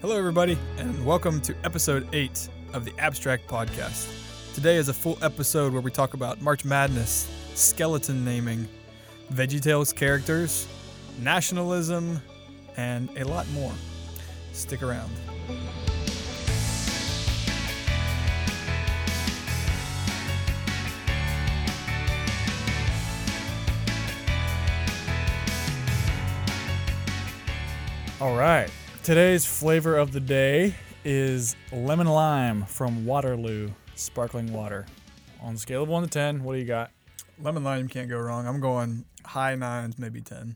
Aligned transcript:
Hello, 0.00 0.16
everybody, 0.16 0.56
and 0.78 1.04
welcome 1.04 1.42
to 1.42 1.54
episode 1.62 2.08
8 2.14 2.48
of 2.72 2.86
the 2.86 2.92
Abstract 2.98 3.46
Podcast. 3.46 4.08
Today 4.54 4.76
is 4.76 4.88
a 4.88 4.94
full 4.94 5.18
episode 5.20 5.74
where 5.74 5.82
we 5.82 5.90
talk 5.90 6.14
about 6.14 6.40
March 6.40 6.64
Madness, 6.64 7.30
skeleton 7.54 8.24
naming, 8.24 8.66
VeggieTales 9.30 9.94
characters, 9.94 10.66
nationalism, 11.20 12.18
and 12.78 13.10
a 13.18 13.24
lot 13.24 13.46
more. 13.50 13.74
Stick 14.54 14.82
around. 14.82 15.12
All 28.18 28.34
right. 28.34 28.70
Today's 29.10 29.44
flavor 29.44 29.96
of 29.96 30.12
the 30.12 30.20
day 30.20 30.72
is 31.04 31.56
lemon 31.72 32.06
lime 32.06 32.64
from 32.66 33.04
Waterloo 33.04 33.72
sparkling 33.96 34.52
water. 34.52 34.86
On 35.40 35.56
a 35.56 35.58
scale 35.58 35.82
of 35.82 35.88
1 35.88 36.04
to 36.04 36.08
10, 36.08 36.44
what 36.44 36.52
do 36.52 36.60
you 36.60 36.64
got? 36.64 36.92
Lemon 37.42 37.64
lime 37.64 37.88
can't 37.88 38.08
go 38.08 38.18
wrong. 38.18 38.46
I'm 38.46 38.60
going 38.60 39.04
high 39.24 39.56
nines, 39.56 39.98
maybe 39.98 40.20
10. 40.20 40.54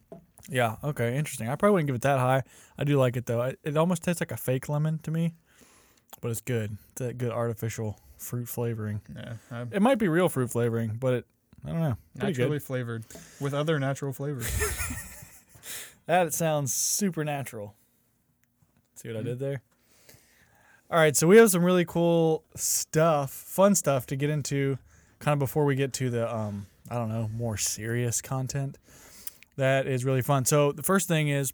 Yeah, 0.49 0.77
okay, 0.85 1.17
interesting. 1.17 1.49
I 1.49 1.57
probably 1.57 1.73
wouldn't 1.73 1.89
give 1.89 1.97
it 1.97 2.03
that 2.03 2.21
high. 2.21 2.45
I 2.79 2.85
do 2.85 2.97
like 2.97 3.17
it 3.17 3.27
though. 3.27 3.43
It, 3.43 3.59
it 3.65 3.77
almost 3.77 4.05
tastes 4.05 4.21
like 4.21 4.31
a 4.31 4.37
fake 4.37 4.69
lemon 4.69 5.01
to 5.01 5.11
me, 5.11 5.35
but 6.21 6.31
it's 6.31 6.41
good. 6.41 6.79
It's 6.93 7.01
that 7.01 7.19
good 7.19 7.33
artificial 7.33 7.99
fruit 8.19 8.49
flavoring. 8.49 9.01
Yeah, 9.17 9.33
I'm 9.51 9.71
It 9.73 9.83
might 9.83 9.99
be 9.99 10.07
real 10.07 10.29
fruit 10.29 10.53
flavoring, 10.53 10.97
but 11.01 11.13
it 11.13 11.27
I 11.67 11.71
don't 11.71 11.81
know. 11.81 11.97
Pretty 12.21 12.27
naturally 12.29 12.59
good. 12.59 12.63
flavored 12.63 13.05
with 13.41 13.53
other 13.53 13.81
natural 13.81 14.13
flavors. 14.13 14.47
That 16.07 16.35
sounds 16.35 16.75
supernatural. 16.75 17.75
See 19.05 19.11
what 19.13 19.19
I 19.19 19.21
Mhm. 19.21 19.25
did 19.27 19.39
there? 19.39 19.63
All 20.91 20.99
right, 20.99 21.15
so 21.17 21.27
we 21.27 21.37
have 21.37 21.51
some 21.51 21.63
really 21.65 21.85
cool 21.85 22.45
stuff, 22.57 23.31
fun 23.31 23.75
stuff 23.75 24.07
to 24.07 24.17
get 24.17 24.31
into 24.31 24.79
kind 25.19 25.35
of 25.35 25.39
before 25.39 25.65
we 25.65 25.75
get 25.75 25.93
to 25.95 26.09
the 26.11 26.33
um 26.35 26.67
I 26.91 26.95
don't 26.97 27.09
know, 27.09 27.29
more 27.29 27.57
serious 27.57 28.21
content. 28.23 28.79
That 29.57 29.87
is 29.87 30.05
really 30.05 30.21
fun. 30.23 30.45
So 30.45 30.73
the 30.73 30.83
first 30.83 31.07
thing 31.09 31.29
is 31.29 31.53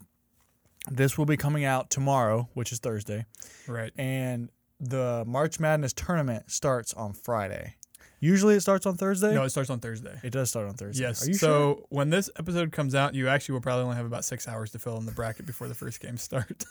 this 0.89 1.17
will 1.17 1.25
be 1.25 1.37
coming 1.37 1.63
out 1.63 1.89
tomorrow, 1.89 2.49
which 2.53 2.71
is 2.71 2.79
Thursday, 2.79 3.25
right. 3.67 3.91
and 3.97 4.49
the 4.79 5.23
March 5.27 5.59
Madness 5.59 5.93
tournament 5.93 6.49
starts 6.51 6.93
on 6.93 7.13
Friday. 7.13 7.75
Usually 8.19 8.55
it 8.55 8.61
starts 8.61 8.85
on 8.85 8.97
Thursday. 8.97 9.33
No, 9.33 9.43
it 9.43 9.49
starts 9.49 9.69
on 9.69 9.79
Thursday. 9.79 10.19
it 10.23 10.31
does 10.31 10.49
start 10.49 10.67
on 10.67 10.75
Thursday. 10.75 11.03
Yes. 11.03 11.23
Are 11.25 11.27
you 11.29 11.33
so 11.35 11.47
sure? 11.75 11.85
when 11.89 12.09
this 12.11 12.29
episode 12.37 12.71
comes 12.71 12.93
out, 12.95 13.15
you 13.15 13.27
actually 13.27 13.53
will 13.53 13.61
probably 13.61 13.83
only 13.85 13.95
have 13.95 14.05
about 14.05 14.25
six 14.25 14.47
hours 14.47 14.71
to 14.71 14.79
fill 14.79 14.97
in 14.97 15.05
the 15.05 15.11
bracket 15.11 15.45
before 15.45 15.67
the 15.67 15.73
first 15.75 15.99
game 15.99 16.17
start. 16.29 16.63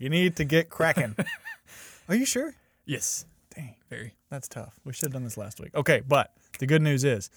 You 0.00 0.08
need 0.08 0.36
to 0.36 0.44
get 0.44 0.70
cracking. 0.70 1.14
Are 2.08 2.14
you 2.14 2.24
sure? 2.24 2.54
yes. 2.86 3.26
Dang. 3.54 3.76
Very. 3.90 4.14
That's 4.30 4.48
tough. 4.48 4.80
We 4.84 4.92
should 4.92 5.06
have 5.06 5.12
done 5.12 5.24
this 5.24 5.36
last 5.36 5.60
week. 5.60 5.74
Okay, 5.74 6.02
but 6.06 6.32
the 6.58 6.66
good 6.66 6.80
news 6.80 7.04
is 7.04 7.30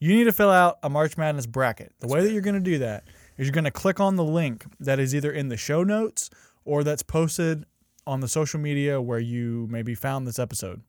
you 0.00 0.12
need 0.12 0.24
to 0.24 0.32
fill 0.32 0.50
out 0.50 0.78
a 0.82 0.90
March 0.90 1.16
Madness 1.16 1.46
bracket. 1.46 1.92
The 2.00 2.08
way 2.08 2.22
that 2.22 2.32
you're 2.32 2.42
going 2.42 2.54
to 2.54 2.60
do 2.60 2.78
that 2.78 3.04
is 3.38 3.46
you're 3.46 3.52
going 3.52 3.64
to 3.64 3.70
click 3.70 4.00
on 4.00 4.16
the 4.16 4.24
link 4.24 4.64
that 4.80 4.98
is 4.98 5.14
either 5.14 5.30
in 5.30 5.48
the 5.48 5.56
show 5.56 5.84
notes 5.84 6.28
or 6.64 6.82
that's 6.82 7.04
posted 7.04 7.64
on 8.04 8.20
the 8.20 8.28
social 8.28 8.58
media 8.58 9.00
where 9.00 9.20
you 9.20 9.68
maybe 9.70 9.94
found 9.94 10.26
this 10.26 10.40
episode. 10.40 10.82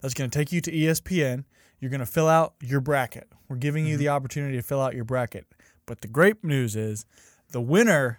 That's 0.00 0.14
going 0.14 0.28
to 0.28 0.36
take 0.36 0.50
you 0.50 0.60
to 0.62 0.72
ESPN. 0.72 1.44
You're 1.78 1.90
going 1.90 2.00
to 2.00 2.06
fill 2.06 2.28
out 2.28 2.54
your 2.60 2.80
bracket. 2.80 3.28
We're 3.48 3.56
giving 3.56 3.86
you 3.86 3.94
mm-hmm. 3.94 4.00
the 4.00 4.08
opportunity 4.08 4.56
to 4.56 4.62
fill 4.62 4.80
out 4.80 4.94
your 4.94 5.04
bracket. 5.04 5.46
But 5.86 6.00
the 6.00 6.08
great 6.08 6.42
news 6.42 6.74
is 6.74 7.06
the 7.52 7.60
winner 7.60 8.18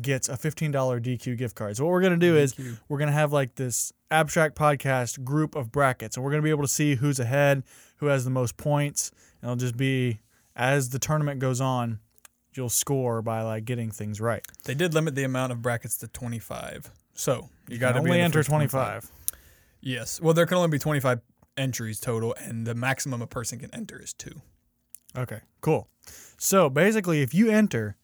gets 0.00 0.28
a 0.28 0.36
$15 0.36 0.72
DQ 0.72 1.36
gift 1.36 1.54
card. 1.54 1.76
So 1.76 1.84
what 1.84 1.90
we're 1.90 2.00
going 2.00 2.12
to 2.12 2.18
do 2.18 2.36
is 2.36 2.54
DQ. 2.54 2.78
we're 2.88 2.98
going 2.98 3.08
to 3.08 3.14
have 3.14 3.32
like 3.32 3.54
this 3.54 3.92
abstract 4.10 4.56
podcast 4.56 5.24
group 5.24 5.54
of 5.54 5.72
brackets 5.72 6.16
and 6.16 6.24
we're 6.24 6.30
going 6.30 6.42
to 6.42 6.44
be 6.44 6.50
able 6.50 6.62
to 6.62 6.68
see 6.68 6.96
who's 6.96 7.18
ahead, 7.18 7.62
who 7.96 8.06
has 8.06 8.24
the 8.24 8.30
most 8.30 8.56
points, 8.56 9.10
and 9.40 9.50
it'll 9.50 9.56
just 9.56 9.76
be 9.76 10.20
as 10.54 10.90
the 10.90 10.98
tournament 10.98 11.40
goes 11.40 11.60
on, 11.60 12.00
you'll 12.54 12.68
score 12.68 13.22
by 13.22 13.42
like 13.42 13.64
getting 13.64 13.90
things 13.90 14.20
right. 14.20 14.44
They 14.64 14.74
did 14.74 14.94
limit 14.94 15.14
the 15.14 15.24
amount 15.24 15.52
of 15.52 15.62
brackets 15.62 15.96
to 15.98 16.08
25. 16.08 16.90
So 17.14 17.48
you 17.68 17.78
got 17.78 17.92
to 17.92 18.00
only 18.00 18.20
enter 18.20 18.40
first 18.40 18.48
25. 18.48 19.10
Yes. 19.80 20.20
Well, 20.20 20.34
there 20.34 20.46
can 20.46 20.56
only 20.56 20.68
be 20.68 20.78
25 20.78 21.20
entries 21.56 22.00
total, 22.00 22.34
and 22.38 22.66
the 22.66 22.74
maximum 22.74 23.22
a 23.22 23.26
person 23.26 23.58
can 23.58 23.74
enter 23.74 24.00
is 24.00 24.12
two. 24.12 24.42
Okay, 25.16 25.40
cool. 25.60 25.88
So 26.36 26.68
basically, 26.68 27.22
if 27.22 27.32
you 27.32 27.50
enter, 27.50 27.96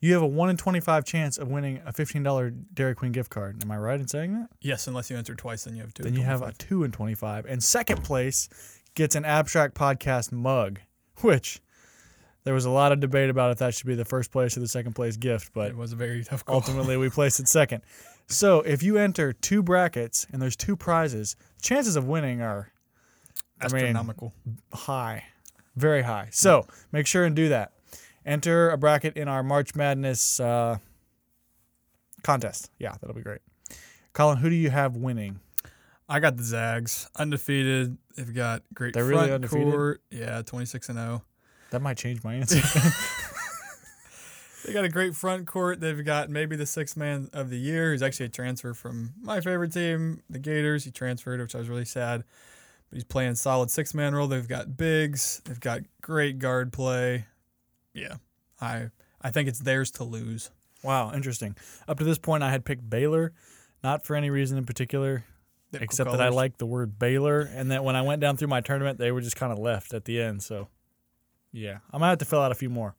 you 0.00 0.12
have 0.12 0.22
a 0.22 0.26
1 0.26 0.50
in 0.50 0.56
25 0.56 1.04
chance 1.04 1.38
of 1.38 1.48
winning 1.48 1.80
a 1.84 1.92
$15 1.92 2.64
Dairy 2.74 2.94
Queen 2.94 3.12
gift 3.12 3.30
card. 3.30 3.62
Am 3.62 3.70
I 3.70 3.78
right 3.78 4.00
in 4.00 4.06
saying 4.08 4.32
that? 4.34 4.48
Yes, 4.60 4.86
unless 4.86 5.10
you 5.10 5.16
enter 5.16 5.34
twice, 5.34 5.64
then 5.64 5.74
you 5.74 5.82
have 5.82 5.92
two. 5.94 6.02
then 6.04 6.14
you 6.14 6.22
have 6.22 6.42
a 6.42 6.52
2 6.52 6.84
in 6.84 6.92
25. 6.92 7.46
And 7.46 7.62
second 7.62 8.04
place 8.04 8.48
gets 8.94 9.14
an 9.14 9.24
Abstract 9.24 9.74
Podcast 9.74 10.30
mug, 10.32 10.80
which 11.20 11.60
there 12.44 12.54
was 12.54 12.64
a 12.64 12.70
lot 12.70 12.92
of 12.92 13.00
debate 13.00 13.28
about 13.30 13.50
if 13.50 13.58
that 13.58 13.74
should 13.74 13.86
be 13.86 13.94
the 13.96 14.04
first 14.04 14.30
place 14.30 14.56
or 14.56 14.60
the 14.60 14.68
second 14.68 14.94
place 14.94 15.16
gift, 15.16 15.52
but 15.52 15.70
It 15.70 15.76
was 15.76 15.92
a 15.92 15.96
very 15.96 16.22
tough 16.24 16.44
call. 16.44 16.56
ultimately 16.56 16.96
we 16.96 17.10
placed 17.10 17.40
it 17.40 17.48
second. 17.48 17.82
So 18.28 18.60
if 18.60 18.82
you 18.82 18.98
enter 18.98 19.32
two 19.32 19.62
brackets 19.62 20.26
and 20.32 20.40
there's 20.40 20.56
two 20.56 20.76
prizes, 20.76 21.34
chances 21.62 21.96
of 21.96 22.06
winning 22.06 22.40
are 22.42 22.70
I 23.60 23.64
mean, 23.66 23.76
Astronomical. 23.76 24.32
high, 24.72 25.24
very 25.74 26.02
high. 26.02 26.28
So 26.30 26.66
make 26.92 27.06
sure 27.08 27.24
and 27.24 27.34
do 27.34 27.48
that. 27.48 27.72
Enter 28.28 28.68
a 28.68 28.76
bracket 28.76 29.16
in 29.16 29.26
our 29.26 29.42
March 29.42 29.74
Madness 29.74 30.38
uh, 30.38 30.76
contest. 32.22 32.70
Yeah, 32.78 32.92
that'll 33.00 33.16
be 33.16 33.22
great. 33.22 33.40
Colin, 34.12 34.36
who 34.36 34.50
do 34.50 34.54
you 34.54 34.68
have 34.68 34.96
winning? 34.96 35.40
I 36.10 36.20
got 36.20 36.36
the 36.36 36.42
Zags 36.42 37.08
undefeated. 37.16 37.96
They've 38.16 38.34
got 38.34 38.62
great 38.74 38.92
They're 38.92 39.04
front 39.06 39.20
really 39.22 39.32
undefeated? 39.32 39.72
court. 39.72 40.02
Yeah, 40.10 40.42
26 40.42 40.90
and 40.90 40.98
0. 40.98 41.24
That 41.70 41.80
might 41.80 41.96
change 41.96 42.22
my 42.22 42.34
answer. 42.34 42.60
They 44.66 44.72
got 44.74 44.84
a 44.84 44.88
great 44.90 45.14
front 45.14 45.46
court. 45.46 45.80
They've 45.80 46.04
got 46.04 46.28
maybe 46.28 46.54
the 46.56 46.66
sixth 46.66 46.96
man 46.96 47.30
of 47.32 47.48
the 47.48 47.56
year, 47.58 47.92
who's 47.92 48.02
actually 48.02 48.26
a 48.26 48.30
transfer 48.30 48.74
from 48.74 49.14
my 49.22 49.40
favorite 49.40 49.72
team, 49.72 50.22
the 50.28 50.38
Gators. 50.38 50.84
He 50.84 50.90
transferred, 50.90 51.40
which 51.40 51.54
I 51.54 51.58
was 51.58 51.68
really 51.70 51.86
sad. 51.86 52.24
But 52.90 52.96
he's 52.96 53.04
playing 53.04 53.36
solid 53.36 53.70
six 53.70 53.94
man 53.94 54.14
role. 54.14 54.26
They've 54.26 54.46
got 54.48 54.76
bigs. 54.76 55.40
They've 55.46 55.60
got 55.60 55.82
great 56.02 56.38
guard 56.38 56.72
play. 56.72 57.26
Yeah, 57.98 58.16
I 58.60 58.90
I 59.20 59.30
think 59.30 59.48
it's 59.48 59.58
theirs 59.60 59.90
to 59.92 60.04
lose. 60.04 60.50
wow, 60.82 61.12
interesting. 61.12 61.56
Up 61.88 61.98
to 61.98 62.04
this 62.04 62.18
point, 62.18 62.42
I 62.42 62.50
had 62.50 62.64
picked 62.64 62.88
Baylor, 62.88 63.32
not 63.82 64.04
for 64.04 64.14
any 64.16 64.30
reason 64.30 64.56
in 64.58 64.64
particular, 64.64 65.24
except 65.72 66.10
that 66.10 66.20
I 66.20 66.24
colors. 66.26 66.34
like 66.34 66.58
the 66.58 66.66
word 66.66 66.98
Baylor. 66.98 67.40
And 67.40 67.70
that 67.72 67.82
when 67.84 67.96
I 67.96 68.02
went 68.02 68.20
down 68.20 68.36
through 68.36 68.48
my 68.48 68.60
tournament, 68.60 68.98
they 68.98 69.10
were 69.10 69.20
just 69.20 69.36
kind 69.36 69.52
of 69.52 69.58
left 69.58 69.92
at 69.92 70.04
the 70.04 70.20
end. 70.22 70.42
So, 70.42 70.68
yeah, 71.52 71.78
I 71.92 71.98
might 71.98 72.10
have 72.10 72.18
to 72.18 72.24
fill 72.24 72.40
out 72.40 72.52
a 72.52 72.54
few 72.54 72.70
more. 72.70 72.94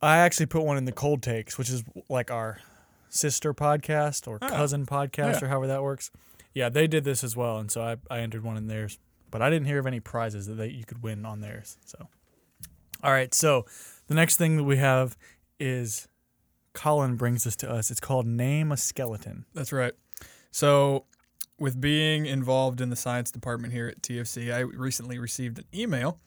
I 0.00 0.18
actually 0.18 0.46
put 0.46 0.62
one 0.62 0.76
in 0.76 0.84
the 0.84 0.92
cold 0.92 1.22
takes, 1.22 1.58
which 1.58 1.70
is 1.70 1.82
like 2.08 2.30
our 2.30 2.60
sister 3.08 3.52
podcast 3.54 4.28
or 4.28 4.38
Oh, 4.42 4.48
cousin 4.48 4.86
podcast 4.86 5.40
yeah. 5.40 5.44
or 5.44 5.48
however 5.48 5.66
that 5.68 5.82
works. 5.82 6.10
Yeah, 6.54 6.68
they 6.68 6.86
did 6.86 7.04
this 7.04 7.24
as 7.24 7.36
well, 7.36 7.58
and 7.58 7.70
so 7.70 7.82
I, 7.82 7.96
I 8.10 8.20
entered 8.20 8.42
one 8.44 8.56
in 8.56 8.66
theirs, 8.68 8.98
but 9.30 9.42
I 9.42 9.50
didn't 9.50 9.66
hear 9.66 9.78
of 9.78 9.86
any 9.86 10.00
prizes 10.00 10.46
that 10.46 10.54
they, 10.54 10.68
you 10.68 10.84
could 10.84 11.02
win 11.02 11.24
on 11.26 11.40
theirs. 11.40 11.76
So, 11.84 12.08
all 13.02 13.12
right, 13.12 13.32
so 13.34 13.64
the 14.06 14.14
next 14.14 14.36
thing 14.36 14.56
that 14.56 14.64
we 14.64 14.76
have 14.76 15.16
is 15.60 16.08
Colin 16.74 17.16
brings 17.16 17.44
this 17.44 17.56
to 17.56 17.70
us. 17.70 17.90
It's 17.90 18.00
called 18.00 18.26
Name 18.26 18.72
a 18.72 18.76
Skeleton. 18.76 19.44
That's 19.54 19.72
right. 19.72 19.92
So, 20.50 21.04
with 21.58 21.80
being 21.80 22.26
involved 22.26 22.80
in 22.80 22.88
the 22.90 22.96
science 22.96 23.30
department 23.30 23.72
here 23.72 23.88
at 23.88 24.00
TFC, 24.02 24.52
I 24.54 24.60
recently 24.60 25.18
received 25.18 25.58
an 25.58 25.64
email 25.74 26.18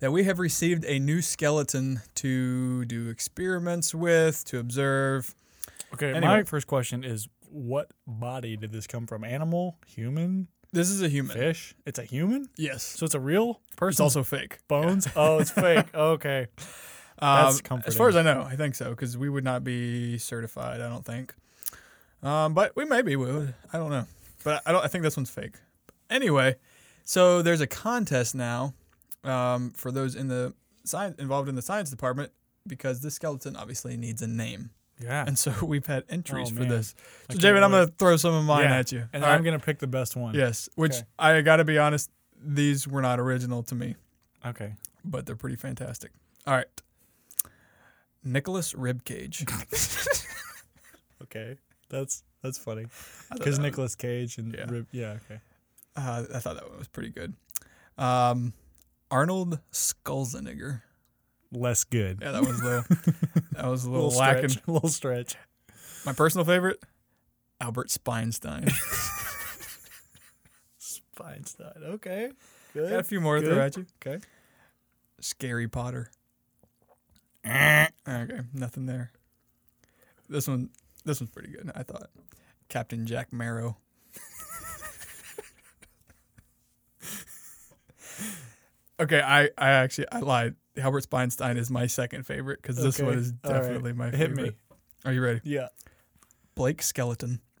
that 0.00 0.10
we 0.10 0.24
have 0.24 0.40
received 0.40 0.84
a 0.86 0.98
new 0.98 1.22
skeleton 1.22 2.00
to 2.16 2.84
do 2.86 3.08
experiments 3.08 3.94
with, 3.94 4.44
to 4.46 4.58
observe. 4.58 5.34
Okay, 5.94 6.08
Anyway. 6.10 6.26
my 6.26 6.42
first 6.42 6.66
question 6.66 7.04
is 7.04 7.28
what 7.48 7.92
body 8.06 8.56
did 8.56 8.72
this 8.72 8.86
come 8.88 9.06
from? 9.06 9.22
Animal, 9.22 9.76
human, 9.86 10.48
This 10.72 10.88
is 10.90 11.02
a 11.02 11.08
human. 11.08 11.36
fish? 11.36 11.74
It's 11.84 11.98
a 11.98 12.04
human? 12.04 12.48
Yes. 12.56 12.82
So 12.82 13.04
it's 13.04 13.14
a 13.14 13.20
real 13.20 13.60
person? 13.76 13.92
It's 13.92 14.00
also 14.00 14.22
fake. 14.22 14.58
bones? 14.68 15.06
Oh, 15.14 15.38
it's 15.38 15.50
fake. 15.50 15.86
Okay. 15.94 16.46
Um, 17.18 17.54
That's 17.60 17.86
as 17.86 17.96
far 17.96 18.08
as 18.08 18.16
I 18.16 18.22
know, 18.22 18.42
I 18.42 18.56
think 18.56 18.74
so 18.74 18.90
because 18.90 19.16
we 19.16 19.28
would 19.28 19.44
not 19.44 19.62
be 19.62 20.18
certified. 20.18 20.80
I 20.80 20.88
don't 20.88 21.04
think. 21.04 21.34
Um, 22.22 22.52
but 22.54 22.74
we 22.74 22.84
maybe 22.84 23.14
would. 23.14 23.54
I 23.72 23.78
don't 23.78 23.90
know. 23.90 24.06
But 24.42 24.62
I 24.66 24.72
don't. 24.72 24.84
I 24.84 24.88
think 24.88 25.04
this 25.04 25.16
one's 25.16 25.30
fake. 25.30 25.54
Anyway, 26.10 26.56
so 27.04 27.40
there's 27.42 27.60
a 27.60 27.66
contest 27.68 28.34
now 28.34 28.74
um, 29.22 29.70
for 29.70 29.92
those 29.92 30.16
in 30.16 30.26
the 30.28 30.52
science 30.84 31.16
involved 31.20 31.48
in 31.48 31.54
the 31.54 31.62
science 31.62 31.90
department 31.90 32.32
because 32.66 33.02
this 33.02 33.14
skeleton 33.14 33.54
obviously 33.56 33.96
needs 33.96 34.20
a 34.20 34.26
name, 34.26 34.70
Yeah. 35.02 35.24
and 35.26 35.38
so 35.38 35.52
we've 35.62 35.86
had 35.86 36.04
entries 36.08 36.48
Oh, 36.50 36.54
for 36.54 36.60
man. 36.60 36.68
this. 36.68 36.94
So, 37.30 37.38
David, 37.38 37.62
I'm 37.62 37.70
gonna 37.70 37.86
throw 37.86 38.16
some 38.16 38.34
of 38.34 38.44
mine 38.44 38.64
Yeah. 38.64 38.76
at 38.78 38.92
you. 38.92 39.08
And 39.12 39.22
All 39.24 39.30
I'm 39.30 39.36
right? 39.38 39.44
going 39.44 39.58
to 39.58 39.64
pick 39.64 39.78
the 39.78 39.86
best 39.86 40.16
one. 40.16 40.34
yes, 40.34 40.68
which 40.76 40.92
Okay. 40.94 41.04
I 41.18 41.40
got 41.42 41.56
to 41.56 41.64
be 41.64 41.78
honest, 41.78 42.10
these 42.44 42.86
were 42.88 43.02
not 43.02 43.18
original 43.20 43.62
to 43.64 43.74
me, 43.74 43.96
Okay. 44.44 44.74
but 45.04 45.26
they're 45.26 45.36
pretty 45.36 45.56
fantastic. 45.56 46.10
All 46.46 46.54
right, 46.54 46.66
Nicholas 48.24 48.72
Ribcage. 48.74 49.48
Okay, 51.22 51.56
that's 51.88 52.24
that's 52.42 52.58
funny 52.58 52.86
because 53.32 53.58
Nicholas 53.58 53.94
Cage 53.94 54.36
and 54.38 54.52
Yeah. 54.54 54.66
Rip- 54.68 54.88
yeah 54.92 55.16
okay. 55.24 55.40
Uh, 55.96 56.24
I 56.34 56.38
thought 56.40 56.56
that 56.56 56.68
one 56.68 56.78
was 56.78 56.88
pretty 56.88 57.08
good. 57.10 57.34
Um, 57.96 58.52
Arnold 59.10 59.60
Schwarzenegger. 59.72 60.82
Less 61.52 61.84
good. 61.84 62.18
Yeah, 62.22 62.32
that 62.32 62.42
was 62.42 62.60
a 62.60 62.64
little, 62.64 62.84
that 63.52 63.66
was 63.66 63.84
a 63.84 63.90
little, 63.90 64.06
little 64.06 64.20
lacking. 64.20 64.48
stretch. 64.48 64.68
little 64.68 64.88
stretch. 64.88 65.34
My 66.06 66.12
personal 66.14 66.44
favorite, 66.46 66.82
Albert 67.60 67.88
Speinstein. 67.88 68.70
Feinstein. 71.16 71.82
Okay, 71.84 72.30
good. 72.72 72.90
Got 72.90 73.00
a 73.00 73.04
few 73.04 73.20
more 73.20 73.36
to 73.36 73.42
Good. 73.42 73.54
throw 73.54 73.64
at 73.64 73.76
you. 73.76 73.86
Okay. 74.04 74.24
Scary 75.20 75.68
Potter. 75.68 76.10
Eh. 77.44 77.86
Okay, 78.08 78.40
nothing 78.54 78.86
there. 78.86 79.12
This 80.28 80.48
one, 80.48 80.70
this 81.04 81.20
one's 81.20 81.30
pretty 81.32 81.50
good. 81.50 81.70
I 81.74 81.82
thought. 81.82 82.08
Captain 82.68 83.04
Jack 83.06 83.32
Marrow. 83.32 83.76
okay, 89.00 89.20
I, 89.20 89.44
I 89.58 89.70
actually 89.70 90.06
I 90.10 90.20
lied. 90.20 90.54
Albert 90.78 91.04
Speinstein 91.08 91.56
is 91.56 91.70
my 91.70 91.86
second 91.86 92.24
favorite 92.24 92.60
because 92.62 92.76
this 92.76 92.98
Okay, 92.98 93.06
one 93.08 93.18
is 93.18 93.32
all 93.44 93.52
right. 93.52 93.60
definitely 93.62 93.92
my 93.92 94.06
Hit 94.06 94.30
favorite. 94.30 94.42
me. 94.42 94.50
Are 95.04 95.12
you 95.12 95.22
ready? 95.22 95.40
Yeah. 95.44 95.68
Blake 96.54 96.80
Skeleton. 96.82 97.40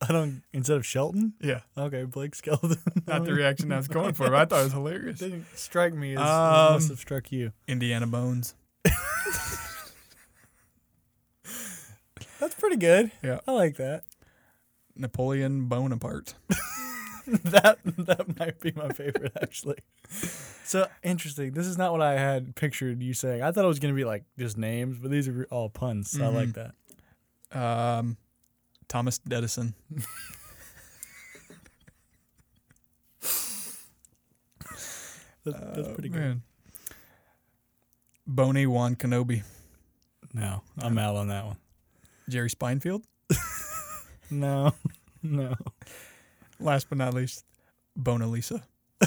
I 0.00 0.12
don't. 0.12 0.42
Instead 0.52 0.76
of 0.76 0.86
Shelton. 0.86 1.32
Yeah, 1.40 1.60
Okay, 1.76 2.04
Blake 2.04 2.34
Skeleton. 2.36 2.78
not 3.08 3.24
the 3.24 3.32
reaction 3.34 3.72
I 3.72 3.78
was 3.78 3.88
going 3.88 4.14
for, 4.14 4.26
but 4.30 4.34
I 4.36 4.44
thought 4.44 4.60
it 4.60 4.64
was 4.64 4.72
hilarious. 4.72 5.18
Didn't 5.18 5.46
strike 5.54 5.92
me 5.92 6.12
as 6.14 6.20
Um, 6.20 6.74
must 6.74 6.88
have 6.90 6.98
struck 6.98 7.32
you. 7.32 7.52
Indiana 7.66 8.06
Bones. 8.06 8.54
That's 12.40 12.54
pretty 12.54 12.76
good. 12.76 13.10
Yeah. 13.22 13.40
I 13.48 13.52
like 13.52 13.76
that. 13.78 14.04
Napoleon 14.94 15.66
Bonaparte. 15.66 16.34
that 17.44 17.78
that 17.84 18.38
might 18.38 18.58
be 18.60 18.72
my 18.74 18.88
favorite 18.90 19.32
actually. 19.42 19.76
So 20.64 20.86
interesting. 21.02 21.52
This 21.52 21.66
is 21.66 21.76
not 21.76 21.92
what 21.92 22.00
I 22.02 22.18
had 22.18 22.54
pictured 22.56 23.02
you 23.02 23.12
saying. 23.14 23.42
I 23.42 23.52
thought 23.52 23.64
it 23.64 23.68
was 23.68 23.78
gonna 23.78 23.94
be 23.94 24.04
like 24.04 24.24
just 24.38 24.56
names, 24.56 24.96
but 24.98 25.10
these 25.10 25.28
are 25.28 25.46
all 25.50 25.68
puns. 25.68 26.10
So 26.10 26.24
I 26.24 26.28
like 26.28 26.48
Mhm. 26.50 26.72
that. 27.52 27.58
Um, 27.60 28.16
Thomas 28.88 29.20
Edison. 29.30 29.74
That's, 35.44 35.58
that's 35.60 35.88
Uh, 35.88 35.94
pretty 35.94 36.08
good. 36.10 36.20
man. 36.20 36.42
Boney 38.26 38.66
Wan 38.66 38.96
Kenobi. 38.96 39.42
No, 40.34 40.62
I'm 40.78 40.98
out 40.98 41.16
on 41.16 41.28
that 41.28 41.46
one. 41.46 41.56
Jerry 42.28 42.50
Spinefield. 42.50 43.04
No, 44.30 44.74
no. 45.22 45.54
Last 46.60 46.88
but 46.88 46.98
not 46.98 47.14
least, 47.14 47.44
Bona 47.96 48.26
Lisa. 48.26 48.64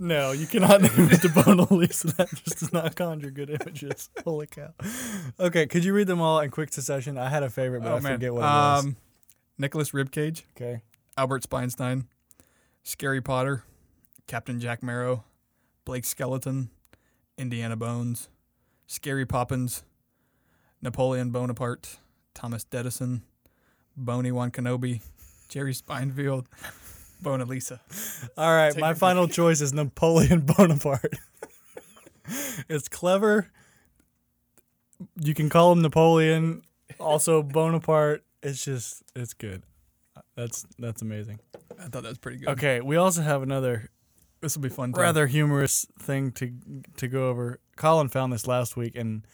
No, 0.00 0.30
you 0.30 0.46
cannot 0.46 0.80
name 0.80 0.92
it 1.10 1.22
to 1.22 1.32
Mona 1.44 1.72
Lisa. 1.74 2.06
That 2.18 2.28
just 2.30 2.60
does 2.60 2.72
not 2.72 2.94
conjure 2.94 3.32
good 3.32 3.50
images. 3.50 4.10
Holy 4.24 4.46
cow. 4.46 4.72
Okay, 5.40 5.66
could 5.66 5.84
you 5.84 5.92
read 5.92 6.06
them 6.06 6.20
all 6.20 6.38
in 6.38 6.50
quick 6.52 6.72
succession? 6.72 7.18
I 7.18 7.28
had 7.28 7.42
a 7.42 7.50
favorite, 7.50 7.82
but 7.82 7.92
I 7.92 7.98
forget 8.00 8.32
what 8.32 8.40
it 8.40 8.44
was. 8.44 8.84
um, 8.84 8.96
Nicholas 9.58 9.90
Ribcage, 9.90 10.44
Okay. 10.56 10.82
Albert 11.16 11.42
Speinstein, 11.42 12.04
Scary 12.84 13.20
Potter, 13.20 13.64
Captain 14.28 14.60
Jack 14.60 14.84
Marrow, 14.84 15.24
Blake 15.84 16.04
Skeleton, 16.04 16.70
Indiana 17.36 17.74
Bones, 17.74 18.28
Scary 18.86 19.26
Poppins, 19.26 19.82
Napoleon 20.80 21.30
Bonaparte, 21.30 21.98
Thomas 22.34 22.64
Edison, 22.72 23.22
Boney 23.96 24.30
Wan 24.32 24.50
Kenobi, 24.50 25.00
Jerry 25.48 25.74
Spinefield, 25.74 26.46
Bona 27.20 27.44
Lisa. 27.44 27.80
All 28.36 28.54
right, 28.54 28.72
Take 28.72 28.80
my 28.80 28.94
final 28.94 29.26
choice 29.28 29.60
is 29.60 29.72
Napoleon 29.72 30.40
Bonaparte. 30.56 31.14
it's 32.68 32.88
clever. 32.88 33.50
You 35.20 35.34
can 35.34 35.48
call 35.48 35.72
him 35.72 35.82
Napoleon, 35.82 36.62
also 36.98 37.42
Bonaparte. 37.42 38.22
It's 38.42 38.64
just 38.64 39.02
it's 39.16 39.34
good. 39.34 39.62
That's 40.36 40.64
that's 40.78 41.02
amazing. 41.02 41.40
I 41.78 41.84
thought 41.84 42.02
that 42.02 42.08
was 42.08 42.18
pretty 42.18 42.38
good. 42.38 42.48
Okay, 42.50 42.80
we 42.80 42.96
also 42.96 43.22
have 43.22 43.42
another 43.42 43.90
This 44.40 44.56
will 44.56 44.62
be 44.62 44.68
fun. 44.68 44.92
rather 44.92 45.26
humorous 45.26 45.86
thing 46.00 46.32
to 46.32 46.52
to 46.96 47.08
go 47.08 47.28
over. 47.28 47.60
Colin 47.76 48.08
found 48.08 48.32
this 48.32 48.46
last 48.46 48.76
week, 48.76 48.94
and 48.96 49.24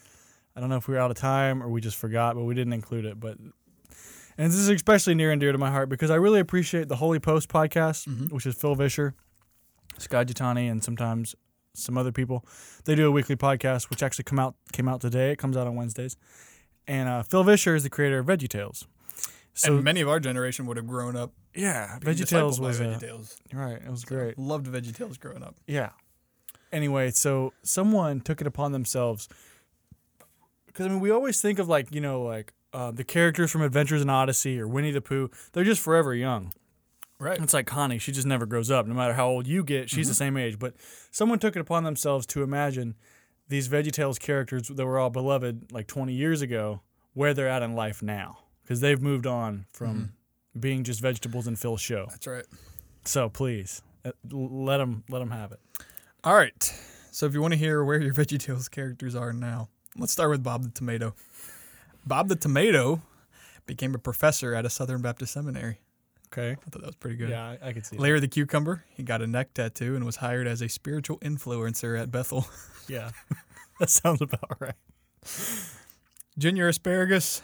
I 0.57 0.61
don't 0.61 0.69
know 0.69 0.77
if 0.77 0.87
we 0.89 0.95
were 0.95 1.01
out 1.01 1.11
of 1.11 1.17
time 1.17 1.63
or 1.63 1.69
we 1.69 1.81
just 1.81 1.97
forgot, 1.97 2.35
but 2.37 2.45
we 2.45 2.55
didn't 2.55 2.73
include 2.73 3.05
it. 3.05 3.19
But 3.19 3.39
and 3.39 4.51
this 4.51 4.55
is 4.55 4.69
especially 4.69 5.15
near 5.15 5.31
and 5.31 5.41
dear 5.41 5.53
to 5.53 5.59
my 5.59 5.71
heart 5.71 5.89
because 5.89 6.11
I 6.11 6.17
really 6.17 6.41
appreciate 6.41 6.89
the 6.89 6.97
Holy 6.97 7.19
Post 7.19 7.49
podcast, 7.49 8.07
Mhm. 8.09 8.33
which 8.33 8.47
is 8.47 8.55
Phil 8.55 8.75
Vischer, 8.75 9.15
Skye 9.99 10.25
Jethani, 10.25 10.71
and 10.71 10.83
sometimes 10.83 11.35
some 11.75 11.99
other 11.99 12.13
people. 12.13 12.45
They 12.85 12.95
do 12.95 13.07
a 13.09 13.11
weekly 13.11 13.37
podcast, 13.37 13.91
which 13.91 14.03
actually 14.03 14.25
come 14.25 14.39
out 14.39 14.55
came 14.73 14.89
out 14.89 15.01
today. 15.01 15.33
It 15.33 15.39
comes 15.39 15.57
out 15.57 15.67
on 15.67 15.75
Wednesdays, 15.75 16.17
and 16.87 17.09
uh, 17.09 17.23
Phil 17.25 17.43
Vischer 17.45 17.75
is 17.75 17.83
the 17.83 17.91
creator 17.91 18.19
of 18.21 18.27
VeggieTales. 18.27 18.87
So 19.57 19.77
and 19.77 19.85
many 19.85 20.01
of 20.01 20.09
our 20.09 20.19
generation 20.19 20.67
would 20.67 20.77
have 20.77 20.87
grown 20.87 21.15
up. 21.17 21.33
yeah, 21.55 21.99
being 22.01 22.17
VeggieTales 22.17 22.59
was 22.61 22.81
VeggieTales. 22.81 23.37
right. 23.53 23.81
It 23.81 23.89
was 23.91 24.05
great. 24.05 24.37
Loved 24.39 24.67
VeggieTales 24.67 25.19
growing 25.19 25.43
up. 25.45 25.55
Yeah. 25.67 25.91
Anyway, 26.73 27.13
so 27.13 27.53
someone 27.63 28.21
took 28.21 28.41
it 28.41 28.49
upon 28.49 28.73
themselves 28.73 29.29
because 30.75 30.87
I 30.87 30.89
mean, 30.91 31.01
we 31.01 31.11
always 31.11 31.41
think 31.41 31.59
of 31.59 31.69
like 31.69 31.95
you 31.95 32.01
know 32.01 32.23
like 32.23 32.53
uh, 32.73 32.91
the 32.91 33.05
characters 33.05 33.51
from 33.51 33.63
Adventures 33.63 34.03
in 34.03 34.11
Odyssey 34.11 34.61
or 34.61 34.67
Winnie 34.67 34.91
the 34.91 35.01
Pooh. 35.01 35.31
They're 35.53 35.65
just 35.65 35.81
forever 35.81 36.15
young. 36.15 36.53
Right. 37.21 37.41
It's 37.41 37.55
like 37.55 37.67
Connie; 37.67 37.99
she 37.99 38.11
just 38.13 38.27
never 38.27 38.45
grows 38.45 38.71
up. 38.71 38.87
No 38.87 38.95
matter 38.95 39.15
how 39.15 39.29
old 39.29 39.47
you 39.47 39.63
get, 39.63 39.89
she's 39.89 40.09
the 40.09 40.15
same 40.15 40.37
age. 40.37 40.59
But 40.59 40.75
someone 41.11 41.39
took 41.39 41.55
it 41.57 41.61
upon 41.61 41.85
themselves 41.85 42.27
to 42.27 42.43
imagine 42.43 42.97
these 43.49 43.69
VeggieTales 43.69 44.19
characters 44.19 44.69
that 44.69 44.85
were 44.85 44.99
all 44.99 45.11
beloved 45.11 45.71
like 45.71 45.87
20 45.87 46.13
years 46.13 46.43
ago, 46.43 46.81
where 47.13 47.33
they're 47.33 47.49
at 47.49 47.63
in 47.63 47.75
life 47.75 48.03
now, 48.03 48.39
because 48.63 48.81
they've 48.81 49.01
moved 49.01 49.27
on 49.27 49.67
from 49.73 50.15
being 50.59 50.83
just 50.83 51.01
vegetables 51.01 51.47
in 51.47 51.55
Phil's 51.55 51.81
show. 51.81 52.07
That's 52.11 52.27
right. 52.27 52.47
So 53.05 53.29
please, 53.29 53.81
uh, 54.05 54.11
let 54.31 54.79
them 54.79 55.05
let 55.09 55.21
them 55.21 55.31
have 55.31 55.53
it. 55.53 55.61
All 56.25 56.35
right. 56.35 56.75
So 57.13 57.27
if 57.27 57.33
you 57.33 57.41
want 57.41 57.53
to 57.53 57.59
hear 57.59 57.85
where 57.85 58.01
your 58.01 58.15
VeggieTales 58.15 58.69
characters 58.69 59.15
are 59.15 59.33
now, 59.33 59.69
let's 59.97 60.13
start 60.13 60.31
with 60.31 60.43
Bob 60.43 60.63
the 60.63 60.71
Tomato. 60.71 61.15
Bob 62.07 62.29
the 62.29 62.37
Tomato 62.37 63.03
became 63.67 63.95
a 63.95 63.99
professor 63.99 64.55
at 64.55 64.65
a 64.67 64.71
Southern 64.71 65.01
Baptist 65.03 65.33
seminary. 65.33 65.79
Okay. 66.33 66.53
I 66.53 66.71
thought 66.71 66.81
that 66.81 66.87
was 66.87 66.97
pretty 66.97 67.17
good. 67.17 67.31
Yeah, 67.31 67.55
I, 67.63 67.69
I 67.69 67.73
could 67.73 67.87
see. 67.87 67.97
that. 67.97 68.03
Larry 68.03 68.21
the 68.21 68.29
Cucumber, 68.29 68.85
he 68.91 69.03
got 69.05 69.23
a 69.23 69.27
neck 69.27 69.55
tattoo 69.55 69.95
and 69.95 70.05
was 70.05 70.17
hired 70.17 70.47
as 70.47 70.61
a 70.61 70.69
spiritual 70.69 71.19
influencer 71.19 71.99
at 72.01 72.11
Bethel. 72.11 72.47
Yeah, 72.87 73.13
that 73.81 73.89
sounds 73.89 74.21
about 74.21 74.61
right. 74.61 74.75
Junior 76.37 76.69
Asparagus 76.69 77.41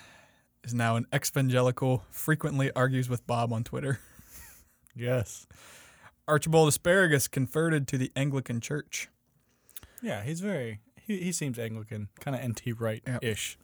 is 0.62 0.74
now 0.74 0.96
an 0.96 1.06
evangelical, 1.14 2.04
frequently 2.10 2.70
argues 2.76 3.08
with 3.08 3.26
Bob 3.26 3.50
on 3.50 3.64
Twitter. 3.64 4.00
Yes. 4.94 5.46
Archibald 6.28 6.68
Asparagus 6.68 7.26
converted 7.26 7.88
to 7.88 7.96
the 7.96 8.12
Anglican 8.14 8.60
Church. 8.60 9.08
Yeah, 10.02 10.22
he's 10.22 10.40
very. 10.40 10.80
He, 11.10 11.16
he 11.16 11.32
seems 11.32 11.58
Anglican, 11.58 12.06
kind 12.20 12.36
of 12.36 12.48
NT 12.48 12.78
Wright 12.78 13.02
ish. 13.20 13.58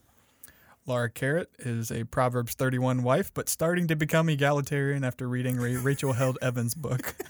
Laura 0.84 1.08
Carrot 1.08 1.48
is 1.60 1.92
a 1.92 2.02
Proverbs 2.02 2.54
31 2.54 3.04
wife, 3.04 3.32
but 3.32 3.48
starting 3.48 3.86
to 3.86 3.94
become 3.94 4.28
egalitarian 4.28 5.04
after 5.04 5.28
reading 5.28 5.56
Ra- 5.56 5.80
Rachel 5.80 6.14
Held 6.14 6.38
Evans' 6.42 6.74
book. 6.74 7.14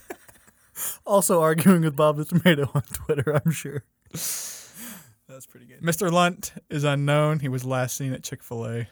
Also 1.06 1.40
arguing 1.40 1.80
with 1.80 1.96
Bob 1.96 2.18
the 2.18 2.26
Tomato 2.26 2.70
on 2.74 2.82
Twitter, 2.82 3.40
I'm 3.42 3.50
sure. 3.50 3.82
That's 4.12 5.46
pretty 5.48 5.64
good. 5.64 5.80
Mr. 5.80 6.12
Lunt 6.12 6.52
is 6.68 6.84
unknown. 6.84 7.40
He 7.40 7.48
was 7.48 7.64
last 7.64 7.96
seen 7.96 8.12
at 8.12 8.22
Chick 8.22 8.42
fil 8.42 8.66
A. 8.66 8.88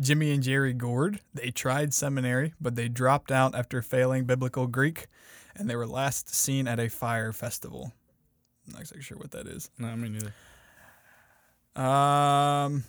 Jimmy 0.00 0.32
and 0.32 0.42
Jerry 0.42 0.72
Gourd, 0.72 1.20
they 1.34 1.50
tried 1.50 1.92
seminary, 1.92 2.54
but 2.60 2.74
they 2.74 2.88
dropped 2.88 3.30
out 3.30 3.54
after 3.54 3.82
failing 3.82 4.24
biblical 4.24 4.66
Greek, 4.66 5.08
and 5.54 5.68
they 5.68 5.76
were 5.76 5.86
last 5.86 6.34
seen 6.34 6.66
at 6.66 6.80
a 6.80 6.88
Fyre 6.88 7.32
Festival. 7.32 7.92
I'm 8.66 8.72
not 8.72 8.80
exactly 8.80 9.02
sure 9.02 9.18
what 9.18 9.32
that 9.32 9.46
is. 9.46 9.70
No, 9.78 9.94
me 9.96 10.08
neither. 10.08 10.32
Um, 11.76 12.84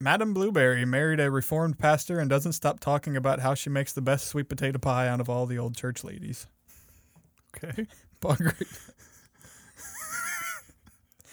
Madam 0.00 0.32
Blueberry 0.32 0.84
married 0.84 1.20
a 1.20 1.30
reformed 1.30 1.78
pastor 1.78 2.18
and 2.18 2.30
doesn't 2.30 2.52
stop 2.52 2.80
talking 2.80 3.16
about 3.16 3.40
how 3.40 3.54
she 3.54 3.70
makes 3.70 3.92
the 3.92 4.00
best 4.00 4.28
sweet 4.28 4.48
potato 4.48 4.78
pie 4.78 5.08
out 5.08 5.20
of 5.20 5.28
all 5.28 5.46
the 5.46 5.58
old 5.58 5.76
church 5.76 6.04
ladies. 6.04 6.46
Okay. 7.56 7.86
Paul 8.20 8.36
Grape, 8.36 8.68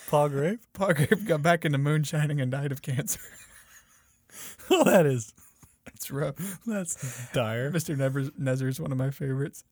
Paul 0.08 0.30
Grape? 0.30 0.60
Paul 0.74 0.94
Grape 0.94 1.26
got 1.26 1.44
back 1.44 1.66
into 1.66 1.78
moonshining 1.78 2.42
and 2.42 2.52
died 2.52 2.72
of 2.72 2.82
cancer. 2.82 3.20
Oh, 4.72 4.84
that 4.84 5.06
is. 5.06 5.34
It's 5.96 6.12
rough. 6.12 6.60
That's 6.68 7.28
dire. 7.34 7.72
Mr. 7.72 7.96
Nezzer 8.40 8.68
is 8.68 8.80
one 8.80 8.92
of 8.92 8.98
my 8.98 9.10
favorites. 9.10 9.64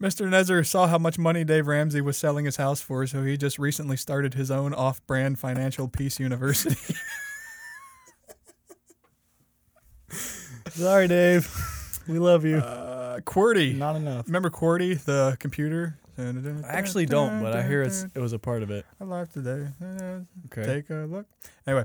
Mr. 0.00 0.28
Nezzer 0.28 0.64
saw 0.64 0.86
how 0.86 0.98
much 0.98 1.18
money 1.18 1.42
Dave 1.42 1.66
Ramsey 1.66 2.00
was 2.00 2.16
selling 2.16 2.44
his 2.44 2.56
house 2.56 2.80
for, 2.80 3.04
so 3.08 3.24
he 3.24 3.36
just 3.36 3.58
recently 3.58 3.96
started 3.96 4.34
his 4.34 4.50
own 4.50 4.72
off-brand 4.72 5.38
financial 5.40 5.88
peace 5.88 6.20
university. 6.20 6.94
Sorry, 10.70 11.08
Dave. 11.08 11.48
We 12.06 12.18
love 12.18 12.44
you. 12.44 12.58
uh, 12.58 13.20
QWERTY. 13.20 13.76
Not 13.76 13.96
enough. 13.96 14.26
Remember 14.26 14.50
QWERTY, 14.50 15.04
the 15.04 15.36
computer? 15.40 15.98
I 16.16 16.22
actually 16.66 17.06
don't, 17.06 17.40
but 17.42 17.54
I 17.54 17.62
hear 17.62 17.82
it's 17.82 18.04
it 18.14 18.18
was 18.18 18.32
a 18.32 18.38
part 18.40 18.64
of 18.64 18.70
it. 18.72 18.84
Alive 19.00 19.32
today. 19.32 19.68
Okay. 20.46 20.64
Take 20.66 20.90
a 20.90 21.06
look. 21.08 21.26
Anyway, 21.64 21.84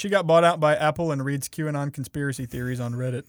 she 0.00 0.08
got 0.08 0.26
bought 0.26 0.44
out 0.44 0.58
by 0.58 0.74
Apple 0.74 1.12
and 1.12 1.22
reads 1.22 1.46
QAnon 1.46 1.92
conspiracy 1.92 2.46
theories 2.46 2.80
on 2.80 2.94
Reddit. 2.94 3.24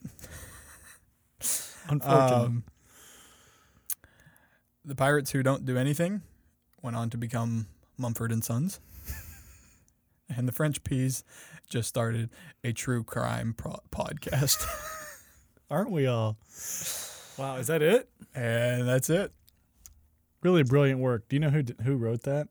Unfortunate. 1.90 2.34
Um, 2.34 2.64
the 4.82 4.94
pirates 4.94 5.32
who 5.32 5.42
don't 5.42 5.66
do 5.66 5.76
anything 5.76 6.22
went 6.80 6.96
on 6.96 7.10
to 7.10 7.18
become 7.18 7.66
Mumford 7.98 8.32
and 8.32 8.42
Sons. 8.42 8.80
and 10.34 10.48
the 10.48 10.52
French 10.52 10.82
peas 10.82 11.24
just 11.68 11.90
started 11.90 12.30
a 12.64 12.72
true 12.72 13.04
crime 13.04 13.52
pro- 13.54 13.80
podcast. 13.90 14.66
Aren't 15.70 15.90
we 15.90 16.06
all? 16.06 16.38
Wow, 17.36 17.56
is 17.56 17.66
that 17.66 17.82
it? 17.82 18.08
and 18.34 18.88
that's 18.88 19.10
it. 19.10 19.30
Really 20.42 20.62
brilliant 20.62 21.00
work. 21.00 21.28
Do 21.28 21.36
you 21.36 21.40
know 21.40 21.50
who 21.50 21.64
d- 21.64 21.74
who 21.84 21.96
wrote 21.96 22.22
that? 22.22 22.48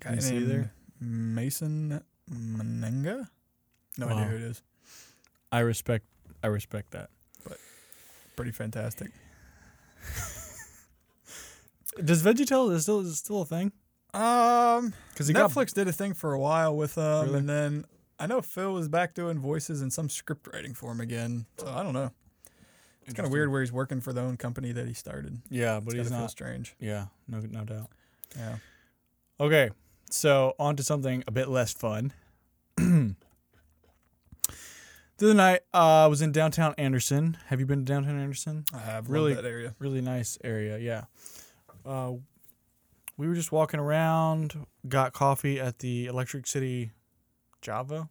Guy 0.00 0.14
named? 0.14 0.70
Mason 1.00 2.02
Menenga. 2.30 3.28
No 3.98 4.06
Wow. 4.06 4.14
idea 4.14 4.24
who 4.26 4.36
it 4.36 4.42
is. 4.42 4.62
I 5.52 5.58
respect 5.60 6.06
I 6.42 6.46
respect 6.46 6.92
that. 6.92 7.10
But 7.44 7.58
pretty 8.36 8.52
fantastic. 8.52 9.10
Does 12.04 12.22
VeggieTale 12.22 12.72
is 12.72 12.82
still 12.82 13.00
is 13.00 13.18
still 13.18 13.42
a 13.42 13.46
thing? 13.46 13.72
Um, 14.14 14.94
Because 15.12 15.26
he 15.26 15.34
got 15.34 15.50
Netflix 15.50 15.74
did 15.74 15.88
a 15.88 15.92
thing 15.92 16.14
for 16.14 16.32
a 16.32 16.38
while 16.38 16.74
with 16.76 16.94
them, 16.94 17.26
Really? 17.26 17.38
and 17.40 17.48
then 17.48 17.84
I 18.18 18.26
know 18.26 18.40
Phil 18.40 18.72
was 18.72 18.88
back 18.88 19.14
doing 19.14 19.38
voices 19.38 19.82
and 19.82 19.92
some 19.92 20.08
script 20.08 20.48
writing 20.52 20.74
for 20.74 20.90
him 20.92 21.00
again. 21.00 21.46
So 21.58 21.66
I 21.68 21.82
don't 21.82 21.92
know. 21.92 22.10
It's 23.04 23.14
kind 23.14 23.26
of 23.26 23.32
weird 23.32 23.50
where 23.50 23.60
he's 23.62 23.72
working 23.72 24.00
for 24.00 24.12
the 24.12 24.20
own 24.20 24.36
company 24.36 24.70
that 24.72 24.86
he 24.86 24.92
started. 24.94 25.40
Yeah, 25.50 25.80
but 25.80 25.94
It's 25.94 26.02
he's 26.04 26.08
feel 26.10 26.20
not. 26.20 26.30
strange. 26.30 26.74
Yeah, 26.78 27.06
no 27.26 27.40
no 27.40 27.64
doubt. 27.64 27.90
Yeah. 28.36 28.56
Okay, 29.40 29.70
so 30.10 30.54
on 30.58 30.76
to 30.76 30.82
something 30.82 31.24
a 31.26 31.30
bit 31.30 31.48
less 31.48 31.72
fun. 31.72 32.12
the 35.18 35.26
other 35.26 35.34
night, 35.34 35.60
uh, 35.74 36.04
I 36.04 36.06
was 36.06 36.22
in 36.22 36.32
downtown 36.32 36.74
Anderson. 36.78 37.36
Have 37.46 37.60
you 37.60 37.66
been 37.66 37.80
to 37.80 37.84
downtown 37.84 38.18
Anderson? 38.18 38.64
I 38.74 38.78
have 38.78 39.08
Really- 39.10 39.32
really 39.32 39.42
that 39.42 39.48
area. 39.48 39.74
Really 39.78 40.00
nice 40.00 40.38
area, 40.44 40.78
yeah. 40.78 41.04
Uh, 41.84 42.14
we 43.16 43.26
were 43.28 43.34
just 43.34 43.50
walking 43.52 43.80
around, 43.80 44.66
got 44.88 45.12
coffee 45.12 45.58
at 45.60 45.80
the 45.80 46.06
Electric 46.06 46.46
City 46.46 46.92
Java. 47.60 48.08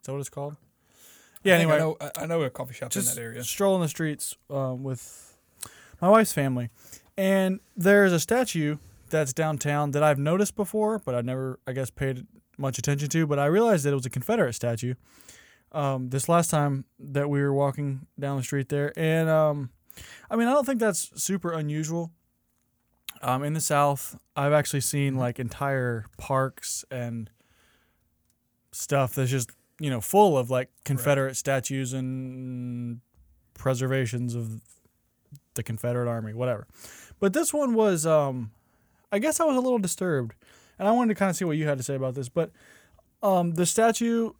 Is 0.00 0.06
that 0.06 0.12
what 0.12 0.20
it's 0.20 0.28
called? 0.30 0.56
Yeah, 1.42 1.54
I 1.54 1.56
anyway, 1.58 1.74
I 1.76 1.78
know, 1.78 1.96
I- 2.16 2.26
know 2.26 2.42
a 2.42 2.50
coffee 2.50 2.74
shop 2.74 2.94
in 2.96 3.04
that 3.04 3.18
area. 3.18 3.44
strolling 3.44 3.82
the 3.82 3.88
streets 3.88 4.34
um, 4.50 4.82
with 4.82 5.36
my 6.00 6.08
wife's 6.08 6.32
family, 6.32 6.70
and 7.16 7.60
there's 7.76 8.12
a 8.12 8.18
statue 8.20 8.78
that's 9.10 9.32
downtown 9.32 9.92
that 9.92 10.02
I've 10.02 10.18
noticed 10.18 10.56
before, 10.56 10.98
but 10.98 11.14
I've 11.14 11.24
never, 11.24 11.60
I 11.66 11.72
guess, 11.72 11.90
paid 11.90 12.26
much 12.58 12.78
attention 12.78 13.08
to. 13.10 13.26
But 13.26 13.38
I 13.38 13.46
realized 13.46 13.84
that 13.84 13.90
it 13.92 13.94
was 13.94 14.06
a 14.06 14.10
Confederate 14.10 14.54
statue. 14.54 14.94
Um, 15.76 16.08
this 16.08 16.26
last 16.26 16.50
time 16.50 16.86
that 16.98 17.28
we 17.28 17.40
were 17.40 17.52
walking 17.52 18.06
down 18.18 18.38
the 18.38 18.42
street 18.42 18.70
there, 18.70 18.98
and 18.98 19.28
um, 19.28 19.70
I 20.30 20.36
mean, 20.36 20.48
I 20.48 20.52
don't 20.52 20.64
think 20.64 20.80
that's 20.80 21.22
super 21.22 21.52
unusual. 21.52 22.12
Um, 23.20 23.42
in 23.42 23.52
the 23.52 23.60
South, 23.60 24.18
I've 24.34 24.52
actually 24.52 24.80
seen 24.80 25.16
like 25.16 25.38
entire 25.38 26.06
parks 26.16 26.84
and 26.90 27.30
stuff 28.72 29.14
that's 29.14 29.30
just 29.30 29.50
you 29.78 29.90
know 29.90 30.00
full 30.00 30.38
of 30.38 30.50
like 30.50 30.70
Confederate 30.84 31.36
statues 31.36 31.92
and 31.92 33.00
preservations 33.52 34.34
of 34.34 34.62
the 35.54 35.62
Confederate 35.62 36.08
Army, 36.08 36.32
whatever. 36.32 36.66
But 37.20 37.32
this 37.32 37.52
one 37.52 37.74
was, 37.74 38.06
um, 38.06 38.50
I 39.10 39.18
guess 39.18 39.40
I 39.40 39.44
was 39.44 39.56
a 39.56 39.60
little 39.60 39.78
disturbed, 39.78 40.34
and 40.78 40.86
I 40.88 40.92
wanted 40.92 41.14
to 41.14 41.18
kind 41.18 41.30
of 41.30 41.36
see 41.36 41.44
what 41.44 41.56
you 41.56 41.66
had 41.66 41.78
to 41.78 41.84
say 41.84 41.94
about 41.94 42.14
this. 42.14 42.28
But 42.28 42.50
um, 43.22 43.52
the 43.54 43.66
statue, 43.66 44.32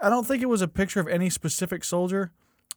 I 0.00 0.08
don't 0.08 0.26
think 0.26 0.42
it 0.42 0.48
was 0.48 0.62
a 0.62 0.68
picture 0.68 1.00
of 1.00 1.08
any 1.08 1.30
specific 1.30 1.84
soldier, 1.84 2.32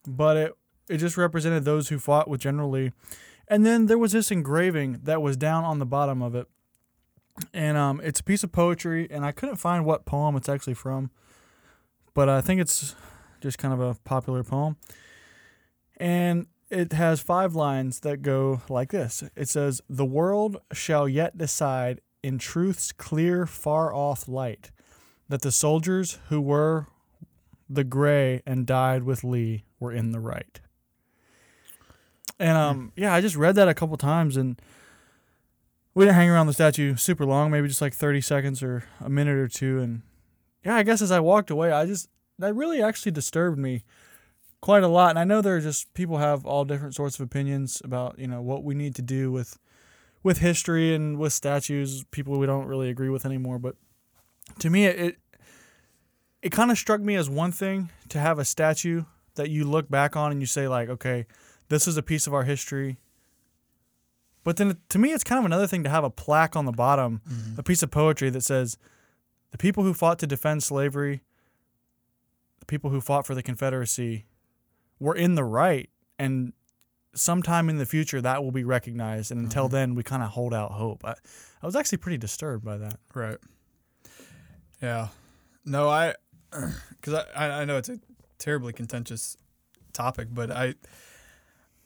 but 0.07 0.37
it 0.37 0.53
it 0.89 0.97
just 0.97 1.17
represented 1.17 1.63
those 1.63 1.89
who 1.89 1.99
fought 1.99 2.27
with 2.27 2.41
General 2.41 2.69
Lee. 2.69 2.91
And 3.47 3.65
then 3.65 3.85
there 3.85 3.97
was 3.97 4.11
this 4.11 4.31
engraving 4.31 4.99
that 5.03 5.21
was 5.21 5.37
down 5.37 5.63
on 5.63 5.79
the 5.79 5.85
bottom 5.85 6.21
of 6.21 6.35
it, 6.35 6.47
and 7.53 7.77
um, 7.77 8.01
it's 8.03 8.19
a 8.19 8.23
piece 8.23 8.43
of 8.43 8.51
poetry, 8.51 9.07
and 9.09 9.25
I 9.25 9.31
couldn't 9.31 9.57
find 9.57 9.85
what 9.85 10.05
poem 10.05 10.35
it's 10.35 10.49
actually 10.49 10.73
from, 10.73 11.11
but 12.13 12.29
I 12.29 12.41
think 12.41 12.61
it's 12.61 12.95
just 13.41 13.57
kind 13.57 13.73
of 13.73 13.79
a 13.79 13.95
popular 14.03 14.43
poem. 14.43 14.77
And 15.97 16.47
it 16.69 16.93
has 16.93 17.19
five 17.19 17.53
lines 17.53 17.99
that 17.99 18.21
go 18.21 18.61
like 18.69 18.91
this 18.91 19.23
It 19.35 19.49
says, 19.49 19.81
The 19.89 20.05
world 20.05 20.57
shall 20.71 21.07
yet 21.07 21.37
decide 21.37 22.01
in 22.23 22.37
truth's 22.37 22.91
clear, 22.91 23.45
far 23.45 23.93
off 23.93 24.27
light 24.27 24.71
that 25.29 25.41
the 25.41 25.51
soldiers 25.51 26.19
who 26.29 26.41
were 26.41 26.87
the 27.71 27.83
gray 27.83 28.41
and 28.45 28.65
died 28.65 29.03
with 29.03 29.23
Lee 29.23 29.63
were 29.79 29.91
in 29.91 30.11
the 30.11 30.19
right. 30.19 30.59
And 32.39 32.57
um, 32.57 32.91
yeah, 32.95 33.13
I 33.13 33.21
just 33.21 33.35
read 33.35 33.55
that 33.55 33.67
a 33.67 33.73
couple 33.73 33.95
times 33.97 34.35
and 34.35 34.59
we 35.93 36.05
didn't 36.05 36.15
hang 36.15 36.29
around 36.29 36.47
the 36.47 36.53
statue 36.53 36.95
super 36.95 37.25
long, 37.25 37.51
maybe 37.51 37.67
just 37.67 37.81
like 37.81 37.93
30 37.93 38.21
seconds 38.21 38.63
or 38.63 38.83
a 38.99 39.09
minute 39.09 39.37
or 39.37 39.47
two. 39.47 39.79
And 39.79 40.01
yeah, 40.63 40.75
I 40.75 40.83
guess 40.83 41.01
as 41.01 41.11
I 41.11 41.19
walked 41.19 41.49
away, 41.49 41.71
I 41.71 41.85
just, 41.85 42.09
that 42.39 42.55
really 42.55 42.81
actually 42.81 43.11
disturbed 43.11 43.59
me 43.59 43.83
quite 44.59 44.83
a 44.83 44.87
lot. 44.87 45.11
And 45.11 45.19
I 45.19 45.23
know 45.23 45.41
there 45.41 45.55
are 45.55 45.61
just 45.61 45.93
people 45.93 46.17
have 46.17 46.45
all 46.45 46.65
different 46.65 46.95
sorts 46.95 47.19
of 47.19 47.25
opinions 47.25 47.81
about, 47.83 48.17
you 48.17 48.27
know, 48.27 48.41
what 48.41 48.63
we 48.63 48.73
need 48.73 48.95
to 48.95 49.01
do 49.01 49.31
with, 49.31 49.59
with 50.23 50.39
history 50.39 50.95
and 50.95 51.17
with 51.17 51.33
statues, 51.33 52.03
people 52.11 52.37
we 52.37 52.47
don't 52.47 52.67
really 52.67 52.89
agree 52.89 53.09
with 53.09 53.25
anymore. 53.25 53.59
But 53.59 53.75
to 54.59 54.69
me, 54.69 54.85
it, 54.85 55.17
it, 56.41 56.51
kind 56.51 56.71
of 56.71 56.77
struck 56.77 57.01
me 57.01 57.15
as 57.15 57.29
one 57.29 57.51
thing 57.51 57.89
to 58.09 58.19
have 58.19 58.39
a 58.39 58.45
statue 58.45 59.03
that 59.35 59.49
you 59.49 59.63
look 59.63 59.89
back 59.89 60.15
on 60.15 60.31
and 60.31 60.41
you 60.41 60.47
say 60.47 60.67
like, 60.67 60.89
okay, 60.89 61.25
this 61.69 61.87
is 61.87 61.97
a 61.97 62.03
piece 62.03 62.27
of 62.27 62.33
our 62.33 62.43
history. 62.43 62.97
But 64.43 64.57
then 64.57 64.77
to 64.89 64.99
me, 64.99 65.11
it's 65.11 65.23
kind 65.23 65.39
of 65.39 65.45
another 65.45 65.67
thing 65.67 65.83
to 65.83 65.89
have 65.89 66.03
a 66.03 66.09
plaque 66.09 66.55
on 66.55 66.65
the 66.65 66.71
bottom, 66.71 67.21
mm-hmm. 67.29 67.59
a 67.59 67.63
piece 67.63 67.83
of 67.83 67.91
poetry 67.91 68.29
that 68.31 68.41
says, 68.41 68.77
the 69.51 69.57
people 69.57 69.83
who 69.83 69.93
fought 69.93 70.17
to 70.19 70.27
defend 70.27 70.63
slavery, 70.63 71.21
the 72.59 72.65
people 72.65 72.89
who 72.89 73.01
fought 73.01 73.27
for 73.27 73.35
the 73.35 73.43
Confederacy 73.43 74.25
were 74.99 75.15
in 75.15 75.35
the 75.35 75.43
right. 75.43 75.89
And 76.17 76.53
sometime 77.13 77.69
in 77.69 77.77
the 77.77 77.85
future, 77.85 78.21
that 78.21 78.43
will 78.43 78.51
be 78.51 78.63
recognized. 78.63 79.31
And 79.31 79.41
until 79.41 79.65
mm-hmm. 79.65 79.75
then, 79.75 79.95
we 79.95 80.03
kind 80.03 80.23
of 80.23 80.29
hold 80.29 80.53
out 80.53 80.71
hope. 80.71 81.03
I, 81.03 81.15
I 81.61 81.65
was 81.65 81.75
actually 81.75 81.97
pretty 81.97 82.17
disturbed 82.17 82.63
by 82.63 82.77
that. 82.77 82.97
Right. 83.13 83.37
Yeah. 84.81 85.09
No, 85.65 85.89
I, 85.89 86.15
because 87.01 87.25
I, 87.35 87.61
I 87.61 87.65
know 87.65 87.77
it's 87.77 87.89
a 87.89 87.99
terribly 88.37 88.73
contentious 88.73 89.37
topic, 89.93 90.27
but 90.31 90.51
I, 90.51 90.75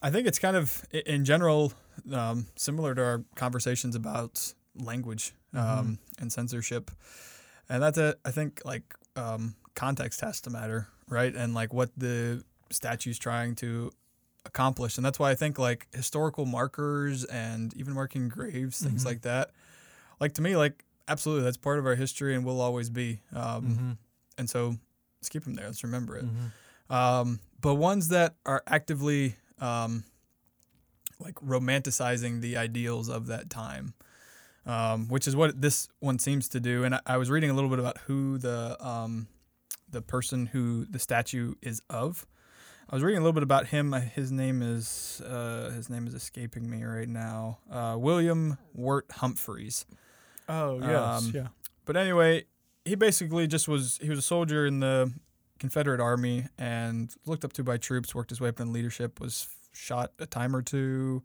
I 0.01 0.11
think 0.11 0.27
it's 0.27 0.39
kind 0.39 0.55
of 0.55 0.85
in 0.91 1.25
general 1.25 1.73
um, 2.11 2.47
similar 2.55 2.93
to 2.95 3.03
our 3.03 3.23
conversations 3.35 3.95
about 3.95 4.53
language 4.77 5.33
um, 5.53 5.99
and 6.19 6.31
censorship, 6.31 6.91
and 7.69 7.81
that's 7.81 7.97
a 7.97 8.15
I 8.25 8.31
think 8.31 8.61
like 8.65 8.93
um, 9.15 9.55
context 9.73 10.21
has 10.21 10.41
to 10.41 10.49
matter, 10.49 10.87
right? 11.07 11.33
And 11.33 11.53
like 11.53 11.73
what 11.73 11.91
the 11.97 12.43
statue's 12.71 13.17
trying 13.17 13.55
to 13.55 13.91
accomplish, 14.45 14.97
and 14.97 15.05
that's 15.05 15.17
why 15.17 15.31
I 15.31 15.35
think 15.35 15.57
like 15.57 15.87
historical 15.93 16.45
markers 16.45 17.23
and 17.25 17.73
even 17.75 17.93
marking 17.93 18.27
graves, 18.29 18.79
things 18.81 19.03
Mhm. 19.03 19.05
like 19.05 19.21
that, 19.21 19.51
like 20.19 20.33
to 20.33 20.41
me, 20.41 20.55
like 20.55 20.83
absolutely 21.07 21.43
that's 21.45 21.57
part 21.57 21.79
of 21.79 21.85
our 21.85 21.95
history 21.95 22.35
and 22.35 22.43
will 22.45 22.61
always 22.61 22.89
be. 22.89 23.21
Um, 23.33 23.97
And 24.37 24.49
so 24.49 24.75
let's 25.19 25.29
keep 25.29 25.43
them 25.43 25.53
there. 25.55 25.65
Let's 25.65 25.83
remember 25.83 26.17
it. 26.17 26.25
Um, 26.89 27.39
but 27.61 27.75
ones 27.75 28.09
that 28.09 28.35
are 28.45 28.61
actively 28.67 29.35
um, 29.59 30.03
like 31.19 31.35
romanticizing 31.35 32.41
the 32.41 32.57
ideals 32.57 33.09
of 33.09 33.27
that 33.27 33.49
time, 33.49 33.93
um, 34.65 35.07
which 35.07 35.27
is 35.27 35.35
what 35.35 35.59
this 35.61 35.87
one 35.99 36.19
seems 36.19 36.47
to 36.49 36.59
do. 36.59 36.83
And 36.83 36.95
I, 36.95 36.99
I 37.05 37.17
was 37.17 37.29
reading 37.29 37.49
a 37.49 37.53
little 37.53 37.69
bit 37.69 37.79
about 37.79 37.97
who 38.05 38.37
the 38.37 38.77
um, 38.85 39.27
the 39.89 40.01
person 40.01 40.47
who 40.47 40.85
the 40.89 40.99
statue 40.99 41.53
is 41.61 41.81
of. 41.89 42.27
I 42.87 42.95
was 42.95 43.01
reading 43.03 43.17
a 43.17 43.21
little 43.21 43.33
bit 43.33 43.41
about 43.43 43.67
him. 43.67 43.93
Uh, 43.95 44.01
His 44.01 44.31
name 44.31 44.61
is 44.61 45.21
uh, 45.25 45.71
his 45.71 45.89
name 45.89 46.05
is 46.05 46.13
escaping 46.13 46.69
me 46.69 46.83
right 46.83 47.09
now. 47.09 47.57
Uh, 47.71 47.95
William 47.97 48.59
Wirt 48.75 49.05
Humphreys. 49.11 49.85
Oh, 50.47 50.79
yes. 50.79 51.23
Um, 51.23 51.31
yeah. 51.33 51.47
But 51.85 51.97
anyway, 51.97 52.45
he 52.85 52.95
basically 52.95 53.47
just 53.47 53.67
was 53.67 53.99
he 54.01 54.09
was 54.09 54.19
a 54.19 54.21
soldier 54.23 54.65
in 54.65 54.79
the 54.79 55.11
Confederate 55.59 55.99
Army 55.99 56.45
and 56.57 57.13
looked 57.25 57.43
up 57.45 57.53
to 57.53 57.63
by 57.63 57.77
troops, 57.77 58.13
worked 58.15 58.29
his 58.29 58.39
way 58.41 58.49
up 58.49 58.59
in 58.59 58.71
leadership, 58.73 59.19
was 59.19 59.47
shot 59.73 60.11
a 60.19 60.25
time 60.25 60.55
or 60.55 60.61
two, 60.61 61.23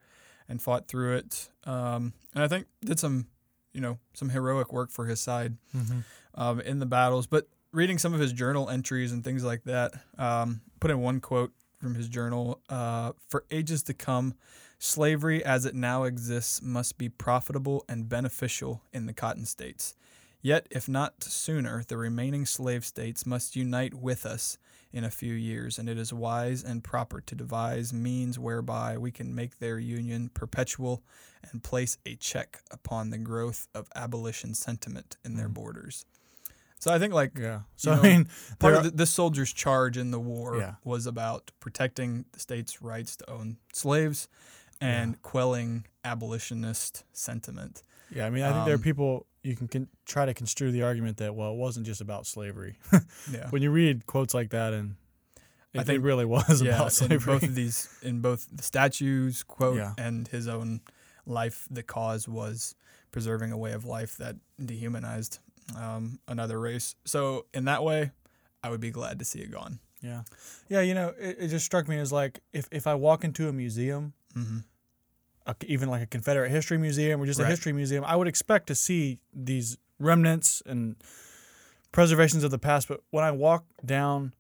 and 0.49 0.61
fought 0.61 0.89
through 0.89 1.17
it. 1.17 1.49
Um, 1.65 2.13
and 2.35 2.43
I 2.43 2.49
think 2.49 2.67
did 2.85 2.99
some, 2.99 3.27
you 3.73 3.81
know, 3.81 3.99
some 4.15 4.31
heroic 4.31 4.73
work 4.73 4.91
for 4.91 5.07
his 5.07 5.21
side 5.21 5.57
Mhm. 5.77 6.05
um, 6.35 6.61
in 6.61 6.79
the 6.79 6.87
battles. 6.87 7.27
But 7.27 7.49
reading 7.73 7.99
some 7.99 8.15
of 8.15 8.21
his 8.21 8.33
journal 8.33 8.69
entries 8.69 9.13
and 9.13 9.23
things 9.23 9.45
like 9.45 9.65
that, 9.65 9.93
um, 10.19 10.61
put 10.81 10.91
in 10.91 10.99
one 11.01 11.21
quote 11.21 11.53
from 11.79 11.95
his 11.95 12.09
journal 12.09 12.61
uh, 12.69 13.13
For 13.29 13.45
ages 13.51 13.83
to 13.85 13.95
come, 13.95 14.35
slavery 14.79 15.45
as 15.45 15.65
it 15.67 15.75
now 15.75 16.05
exists 16.05 16.63
must 16.63 16.99
be 16.99 17.09
profitable 17.09 17.85
and 17.89 18.09
beneficial 18.09 18.83
in 18.93 19.07
the 19.07 19.13
cotton 19.13 19.45
states. 19.45 19.95
Yet, 20.43 20.67
if 20.71 20.89
not 20.89 21.23
sooner, 21.23 21.85
the 21.87 21.97
remaining 21.99 22.47
slave 22.47 22.85
states 22.85 23.27
must 23.27 23.57
unite 23.57 23.95
with 23.95 24.25
us 24.25 24.57
in 24.93 25.05
a 25.05 25.11
few 25.11 25.35
years, 25.35 25.79
and 25.79 25.89
it 25.89 25.99
is 25.99 26.13
wise 26.13 26.65
and 26.65 26.83
proper 26.83 27.21
to 27.21 27.35
devise 27.35 27.93
means 27.93 28.39
whereby 28.39 28.97
we 28.97 29.11
can 29.13 29.35
make 29.35 29.59
their 29.59 29.79
union 29.79 30.31
perpetual 30.33 31.03
and 31.53 31.63
place 31.63 31.99
a 32.07 32.17
check 32.17 32.63
upon 32.71 33.11
the 33.11 33.19
growth 33.19 33.69
of 33.75 33.89
abolition 33.95 34.55
sentiment 34.55 35.17
in 35.25 35.37
their 35.37 35.49
Mhm. 35.49 35.55
borders. 35.55 36.07
So 36.81 36.91
I 36.91 36.99
think 36.99 37.13
like 37.13 37.37
Yeah. 37.39 37.61
So 37.77 37.93
You 37.93 37.99
I 38.01 38.03
mean, 38.03 38.29
part 38.59 38.75
of 38.75 38.85
the, 38.85 38.91
this 38.91 39.11
soldier's 39.11 39.53
charge 39.53 39.99
in 39.99 40.11
the 40.11 40.19
war 40.21 40.57
Yeah. 40.57 40.77
was 40.85 41.07
about 41.07 41.51
protecting 41.61 42.25
the 42.33 42.41
state's 42.41 42.81
rights 42.81 43.15
to 43.17 43.31
own 43.31 43.59
slaves 43.75 44.27
and 44.81 45.21
quelling 45.21 45.85
abolitionist 46.05 47.05
sentiment. 47.13 47.83
Yeah, 48.11 48.27
I 48.27 48.31
mean, 48.31 48.43
I 48.43 48.53
think 48.53 48.65
there 48.65 48.75
are 48.75 48.77
Um, 48.77 48.83
people 48.83 49.27
you 49.43 49.57
can 49.57 49.69
con- 49.69 49.89
try 50.07 50.27
to 50.27 50.35
construe 50.35 50.71
the 50.71 50.83
argument 50.83 51.17
that 51.19 51.35
well, 51.35 51.53
it 51.53 51.57
wasn't 51.57 51.87
just 51.87 52.01
about 52.01 52.27
slavery. 52.27 52.77
Yeah. 53.33 53.49
when 53.51 53.63
you 53.63 53.71
read 53.71 54.07
quotes 54.07 54.35
like 54.35 54.51
that, 54.51 54.73
and 54.73 54.97
I 55.75 55.81
it, 55.81 55.87
think- 55.87 55.99
it 55.99 56.03
really 56.03 56.25
was 56.37 56.61
yeah, 56.63 56.75
about 56.75 56.87
in 56.87 56.91
slavery. 56.91 57.35
both 57.35 57.43
of 57.45 57.55
these, 57.55 57.89
in 58.03 58.21
both 58.21 58.47
the 58.53 58.63
statues 58.63 59.43
quote 59.43 59.77
Yeah. 59.77 59.93
and 59.99 60.27
his 60.29 60.49
own 60.49 60.81
life, 61.27 61.67
the 61.71 61.83
cause 61.83 62.29
was 62.29 62.75
preserving 63.13 63.53
a 63.53 63.57
way 63.59 63.73
of 63.73 63.85
life 63.85 64.17
that 64.19 64.37
dehumanized 64.65 65.39
um, 65.77 66.19
another 66.29 66.59
race. 66.61 66.95
So 67.05 67.47
in 67.55 67.65
that 67.67 67.83
way, 67.85 68.11
I 68.63 68.71
would 68.71 68.81
be 68.81 68.91
glad 68.91 69.19
to 69.21 69.25
see 69.25 69.41
it 69.41 69.51
gone. 69.51 69.79
yeah, 70.03 70.23
yeah. 70.69 70.81
You 70.81 70.95
know, 70.95 71.15
it, 71.19 71.37
it 71.41 71.49
just 71.49 71.65
struck 71.65 71.89
me 71.89 71.99
as 71.99 72.13
like 72.13 72.41
if 72.53 72.67
if 72.73 72.87
I 72.87 72.95
walk 72.95 73.25
into 73.25 73.49
a 73.49 73.53
museum, 73.53 74.13
hmm 74.35 74.59
a, 75.47 75.55
even 75.67 75.89
like 75.89 76.03
a 76.03 76.07
Confederate 76.07 76.51
history 76.51 76.79
museum 76.79 77.21
or 77.21 77.27
just 77.27 77.41
a 77.41 77.47
history 77.47 77.73
museum, 77.73 78.05
I 78.05 78.17
would 78.17 78.29
expect 78.29 78.67
to 78.69 78.75
see 78.75 79.19
these 79.33 79.79
remnants 79.99 80.63
and 80.67 80.97
preservations 81.93 82.45
of 82.45 82.51
the 82.51 82.59
past. 82.59 82.89
But 82.89 83.01
when 83.11 83.25
I 83.25 83.31
walk 83.31 83.65
down 83.85 84.35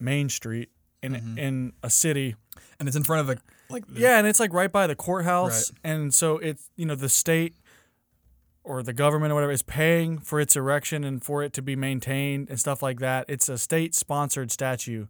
Main 0.00 0.28
Street 0.28 0.70
in 1.02 1.12
Mhm. 1.14 1.38
in 1.38 1.72
a 1.82 1.90
city 1.90 2.36
And 2.78 2.86
it's 2.88 2.96
in 2.96 3.02
front 3.04 3.28
of 3.28 3.36
a 3.36 3.40
like 3.72 3.86
the- 3.86 4.00
Yeah, 4.00 4.18
and 4.18 4.26
it's 4.26 4.38
like 4.40 4.52
right 4.52 4.70
by 4.70 4.86
the 4.86 4.94
courthouse, 4.94 5.72
and 5.82 6.14
so 6.14 6.38
it's 6.38 6.70
you 6.76 6.86
know 6.86 6.94
the 6.94 7.08
state 7.08 7.56
or 8.62 8.82
the 8.82 8.92
government 8.92 9.30
or 9.32 9.34
whatever 9.34 9.52
is 9.52 9.62
paying 9.62 10.18
for 10.18 10.40
its 10.40 10.54
erection 10.56 11.02
and 11.04 11.22
for 11.22 11.42
it 11.42 11.52
to 11.54 11.62
be 11.62 11.74
maintained 11.76 12.48
and 12.48 12.58
stuff 12.60 12.82
like 12.82 12.98
that. 13.00 13.24
It's 13.28 13.48
a 13.48 13.58
state-sponsored 13.58 14.50
statue, 14.50 15.06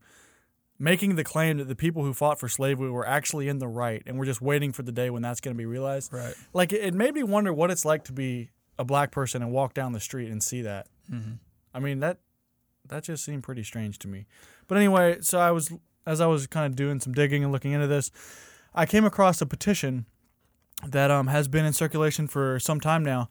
making 0.85 1.17
the 1.17 1.25
claim 1.25 1.57
that 1.59 1.67
the 1.69 1.75
people 1.75 2.05
who 2.05 2.13
fought 2.13 2.39
for 2.39 2.49
slavery 2.49 2.91
were 2.91 3.07
actually 3.07 3.49
in 3.49 3.59
the 3.59 3.67
right, 3.67 4.03
and 4.07 4.19
we're 4.19 4.27
just 4.27 4.41
waiting 4.43 4.73
for 4.73 4.83
the 4.83 4.93
day 4.93 5.11
when 5.11 5.23
that's 5.23 5.41
going 5.41 5.55
to 5.55 5.59
be 5.59 5.67
realized. 5.67 6.13
right. 6.13 6.35
Like 6.53 6.73
it, 6.73 6.83
it 6.83 6.95
made 6.95 7.15
me 7.15 7.23
wonder 7.23 7.53
what 7.53 7.71
it's 7.71 7.85
like 7.85 8.05
to 8.05 8.13
be 8.13 8.51
a 8.79 8.85
black 8.85 9.11
person 9.11 9.43
and 9.43 9.51
walk 9.51 9.73
down 9.75 9.93
the 9.93 10.01
street 10.01 10.31
and 10.31 10.43
see 10.43 10.63
that. 10.63 10.87
hmm 11.09 11.33
I 11.75 11.81
mean 11.81 11.99
that 12.01 12.19
that 12.89 13.03
just 13.03 13.25
seemed 13.25 13.43
pretty 13.43 13.65
strange 13.65 13.99
to 14.01 14.09
me. 14.09 14.27
But 14.69 14.79
anyway, 14.79 15.19
so 15.23 15.41
I 15.41 15.51
was 15.51 15.73
as 16.07 16.21
I 16.21 16.27
was 16.27 16.47
kind 16.47 16.67
of 16.67 16.77
doing 16.77 17.01
some 17.01 17.13
digging 17.13 17.43
and 17.43 17.51
looking 17.53 17.73
into 17.73 17.87
this, 17.87 18.11
I 18.75 18.87
came 18.87 19.05
across 19.05 19.41
a 19.41 19.47
petition 19.47 20.07
that 20.87 21.11
um, 21.11 21.29
has 21.29 21.49
been 21.49 21.65
in 21.65 21.73
circulation 21.73 22.27
for 22.29 22.61
some 22.61 22.79
time 22.81 23.03
now. 23.03 23.31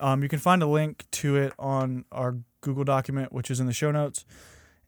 Um, 0.00 0.22
you 0.22 0.28
can 0.28 0.38
find 0.38 0.62
a 0.62 0.66
link 0.66 1.04
to 1.12 1.36
it 1.36 1.52
on 1.58 2.04
our 2.10 2.36
Google 2.62 2.84
document, 2.84 3.32
which 3.32 3.50
is 3.50 3.60
in 3.60 3.66
the 3.66 3.72
show 3.72 3.90
notes. 3.90 4.24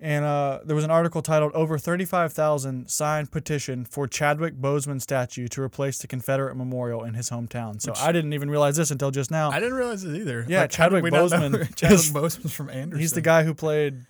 And 0.04 0.24
uh, 0.24 0.58
there 0.64 0.74
was 0.74 0.84
an 0.84 0.90
article 0.90 1.22
titled 1.22 1.52
"Over 1.52 1.78
35,000 1.78 2.90
Signed 2.90 3.30
Petition 3.30 3.84
for 3.84 4.08
Chadwick 4.08 4.56
Boseman 4.60 5.00
Statue 5.00 5.46
to 5.46 5.62
Replace 5.62 5.98
the 5.98 6.08
Confederate 6.08 6.56
Memorial 6.56 7.04
in 7.04 7.14
his 7.14 7.30
hometown." 7.30 7.80
So 7.80 7.92
Which- 7.92 8.00
I 8.00 8.10
didn't 8.10 8.32
even 8.32 8.50
realize 8.50 8.76
this 8.76 8.90
until 8.90 9.12
just 9.12 9.30
now. 9.30 9.50
I 9.52 9.60
didn't 9.60 9.74
realize 9.74 10.02
it 10.02 10.16
either. 10.16 10.44
Yeah, 10.48 10.62
how 10.62 10.66
Chadwick 10.66 11.04
did 11.04 11.12
we 11.12 11.16
not 11.18 11.30
know 11.30 11.38
Boseman 11.58 11.74
Chadwick 11.76 12.00
is- 12.00 12.12
Boseman's 12.12 12.52
from 12.52 12.68
Anderson. 12.68 13.00
He's 13.00 13.12
the 13.12 13.20
guy 13.20 13.44
who 13.44 13.54
played 13.54 14.00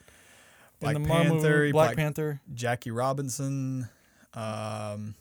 Black 0.81 0.96
in 0.96 1.02
the 1.02 1.09
Marvel 1.09 1.33
Panther, 1.35 1.70
Black, 1.72 1.72
Black- 1.88 1.96
Panther. 1.96 2.40
Jackie 2.55 2.90
Robinson. 2.90 3.88
Um, 4.33 5.14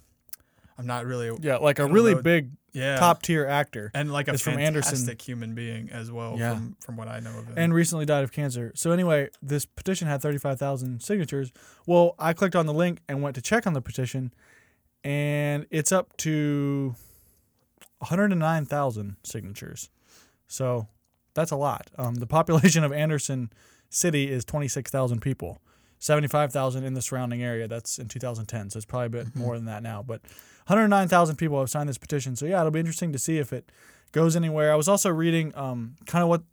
I'm 0.77 0.87
not 0.87 1.05
really 1.05 1.31
Yeah, 1.41 1.57
like 1.57 1.79
a 1.79 1.85
really 1.85 2.15
know. 2.15 2.21
big 2.21 2.51
yeah 2.73 2.97
top 2.97 3.21
tier 3.21 3.45
actor, 3.45 3.91
and 3.93 4.11
like 4.13 4.27
a 4.29 4.33
is 4.33 4.41
from 4.41 4.55
fantastic 4.55 4.93
Anderson. 4.95 5.17
human 5.19 5.53
being 5.55 5.89
as 5.91 6.09
well. 6.11 6.37
Yeah. 6.39 6.53
From 6.55 6.75
from 6.79 6.97
what 6.97 7.07
I 7.07 7.19
know 7.19 7.37
of 7.39 7.47
him. 7.47 7.53
and 7.57 7.73
recently 7.73 8.05
died 8.05 8.23
of 8.23 8.31
cancer. 8.31 8.71
So 8.75 8.91
anyway, 8.91 9.29
this 9.41 9.65
petition 9.65 10.07
had 10.07 10.21
thirty 10.21 10.37
five 10.37 10.57
thousand 10.57 11.01
signatures. 11.03 11.51
Well, 11.85 12.15
I 12.17 12.33
clicked 12.33 12.55
on 12.55 12.65
the 12.65 12.73
link 12.73 12.99
and 13.09 13.21
went 13.21 13.35
to 13.35 13.41
check 13.41 13.67
on 13.67 13.73
the 13.73 13.81
petition, 13.81 14.33
and 15.03 15.65
it's 15.69 15.91
up 15.91 16.15
to 16.17 16.95
one 17.99 18.07
hundred 18.09 18.31
and 18.31 18.39
nine 18.39 18.65
thousand 18.65 19.17
signatures. 19.23 19.89
So 20.47 20.87
that's 21.33 21.51
a 21.51 21.55
lot. 21.57 21.89
Um, 21.97 22.15
the 22.15 22.27
population 22.27 22.83
of 22.83 22.91
Anderson 22.93 23.51
City 23.89 24.31
is 24.31 24.45
twenty 24.45 24.67
six 24.67 24.89
thousand 24.91 25.19
people. 25.21 25.61
75,000 25.99 26.83
in 26.83 26.95
the 26.95 27.01
surrounding 27.01 27.43
area. 27.43 27.67
That's 27.67 27.99
in 27.99 28.07
2010, 28.07 28.71
so 28.71 28.77
it's 28.77 28.87
probably 28.87 29.05
a 29.05 29.09
bit 29.23 29.27
Mhm. 29.27 29.35
more 29.35 29.55
than 29.55 29.65
that 29.65 29.83
now. 29.83 30.01
But 30.01 30.21
109,000 30.67 31.35
people 31.35 31.59
have 31.59 31.69
signed 31.69 31.89
this 31.89 31.97
petition. 31.97 32.35
So 32.35 32.45
yeah, 32.45 32.59
it'll 32.59 32.71
be 32.71 32.79
interesting 32.79 33.11
to 33.13 33.19
see 33.19 33.37
if 33.37 33.51
it 33.53 33.71
goes 34.11 34.35
anywhere. 34.35 34.71
I 34.71 34.75
was 34.75 34.87
also 34.87 35.09
reading 35.09 35.51
um, 35.55 35.95
kind 36.05 36.23
of 36.23 36.29
what 36.29 36.43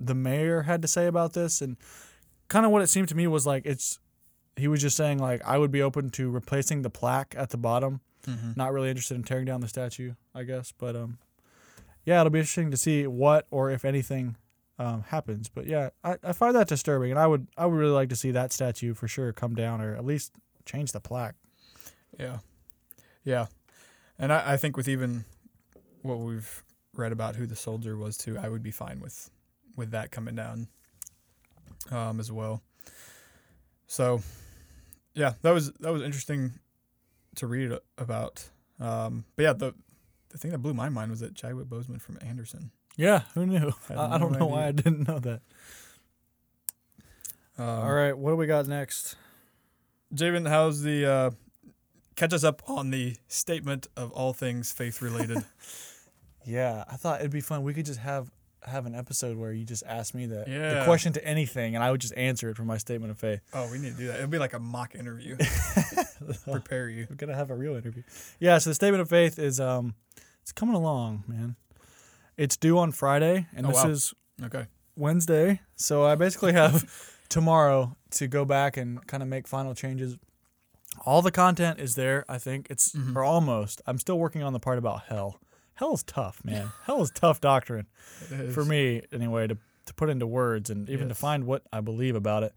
the 0.00 0.14
mayor 0.14 0.62
had 0.62 0.82
to 0.82 0.88
say 0.88 1.06
about 1.06 1.32
this, 1.32 1.60
and 1.60 1.76
kind 2.48 2.66
of 2.66 2.72
what 2.72 2.82
it 2.82 2.88
seemed 2.88 3.08
to 3.08 3.14
me 3.16 3.26
was 3.26 3.46
like 3.46 3.64
it's 3.64 3.98
he 4.56 4.68
was 4.68 4.80
just 4.80 4.96
saying 4.96 5.18
like 5.18 5.42
I 5.46 5.58
would 5.58 5.70
be 5.70 5.80
open 5.82 6.10
to 6.10 6.28
replacing 6.30 6.82
the 6.82 6.90
plaque 6.90 7.34
at 7.36 7.50
the 7.50 7.56
bottom. 7.58 8.00
Mhm. 8.26 8.56
Not 8.56 8.72
really 8.72 8.88
interested 8.88 9.14
in 9.16 9.24
tearing 9.24 9.46
down 9.46 9.60
the 9.60 9.68
statue, 9.68 10.12
I 10.34 10.44
guess. 10.44 10.72
But 10.76 10.94
um, 10.96 11.18
yeah, 12.04 12.20
it'll 12.20 12.30
be 12.30 12.38
interesting 12.40 12.70
to 12.70 12.76
see 12.76 13.06
what 13.06 13.46
or 13.50 13.70
if 13.70 13.84
anything 13.84 14.36
um, 14.78 15.04
happens. 15.08 15.48
But 15.48 15.66
yeah, 15.66 15.90
I, 16.04 16.16
I 16.22 16.32
find 16.32 16.54
that 16.56 16.68
disturbing, 16.68 17.10
and 17.10 17.18
I 17.18 17.26
would 17.26 17.46
I 17.56 17.66
would 17.66 17.76
really 17.76 17.92
like 17.92 18.08
to 18.10 18.16
see 18.16 18.30
that 18.32 18.52
statue 18.52 18.94
for 18.94 19.08
sure 19.08 19.32
come 19.32 19.54
down 19.54 19.80
or 19.80 19.94
at 19.94 20.04
least 20.04 20.32
change 20.64 20.92
the 20.92 21.00
plaque. 21.00 21.34
Yeah, 22.18 22.38
yeah, 23.24 23.46
and 24.18 24.32
I, 24.32 24.52
I 24.52 24.56
think 24.56 24.76
with 24.76 24.88
even 24.88 25.24
what 26.02 26.18
we've 26.18 26.62
read 26.94 27.12
about 27.12 27.36
who 27.36 27.46
the 27.46 27.56
soldier 27.56 27.96
was 27.96 28.16
too, 28.16 28.38
I 28.38 28.48
would 28.48 28.62
be 28.62 28.70
fine 28.70 29.00
with 29.00 29.30
with 29.76 29.90
that 29.92 30.10
coming 30.10 30.34
down 30.34 30.68
um, 31.90 32.20
as 32.20 32.30
well. 32.30 32.62
So, 33.86 34.22
yeah, 35.14 35.34
that 35.42 35.52
was 35.52 35.72
that 35.80 35.92
was 35.92 36.02
interesting 36.02 36.52
to 37.36 37.46
read 37.46 37.72
about. 37.98 38.48
Um, 38.80 39.24
but 39.36 39.42
yeah, 39.42 39.52
the 39.52 39.74
the 40.30 40.38
thing 40.38 40.50
that 40.52 40.58
blew 40.58 40.74
my 40.74 40.88
mind 40.88 41.10
was 41.10 41.20
that 41.20 41.34
Chadwick 41.34 41.66
Boseman 41.66 42.00
from 42.00 42.18
Anderson. 42.26 42.70
Yeah, 42.96 43.22
who 43.34 43.46
knew? 43.46 43.72
I, 43.90 44.14
I 44.14 44.18
don't 44.18 44.32
no 44.32 44.40
know 44.40 44.46
why 44.46 44.66
I 44.66 44.72
didn't 44.72 45.08
know 45.08 45.18
that. 45.18 45.40
Um, 47.58 47.68
All 47.68 47.92
right, 47.92 48.16
what 48.16 48.30
do 48.30 48.36
we 48.36 48.46
got 48.46 48.66
next? 48.66 49.16
Javen, 50.14 50.48
how's 50.48 50.82
the 50.82 51.06
uh, 51.06 51.30
catch 52.16 52.32
us 52.32 52.44
up 52.44 52.62
on 52.68 52.90
the 52.90 53.16
statement 53.28 53.86
of 53.96 54.10
all 54.12 54.32
things 54.32 54.72
faith 54.72 55.00
related? 55.02 55.44
Yeah, 56.44 56.82
I 56.90 56.96
thought 56.96 57.20
it'd 57.20 57.30
be 57.30 57.40
fun. 57.40 57.62
We 57.62 57.72
could 57.72 57.86
just 57.86 58.00
have 58.00 58.28
have 58.64 58.84
an 58.86 58.96
episode 58.96 59.36
where 59.36 59.52
you 59.52 59.64
just 59.64 59.84
ask 59.86 60.12
me 60.12 60.26
the, 60.26 60.38
the 60.44 60.82
question 60.84 61.12
to 61.12 61.24
anything, 61.24 61.76
and 61.76 61.84
I 61.84 61.90
would 61.92 62.00
just 62.00 62.16
answer 62.16 62.48
it 62.48 62.56
from 62.56 62.66
my 62.66 62.78
statement 62.78 63.12
of 63.12 63.18
faith. 63.20 63.40
oh, 63.54 63.70
we 63.70 63.78
need 63.78 63.92
to 63.92 63.96
do 63.96 64.06
that. 64.08 64.16
It'll 64.16 64.26
be 64.26 64.38
like 64.40 64.52
a 64.52 64.58
mock 64.58 64.96
interview. 64.96 65.36
Prepare 66.50 66.88
you. 66.88 67.06
We're 67.08 67.14
gonna 67.16 67.36
have 67.36 67.50
a 67.50 67.54
real 67.54 67.76
interview. 67.76 68.02
Yeah, 68.40 68.58
so 68.58 68.70
the 68.70 68.74
statement 68.74 69.02
of 69.02 69.08
faith 69.08 69.38
is 69.38 69.60
um, 69.60 69.94
it's 70.40 70.50
coming 70.50 70.74
along, 70.74 71.24
man. 71.28 71.54
It's 72.36 72.56
due 72.56 72.76
on 72.78 72.90
Friday, 72.92 73.46
and 73.54 73.64
Oh, 73.66 73.68
this 73.70 73.84
wow. 73.84 73.90
is 73.90 74.14
Okay. 74.44 74.66
Wednesday. 74.96 75.60
So 75.76 76.04
I 76.04 76.16
basically 76.16 76.54
have 76.54 76.90
tomorrow 77.28 77.96
to 78.12 78.26
go 78.26 78.44
back 78.44 78.76
and 78.76 79.06
kind 79.06 79.22
of 79.22 79.28
make 79.28 79.46
final 79.46 79.74
changes. 79.74 80.16
All 81.04 81.22
the 81.22 81.30
content 81.32 81.80
is 81.80 81.94
there. 81.94 82.24
I 82.28 82.38
think 82.38 82.66
it's 82.70 82.92
Mhm. 82.92 83.16
or 83.16 83.24
almost. 83.24 83.80
I'm 83.86 83.98
still 83.98 84.18
working 84.18 84.42
on 84.42 84.52
the 84.52 84.60
part 84.60 84.78
about 84.78 85.04
hell. 85.08 85.40
Hell 85.74 85.94
is 85.94 86.02
tough, 86.02 86.44
man. 86.44 86.70
hell 86.84 87.02
is 87.02 87.10
tough 87.10 87.40
doctrine. 87.40 87.86
for 88.52 88.64
me 88.64 89.02
anyway 89.12 89.46
to 89.46 89.56
to 89.84 89.94
put 89.94 90.08
into 90.08 90.26
words 90.28 90.70
and 90.70 90.88
even 90.88 91.08
to 91.08 91.14
find 91.14 91.44
what 91.44 91.64
I 91.72 91.80
believe 91.80 92.14
about 92.14 92.44
it. 92.44 92.54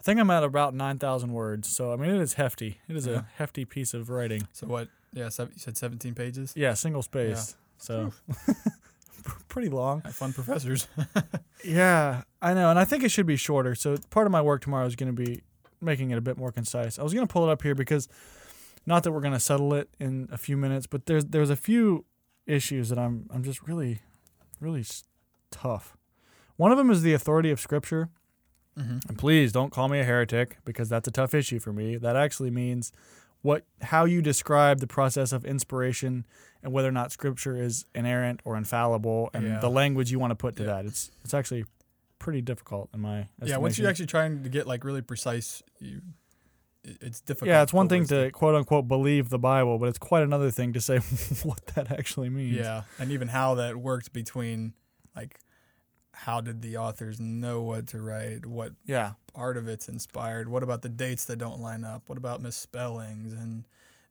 I 0.00 0.02
think 0.02 0.18
I'm 0.18 0.30
at 0.30 0.42
about 0.42 0.74
nine 0.74 0.98
thousand 0.98 1.32
words, 1.32 1.68
so 1.68 1.92
I 1.92 1.96
mean 1.96 2.10
it 2.10 2.20
is 2.20 2.34
hefty. 2.34 2.80
It 2.88 2.96
is 2.96 3.06
Yeah. 3.06 3.12
a 3.18 3.22
hefty 3.36 3.64
piece 3.66 3.92
of 3.92 4.08
writing. 4.08 4.48
So 4.52 4.66
what? 4.66 4.88
Yeah, 5.12 5.24
you 5.24 5.48
said 5.56 5.76
17 5.76 6.14
pages. 6.14 6.54
Yeah, 6.56 6.72
single 6.72 7.02
spaced. 7.02 7.56
So 7.76 8.12
pretty 9.48 9.68
long. 9.68 10.00
Have 10.02 10.14
fun, 10.14 10.32
professors. 10.32 10.88
Yeah, 11.64 12.22
I 12.40 12.54
know, 12.54 12.70
and 12.70 12.78
I 12.78 12.84
think 12.84 13.04
it 13.04 13.10
should 13.10 13.26
be 13.26 13.36
shorter. 13.36 13.76
So 13.76 13.96
part 14.10 14.26
of 14.26 14.32
my 14.32 14.42
work 14.42 14.62
tomorrow 14.62 14.84
is 14.84 14.96
going 14.96 15.14
to 15.14 15.24
be 15.24 15.42
making 15.82 16.10
it 16.10 16.18
a 16.18 16.20
bit 16.20 16.36
more 16.36 16.52
concise. 16.52 16.98
I 16.98 17.02
was 17.02 17.12
going 17.14 17.26
to 17.26 17.32
pull 17.32 17.48
it 17.48 17.52
up 17.52 17.62
here 17.62 17.74
because 17.74 18.08
not 18.86 19.02
that 19.04 19.12
we're 19.12 19.20
gonna 19.20 19.38
settle 19.40 19.74
it 19.74 19.88
in 20.00 20.28
a 20.32 20.38
few 20.38 20.56
minutes, 20.56 20.86
but 20.86 21.06
there's 21.06 21.24
there's 21.26 21.50
a 21.50 21.56
few 21.56 22.04
issues 22.46 22.88
that 22.88 22.98
I'm 22.98 23.28
I'm 23.32 23.44
just 23.44 23.62
really, 23.62 24.00
really 24.60 24.84
tough. 25.50 25.96
One 26.56 26.72
of 26.72 26.78
them 26.78 26.90
is 26.90 27.02
the 27.02 27.12
authority 27.14 27.50
of 27.50 27.60
Scripture. 27.60 28.08
Mm-hmm. 28.78 28.98
And 29.08 29.18
please 29.18 29.52
don't 29.52 29.70
call 29.70 29.88
me 29.88 30.00
a 30.00 30.04
heretic 30.04 30.56
because 30.64 30.88
that's 30.88 31.06
a 31.06 31.10
tough 31.10 31.34
issue 31.34 31.58
for 31.58 31.72
me. 31.74 31.96
That 31.96 32.16
actually 32.16 32.50
means 32.50 32.90
what 33.42 33.66
how 33.82 34.04
you 34.06 34.22
describe 34.22 34.80
the 34.80 34.86
process 34.86 35.30
of 35.32 35.44
inspiration 35.44 36.24
and 36.62 36.72
whether 36.72 36.88
or 36.88 36.92
not 36.92 37.12
scripture 37.12 37.56
is 37.60 37.84
inerrant 37.94 38.40
or 38.44 38.56
infallible 38.56 39.28
and 39.34 39.44
Yeah. 39.44 39.58
the 39.60 39.68
language 39.68 40.10
you 40.10 40.18
want 40.18 40.30
to 40.30 40.36
put 40.36 40.56
to 40.56 40.62
Yeah. 40.62 40.68
that. 40.76 40.86
It's 40.86 41.10
it's 41.22 41.34
actually 41.34 41.66
pretty 42.18 42.40
difficult 42.40 42.88
in 42.94 43.00
my 43.00 43.28
Yeah, 43.42 43.58
once 43.58 43.78
you're 43.78 43.90
actually 43.90 44.06
trying 44.06 44.42
to 44.42 44.48
get 44.48 44.66
like 44.66 44.84
really 44.84 45.02
precise, 45.02 45.62
you 45.82 46.00
it's 46.84 47.20
difficult. 47.20 47.48
Yeah, 47.48 47.62
it's 47.62 47.72
one 47.72 47.88
thing 47.88 48.06
to 48.06 48.30
quote 48.32 48.54
unquote 48.54 48.88
believe 48.88 49.28
the 49.28 49.38
Bible, 49.38 49.78
but 49.78 49.88
it's 49.88 49.98
quite 49.98 50.22
another 50.24 50.50
thing 50.50 50.72
to 50.72 50.80
say 50.80 50.98
what 51.42 51.64
that 51.74 51.92
actually 51.92 52.28
means. 52.28 52.56
Yeah, 52.56 52.82
and 52.98 53.12
even 53.12 53.28
how 53.28 53.54
that 53.56 53.76
worked 53.76 54.12
between 54.12 54.74
like 55.14 55.38
how 56.14 56.40
did 56.40 56.60
the 56.60 56.76
authors 56.76 57.20
know 57.20 57.62
what 57.62 57.86
to 57.88 58.00
write? 58.00 58.46
What 58.46 58.72
Yeah. 58.84 59.12
part 59.32 59.56
of 59.56 59.66
it's 59.68 59.88
inspired? 59.88 60.48
What 60.48 60.62
about 60.62 60.82
the 60.82 60.88
dates 60.88 61.24
that 61.26 61.36
don't 61.36 61.60
line 61.60 61.84
up? 61.84 62.08
What 62.08 62.18
about 62.18 62.42
misspellings 62.42 63.32
and 63.32 63.64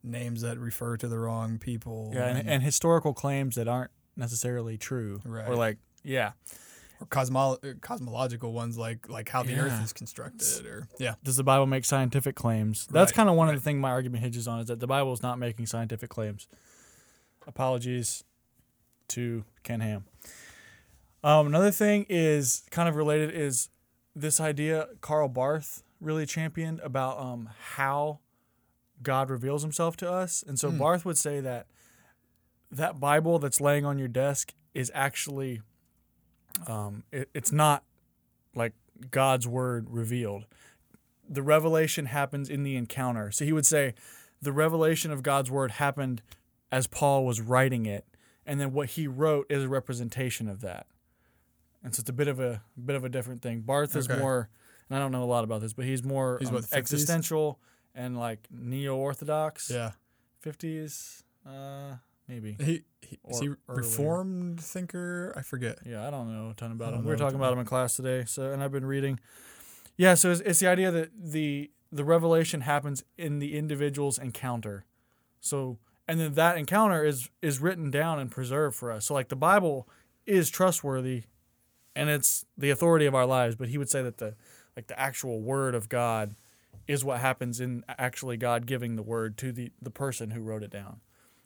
names 0.03 0.41
that 0.41 0.57
refer 0.57 0.97
to 0.97 1.07
the 1.07 1.19
wrong 1.19 1.59
people? 1.59 2.11
Yeah, 2.13 2.25
and, 2.27 2.49
and 2.49 2.63
historical 2.63 3.13
claims 3.13 3.55
that 3.55 3.67
aren't 3.67 3.91
necessarily 4.15 4.77
true. 4.77 5.21
Right. 5.23 5.47
Or 5.47 5.55
like, 5.55 5.77
yeah. 6.03 6.31
Or 7.01 7.05
cosmo- 7.07 7.57
cosmological 7.81 8.53
ones 8.53 8.77
like 8.77 9.09
like 9.09 9.27
how 9.29 9.43
the 9.43 9.55
Earth 9.55 9.83
is 9.83 9.91
constructed, 9.91 10.65
or 10.65 10.87
yeah, 10.99 11.15
Does 11.23 11.35
the 11.37 11.43
Bible 11.43 11.65
make 11.65 11.83
scientific 11.85 12.35
claims? 12.35 12.87
That's 12.87 13.11
Right, 13.11 13.15
kind 13.15 13.29
of 13.29 13.35
one 13.35 13.49
of 13.49 13.55
the 13.55 13.61
things 13.61 13.79
my 13.81 13.89
argument 13.89 14.23
hinges 14.23 14.47
on 14.47 14.59
is 14.59 14.67
that 14.67 14.79
the 14.79 14.87
Bible 14.87 15.11
is 15.13 15.21
not 15.23 15.39
making 15.39 15.65
scientific 15.65 16.09
claims. 16.09 16.47
Apologies 17.47 18.23
to 19.09 19.43
Ken 19.63 19.81
Ham. 19.81 20.05
Um, 21.23 21.47
another 21.47 21.71
thing 21.71 22.05
is 22.09 22.63
kind 22.71 22.87
of 22.87 22.95
related 22.95 23.31
is 23.33 23.69
this 24.15 24.39
idea 24.39 24.87
Karl 25.01 25.27
Barth 25.27 25.83
really 25.99 26.25
championed 26.25 26.79
about 26.81 27.19
um, 27.19 27.49
how 27.75 28.19
God 29.03 29.29
reveals 29.29 29.61
himself 29.63 29.97
to 29.97 30.11
us. 30.11 30.43
And 30.47 30.59
so 30.59 30.69
Hmm. 30.69 30.77
Barth 30.77 31.05
would 31.05 31.17
say 31.17 31.39
that 31.41 31.67
that 32.71 32.99
Bible 32.99 33.37
that's 33.39 33.59
laying 33.59 33.85
on 33.85 33.99
your 33.99 34.07
desk 34.07 34.53
is 34.73 34.91
actually 34.95 35.61
um, 36.67 37.03
it, 37.11 37.29
it's 37.33 37.51
not 37.51 37.83
like 38.55 38.73
God's 39.09 39.47
word 39.47 39.87
revealed. 39.89 40.45
The 41.29 41.41
revelation 41.41 42.05
happens 42.07 42.49
in 42.49 42.63
the 42.63 42.75
encounter. 42.75 43.31
So 43.31 43.45
he 43.45 43.53
would 43.53 43.65
say 43.65 43.93
the 44.41 44.51
revelation 44.51 45.11
of 45.11 45.23
God's 45.23 45.49
word 45.49 45.71
happened 45.71 46.21
as 46.71 46.87
Paul 46.87 47.25
was 47.25 47.41
writing 47.41 47.85
it, 47.85 48.05
and 48.45 48.59
then 48.59 48.73
what 48.73 48.89
he 48.91 49.07
wrote 49.07 49.45
is 49.49 49.63
a 49.63 49.69
representation 49.69 50.47
of 50.47 50.61
that. 50.61 50.87
And 51.83 51.95
so 51.95 52.01
it's 52.01 52.09
a 52.09 52.13
bit 52.13 52.27
of 52.27 52.39
a 52.39 52.61
bit 52.83 52.95
of 52.95 53.03
a 53.03 53.09
different 53.09 53.41
thing. 53.41 53.61
Barth 53.61 53.95
is 53.95 54.09
Okay. 54.09 54.19
more, 54.19 54.49
and 54.89 54.95
I 54.95 54.99
don't 54.99 55.11
know 55.11 55.23
a 55.23 55.25
lot 55.25 55.43
about 55.43 55.61
this, 55.61 55.73
but 55.73 55.85
he's 55.85 56.03
more 56.03 56.37
He's 56.39 56.49
um, 56.49 56.55
what, 56.55 56.67
existential 56.73 57.59
and 57.95 58.17
like 58.17 58.47
neo-orthodox. 58.51 59.69
yeah. 59.69 59.91
fifties, 60.39 61.23
uh, 61.45 61.95
maybe. 62.31 62.55
He, 62.59 62.83
he 63.01 63.19
is 63.29 63.39
he 63.39 63.47
earlier. 63.47 63.57
reformed 63.67 64.61
thinker? 64.61 65.33
I 65.35 65.41
forget. 65.41 65.79
Yeah, 65.85 66.07
I 66.07 66.09
don't 66.09 66.33
know 66.33 66.51
a 66.51 66.53
ton 66.53 66.71
about 66.71 66.93
him. 66.93 67.03
We 67.03 67.11
were 67.11 67.17
talking 67.17 67.35
about 67.35 67.53
him 67.53 67.59
in 67.59 67.65
class 67.65 67.95
today. 67.95 68.23
So, 68.25 68.51
and 68.51 68.63
I've 68.63 68.71
been 68.71 68.85
reading. 68.85 69.19
Yeah, 69.97 70.13
so 70.13 70.31
it's, 70.31 70.41
it's 70.41 70.59
the 70.59 70.67
idea 70.67 70.91
that 70.91 71.09
the 71.13 71.71
the 71.91 72.05
revelation 72.05 72.61
happens 72.61 73.03
in 73.17 73.39
the 73.39 73.57
individual's 73.57 74.17
encounter. 74.17 74.85
So, 75.41 75.77
and 76.07 76.19
then 76.19 76.33
that 76.35 76.57
encounter 76.57 77.03
is 77.03 77.29
is 77.41 77.59
written 77.59 77.91
down 77.91 78.19
and 78.19 78.31
preserved 78.31 78.75
for 78.75 78.91
us. 78.91 79.05
So, 79.07 79.13
like 79.13 79.27
the 79.27 79.35
Bible 79.35 79.89
is 80.25 80.49
trustworthy, 80.49 81.23
and 81.95 82.09
it's 82.09 82.45
the 82.57 82.69
authority 82.69 83.05
of 83.05 83.13
our 83.13 83.25
lives. 83.25 83.55
But 83.55 83.69
he 83.69 83.77
would 83.77 83.89
say 83.89 84.01
that 84.01 84.17
the 84.17 84.35
like 84.75 84.87
the 84.87 84.99
actual 84.99 85.41
word 85.41 85.75
of 85.75 85.89
God 85.89 86.35
is 86.87 87.03
what 87.03 87.19
happens 87.19 87.59
in 87.59 87.83
actually 87.89 88.37
God 88.37 88.65
giving 88.65 88.95
the 88.95 89.03
word 89.03 89.37
to 89.39 89.51
the 89.51 89.71
the 89.81 89.91
person 89.91 90.31
who 90.31 90.41
wrote 90.41 90.63
it 90.63 90.71
down. 90.71 91.01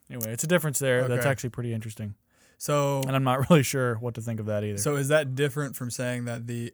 Anyway, 0.09 0.31
it's 0.31 0.43
a 0.43 0.47
difference 0.47 0.79
there. 0.79 1.07
That's 1.07 1.25
actually 1.25 1.49
pretty 1.49 1.73
interesting, 1.73 2.15
So 2.57 3.01
and 3.07 3.15
I'm 3.15 3.23
not 3.23 3.49
really 3.49 3.63
sure 3.63 3.95
what 3.95 4.13
to 4.15 4.21
think 4.21 4.39
of 4.39 4.45
that 4.45 4.63
either. 4.63 4.77
So 4.77 4.95
is 4.95 5.07
that 5.07 5.35
different 5.35 5.75
from 5.75 5.89
saying 5.89 6.25
that 6.25 6.47
the 6.47 6.73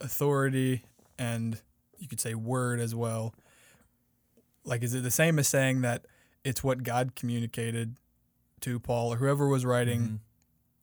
authority 0.00 0.82
and 1.18 1.60
you 1.98 2.08
could 2.08 2.20
say 2.20 2.34
word 2.34 2.80
as 2.80 2.94
well? 2.94 3.34
Like, 4.64 4.82
is 4.82 4.94
it 4.94 5.02
the 5.02 5.10
same 5.10 5.38
as 5.38 5.46
saying 5.48 5.82
that 5.82 6.06
it's 6.44 6.62
what 6.64 6.82
God 6.82 7.14
communicated 7.14 7.96
to 8.62 8.78
Paul 8.80 9.12
or 9.12 9.16
whoever 9.16 9.46
was 9.48 9.64
writing 9.64 10.00
Mhm. 10.02 10.18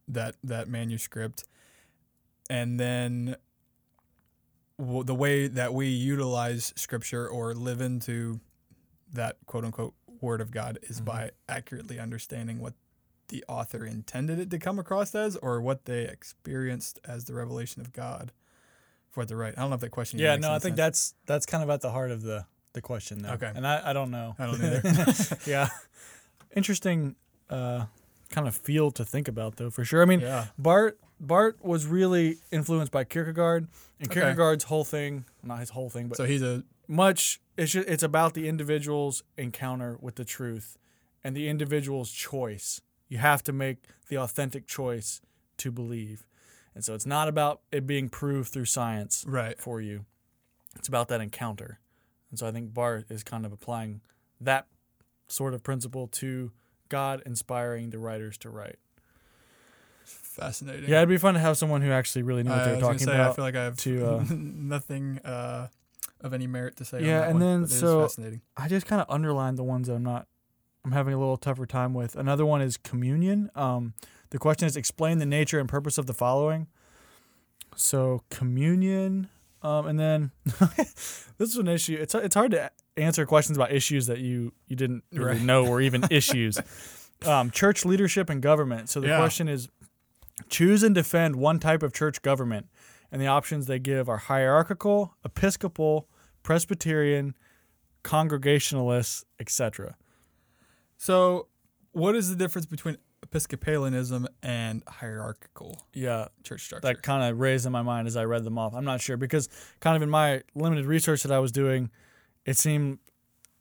that 0.09 0.35
that 0.43 0.67
manuscript, 0.69 1.43
and 2.49 2.79
then 2.79 3.35
w- 4.77 5.03
the 5.03 5.15
way 5.15 5.47
that 5.47 5.73
we 5.73 5.87
utilize 5.87 6.73
Scripture 6.75 7.27
or 7.27 7.53
live 7.53 7.81
into 7.81 8.39
that 9.13 9.37
quote 9.45 9.65
unquote 9.65 9.93
word 10.21 10.41
of 10.41 10.51
God 10.51 10.79
is 10.83 11.01
Mhm. 11.01 11.05
by 11.05 11.31
accurately 11.47 11.99
understanding 11.99 12.59
what 12.59 12.73
the 13.29 13.43
author 13.47 13.85
intended 13.85 14.39
it 14.39 14.49
to 14.49 14.57
come 14.59 14.79
across 14.79 15.13
as 15.13 15.35
or 15.37 15.61
what 15.61 15.85
they 15.85 16.03
experienced 16.07 16.99
as 17.05 17.25
the 17.25 17.33
revelation 17.33 17.81
of 17.81 17.93
God 17.93 18.31
for 19.11 19.23
the 19.25 19.35
right. 19.35 19.53
I 19.57 19.61
don't 19.61 19.69
know 19.69 19.75
if 19.75 19.81
that 19.81 19.91
question. 19.91 20.19
Yeah, 20.19 20.35
no, 20.35 20.49
I 20.51 20.59
think 20.59 20.73
sense. 20.73 20.77
that's 20.77 21.13
that's 21.25 21.45
kind 21.45 21.63
of 21.63 21.69
at 21.69 21.81
the 21.81 21.91
heart 21.91 22.09
of 22.11 22.21
the 22.23 22.45
the 22.73 22.81
question 22.81 23.19
though. 23.21 23.31
Okay. 23.31 23.51
And 23.55 23.65
I, 23.67 23.89
I 23.89 23.93
don't 23.93 24.11
know. 24.11 24.35
I 24.39 24.45
don't 24.45 24.55
either. 24.63 25.37
yeah. 25.45 25.69
Interesting 26.55 27.15
uh 27.49 27.85
kind 28.29 28.47
of 28.47 28.55
field 28.55 28.95
to 28.95 29.05
think 29.05 29.27
about 29.27 29.55
though 29.57 29.69
for 29.69 29.83
sure. 29.83 30.01
I 30.01 30.05
mean, 30.05 30.19
yeah. 30.21 30.47
Barth 30.57 30.95
Barth 31.19 31.55
was 31.61 31.85
really 31.85 32.37
influenced 32.51 32.91
by 32.91 33.03
Kierkegaard 33.03 33.67
and 33.99 34.09
Okay. 34.09 34.21
Kierkegaard's 34.21 34.63
whole 34.65 34.85
thing, 34.85 35.25
not 35.43 35.59
his 35.59 35.69
whole 35.71 35.89
thing, 35.89 36.07
but 36.07 36.17
So 36.17 36.25
he's 36.25 36.41
a 36.41 36.63
much 36.89 37.39
it's 37.55 37.73
just, 37.73 37.87
it's 37.87 38.03
about 38.03 38.33
the 38.33 38.47
individual's 38.47 39.23
encounter 39.37 39.97
with 40.01 40.15
the 40.15 40.25
truth 40.25 40.77
and 41.23 41.35
the 41.35 41.47
individual's 41.47 42.11
choice. 42.11 42.81
You 43.07 43.17
have 43.17 43.43
to 43.43 43.53
make 43.53 43.83
the 44.07 44.17
authentic 44.17 44.65
choice 44.65 45.21
to 45.57 45.71
believe. 45.71 46.25
And 46.73 46.83
so 46.83 46.93
it's 46.93 47.05
not 47.05 47.27
about 47.27 47.61
it 47.71 47.85
being 47.85 48.09
proved 48.09 48.51
through 48.51 48.65
science 48.65 49.25
right. 49.27 49.59
for 49.59 49.81
you. 49.81 50.05
It's 50.77 50.87
about 50.87 51.09
that 51.09 51.19
encounter. 51.19 51.79
And 52.29 52.39
so 52.39 52.47
I 52.47 52.51
think 52.51 52.73
Barth 52.73 53.11
is 53.11 53.23
kind 53.23 53.45
of 53.45 53.51
applying 53.51 54.01
that 54.39 54.67
sort 55.27 55.53
of 55.53 55.63
principle 55.63 56.07
to 56.07 56.51
God 56.87 57.21
inspiring 57.25 57.89
the 57.89 57.99
writers 57.99 58.37
to 58.39 58.49
write. 58.49 58.79
Fascinating. 60.05 60.89
Yeah, 60.89 60.97
it'd 60.97 61.09
be 61.09 61.17
fun 61.17 61.33
to 61.33 61.39
have 61.39 61.57
someone 61.57 61.81
who 61.81 61.91
actually 61.91 62.23
really 62.23 62.43
knew 62.43 62.51
what 62.51 62.61
I 62.61 62.65
they're 62.71 62.79
talking 62.79 62.99
say, 62.99 63.11
I 63.11 63.15
about. 63.15 63.35
feel 63.35 63.45
like 63.45 63.55
I 63.55 63.63
have 63.63 63.77
to, 63.77 64.07
uh, 64.07 64.25
nothing 64.29 65.19
uh, 65.25 65.67
of 66.21 66.33
any 66.33 66.47
merit 66.47 66.75
to 66.77 66.85
say. 66.85 66.97
on 66.97 67.05
Yeah, 67.05 67.19
that 67.21 67.29
and 67.29 67.39
one, 67.39 67.47
then 67.47 67.61
but 67.61 67.69
it 67.71 67.73
is 67.73 67.79
so- 67.79 68.01
fascinating. 68.01 68.41
I 68.57 68.67
just 68.67 68.85
kind 68.85 69.01
of 69.01 69.07
underlined 69.09 69.57
the 69.57 69.63
ones 69.63 69.87
that 69.87 69.95
I'm 69.95 70.03
not 70.03 70.27
I'm 70.85 70.91
having 70.93 71.13
a 71.13 71.17
little 71.19 71.35
tougher 71.37 71.65
time 71.65 71.93
with. 71.93 72.15
Another 72.15 72.45
one 72.45 72.61
is 72.61 72.77
communion. 72.77 73.49
Um, 73.53 73.93
the 74.29 74.37
question 74.37 74.65
is 74.65 74.77
explain 74.77 75.17
the 75.17 75.25
nature 75.25 75.59
and 75.59 75.67
purpose 75.67 75.97
of 75.97 76.05
the 76.05 76.13
following. 76.13 76.67
So 77.75 78.23
communion, 78.29 79.29
um, 79.61 79.85
and 79.87 79.99
then 79.99 80.31
this 81.37 81.49
is 81.49 81.57
an 81.57 81.67
issue. 81.67 81.97
It's 81.99 82.15
it's 82.15 82.35
hard 82.35 82.51
to 82.51 82.71
answer 82.97 83.25
questions 83.25 83.57
about 83.57 83.71
issues 83.71 84.07
that 84.07 84.19
you 84.19 84.53
you 84.67 84.75
didn't 84.75 85.03
really 85.11 85.33
Right. 85.33 85.41
know 85.41 85.63
were 85.63 85.79
even 85.81 86.05
issues. 86.11 86.57
Um, 87.25 87.51
church 87.51 87.85
leadership 87.85 88.29
and 88.29 88.41
government. 88.41 88.89
So 88.89 88.99
the 88.99 89.07
Yeah. 89.07 89.17
question 89.17 89.47
is 89.47 89.69
choose 90.49 90.83
and 90.83 90.95
defend 90.95 91.35
one 91.35 91.59
type 91.59 91.83
of 91.83 91.93
church 91.93 92.21
government, 92.21 92.67
and 93.11 93.21
the 93.21 93.27
options 93.27 93.67
they 93.67 93.79
give 93.79 94.09
are 94.09 94.17
hierarchical, 94.17 95.15
episcopal, 95.23 96.07
Presbyterian, 96.43 97.35
Congregationalists, 98.03 99.25
etc. 99.39 99.95
So, 100.97 101.47
what 101.91 102.15
is 102.15 102.29
the 102.29 102.35
difference 102.35 102.65
between 102.65 102.97
Episcopalianism 103.25 104.25
and 104.41 104.83
hierarchical 104.87 105.81
Yeah, 105.93 106.27
church 106.43 106.63
structure? 106.63 106.87
that 106.87 107.03
kind 107.03 107.23
of 107.23 107.39
raised 107.39 107.65
in 107.65 107.71
my 107.71 107.81
mind 107.81 108.07
as 108.07 108.15
I 108.17 108.23
read 108.25 108.43
them 108.43 108.57
off. 108.57 108.73
I'm 108.73 108.85
not 108.85 109.01
sure 109.01 109.17
because 109.17 109.49
kind 109.79 109.95
of 109.95 110.01
in 110.01 110.09
my 110.09 110.41
limited 110.55 110.85
research 110.85 111.23
that 111.23 111.31
I 111.31 111.39
was 111.39 111.51
doing, 111.51 111.89
it 112.45 112.57
seemed 112.57 112.99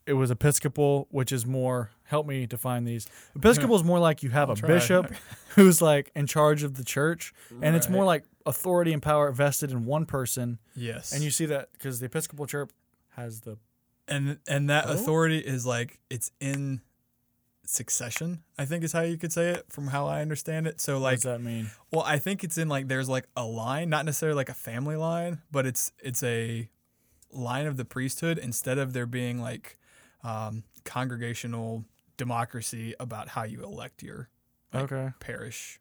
it 0.07 0.15
was 0.15 0.31
Episcopal, 0.31 1.07
which 1.11 1.33
is 1.33 1.45
more 1.45 1.91
help 2.09 2.27
me 2.27 2.47
define 2.47 2.85
these. 2.85 3.07
Episcopal 3.37 3.77
is 3.77 3.85
more 3.85 3.99
like 3.99 4.23
you 4.23 4.31
have 4.31 4.49
I'll 4.51 4.55
a 4.55 4.59
try. 4.59 4.69
bishop 4.69 5.13
who's 5.55 5.81
like 5.81 6.11
in 6.17 6.27
charge 6.27 6.63
of 6.63 6.75
the 6.75 6.85
church, 6.85 7.33
and 7.63 7.77
it's 7.77 7.89
more 7.89 8.05
like 8.05 8.25
authority 8.45 8.93
and 8.93 9.03
power 9.03 9.31
vested 9.31 9.71
in 9.71 9.85
one 9.85 10.05
person. 10.07 10.59
yes, 10.75 11.13
And 11.13 11.23
you 11.23 11.31
see 11.31 11.47
that 11.47 11.71
because 11.73 12.01
the 12.01 12.07
Episcopal 12.07 12.47
church 12.47 12.71
has 13.17 13.41
the 13.43 13.57
and 14.09 14.39
and 14.49 14.69
that 14.71 14.87
Oh? 14.89 14.93
authority 14.95 15.39
is 15.39 15.65
like 15.67 15.99
it's 16.11 16.31
in 16.41 16.81
succession. 17.67 18.43
I 18.57 18.65
think 18.65 18.83
is 18.85 18.93
how 18.93 19.03
you 19.03 19.19
could 19.19 19.33
say 19.33 19.51
it 19.51 19.67
from 19.69 19.89
how 19.89 20.07
I 20.07 20.23
understand 20.23 20.67
it. 20.67 20.81
So 20.81 20.95
like, 20.99 21.03
what 21.03 21.15
does 21.17 21.23
that 21.25 21.41
mean? 21.43 21.71
well, 21.93 22.03
I 22.03 22.19
think 22.19 22.43
it's 22.45 22.57
in 22.57 22.69
like 22.69 22.89
there's 22.89 23.09
like 23.09 23.27
a 23.37 23.45
line, 23.45 23.91
not 23.91 24.05
necessarily 24.07 24.37
like 24.37 24.49
a 24.49 24.55
family 24.55 24.97
line, 24.97 25.43
but 25.51 25.67
it's 25.67 25.93
it's 26.03 26.23
a 26.23 26.69
line 27.31 27.67
of 27.67 27.77
the 27.77 27.85
priesthood 27.85 28.39
instead 28.39 28.79
of 28.79 28.95
there 28.95 29.05
being 29.05 29.39
like 29.43 29.79
um, 30.25 30.63
congregational 30.85 31.85
democracy 32.19 32.95
about 33.01 33.29
how 33.29 33.45
you 33.45 33.63
elect 33.65 34.03
your 34.03 34.29
like, 34.75 34.85
Okay. 34.93 35.11
parish 35.21 35.81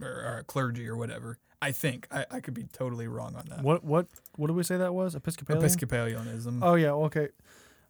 or, 0.00 0.08
or 0.08 0.44
clergy 0.46 0.88
or 0.88 0.96
whatever. 0.96 1.38
I 1.60 1.72
think 1.72 2.06
I, 2.10 2.24
I 2.30 2.40
could 2.40 2.54
be 2.54 2.64
totally 2.64 3.06
wrong 3.08 3.34
on 3.36 3.44
that. 3.50 3.62
What 3.62 3.84
what 3.84 4.06
what 4.36 4.46
did 4.46 4.56
we 4.56 4.62
say 4.62 4.76
that 4.78 4.94
was? 4.94 5.14
Episcopalian. 5.14 5.62
Episcopalianism. 5.64 6.60
Oh 6.62 6.74
yeah, 6.76 6.92
okay. 6.92 7.28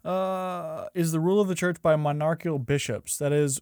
Uh, 0.04 0.86
is 0.94 1.10
the 1.12 1.20
rule 1.20 1.40
of 1.40 1.48
the 1.48 1.54
church 1.54 1.82
by 1.82 1.96
monarchical 1.96 2.58
bishops? 2.60 3.18
That 3.18 3.32
is, 3.32 3.60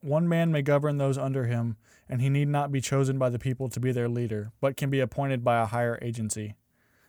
one 0.00 0.28
man 0.28 0.50
may 0.50 0.60
govern 0.62 0.98
those 0.98 1.16
under 1.16 1.44
him, 1.44 1.76
and 2.08 2.20
he 2.20 2.28
need 2.28 2.48
not 2.48 2.72
be 2.72 2.80
chosen 2.80 3.16
by 3.16 3.28
the 3.28 3.38
people 3.38 3.68
to 3.68 3.78
be 3.78 3.92
their 3.92 4.08
leader, 4.08 4.50
but 4.60 4.76
can 4.76 4.90
be 4.90 4.98
appointed 4.98 5.44
by 5.44 5.60
a 5.62 5.66
higher 5.66 5.96
agency. 6.02 6.56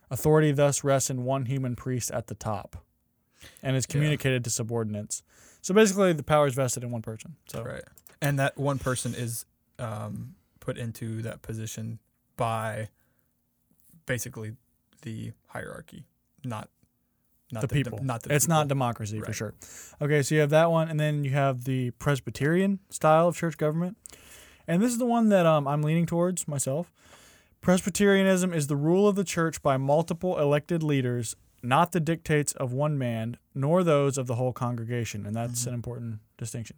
Authority 0.08 0.52
thus 0.52 0.84
rests 0.84 1.10
in 1.10 1.24
one 1.24 1.46
human 1.46 1.74
priest 1.74 2.12
at 2.12 2.28
the 2.28 2.34
top, 2.36 2.76
and 3.60 3.76
is 3.76 3.86
Yeah. 3.88 3.92
communicated 3.92 4.44
to 4.44 4.50
subordinates. 4.50 5.22
So 5.62 5.74
basically, 5.74 6.12
the 6.12 6.22
power 6.22 6.46
is 6.46 6.54
vested 6.54 6.82
in 6.82 6.90
one 6.90 7.02
person. 7.02 7.36
So 7.48 7.62
Right. 7.62 7.82
And 8.22 8.38
that 8.38 8.58
one 8.58 8.78
person 8.78 9.14
is 9.14 9.46
um, 9.78 10.34
put 10.60 10.76
into 10.76 11.22
that 11.22 11.42
position 11.42 11.98
by 12.36 12.88
basically 14.06 14.52
the 15.02 15.32
hierarchy, 15.48 16.06
not 16.44 16.68
not 17.52 17.62
the 17.62 17.66
dem- 17.66 17.74
people. 17.74 18.04
not 18.04 18.22
the 18.22 18.34
it's 18.34 18.44
people. 18.44 18.56
not 18.56 18.68
democracy 18.68 19.20
for 19.20 19.32
sure. 19.32 19.54
Okay, 20.00 20.22
so 20.22 20.34
you 20.34 20.40
have 20.40 20.50
that 20.50 20.70
one, 20.70 20.88
and 20.88 21.00
then 21.00 21.24
you 21.24 21.30
have 21.30 21.64
the 21.64 21.90
Presbyterian 21.92 22.78
style 22.90 23.28
of 23.28 23.36
church 23.36 23.56
government, 23.56 23.96
and 24.68 24.82
this 24.82 24.92
is 24.92 24.98
the 24.98 25.06
one 25.06 25.30
that 25.30 25.46
um, 25.46 25.66
I'm 25.66 25.82
leaning 25.82 26.06
towards 26.06 26.46
myself. 26.46 26.92
Presbyterianism 27.60 28.52
is 28.52 28.68
the 28.68 28.76
rule 28.76 29.08
of 29.08 29.16
the 29.16 29.24
church 29.24 29.62
by 29.62 29.76
multiple 29.76 30.38
elected 30.38 30.82
leaders, 30.82 31.36
not 31.62 31.92
the 31.92 32.00
dictates 32.00 32.52
of 32.52 32.72
one 32.72 32.96
man, 32.98 33.36
nor 33.54 33.82
those 33.84 34.18
of 34.18 34.26
the 34.26 34.34
whole 34.36 34.52
congregation, 34.52 35.26
and 35.26 35.34
that's 35.34 35.66
an 35.66 35.74
important 35.74 36.20
distinction. 36.38 36.76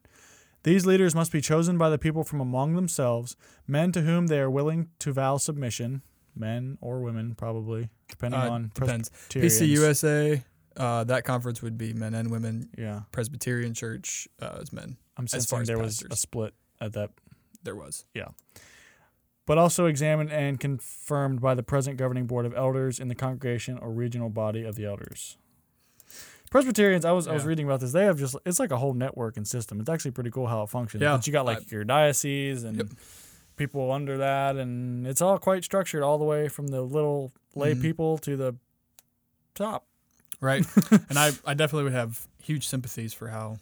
These 0.64 0.87
leaders 0.87 1.14
must 1.14 1.33
be 1.33 1.40
chosen 1.40 1.77
by 1.79 1.90
the 1.90 1.99
people 1.99 2.23
from 2.25 2.40
among 2.40 2.75
themselves, 2.75 3.37
men 3.66 3.90
to 3.92 4.03
whom 4.03 4.29
they 4.29 4.38
are 4.38 4.51
willing 4.51 4.88
to 5.01 5.12
vow 5.12 5.37
submission, 5.37 6.03
men 6.37 6.79
or 6.81 7.01
women, 7.01 7.35
probably, 7.35 7.90
depending 8.09 8.40
Uh, 8.40 8.51
on 8.51 8.71
depends. 8.75 9.11
PCUSA, 9.29 10.45
uh, 10.77 11.05
that 11.05 11.25
conference 11.25 11.62
would 11.62 11.77
be 11.77 11.92
men 11.92 12.14
and 12.14 12.31
women. 12.31 12.71
Yeah. 12.79 13.03
Presbyterian 13.11 13.75
Church 13.75 14.29
uh, 14.40 14.59
is 14.62 14.73
men. 14.73 14.97
I'm 15.16 15.27
As 15.33 15.47
far 15.47 15.61
as 15.62 15.68
there 15.68 15.79
was 15.79 16.05
a 16.11 16.16
split 16.16 16.55
at 16.81 16.92
that, 16.95 17.11
There 17.64 17.77
was. 17.77 18.05
But 19.46 19.59
also 19.59 19.87
examined 19.87 20.31
and 20.31 20.59
confirmed 20.61 21.40
by 21.40 21.55
the 21.55 21.62
present 21.62 21.96
governing 21.96 22.26
board 22.26 22.46
of 22.46 22.55
elders 22.55 22.98
in 23.00 23.09
the 23.09 23.14
congregation 23.14 23.78
or 23.78 23.90
regional 23.92 24.31
body 24.31 24.62
of 24.64 24.76
the 24.76 24.85
elders. 24.85 25.37
Presbyterians, 26.50 27.05
I 27.07 27.12
was 27.12 27.26
I 27.26 27.33
was 27.33 27.44
reading 27.44 27.64
about 27.66 27.81
this. 27.81 27.92
They 27.92 28.05
have 28.05 28.18
just 28.18 28.37
it's 28.44 28.59
like 28.59 28.70
a 28.70 28.76
whole 28.76 28.92
network 28.92 29.38
and 29.38 29.48
system. 29.48 29.81
It's 29.81 29.88
actually 29.88 30.11
pretty 30.11 30.31
cool 30.31 30.46
how 30.46 30.62
it 30.62 30.68
functions. 30.68 31.00
Yeah. 31.02 31.16
But 31.16 31.26
you 31.26 31.33
got 31.33 31.46
like 31.46 31.59
I- 31.59 31.64
your 31.70 31.85
diocese 31.85 32.62
and 32.62 32.76
Yep. 32.76 32.87
people 33.57 33.90
under 33.90 34.18
that, 34.18 34.57
and 34.57 35.07
it's 35.07 35.22
all 35.22 35.38
quite 35.38 35.64
structured 35.64 36.02
all 36.02 36.18
the 36.18 36.24
way 36.26 36.48
from 36.48 36.66
the 36.68 36.83
little 36.83 37.33
lay 37.55 37.74
Mhm. 37.74 37.81
people 37.83 38.18
to 38.18 38.37
the 38.37 38.55
top. 39.55 39.87
Right. 40.42 40.66
and 41.09 41.18
I, 41.18 41.31
I 41.46 41.55
definitely 41.55 41.85
would 41.85 41.92
have 41.94 42.26
huge 42.42 42.66
sympathies 42.66 43.14
for 43.14 43.28
how 43.28 43.59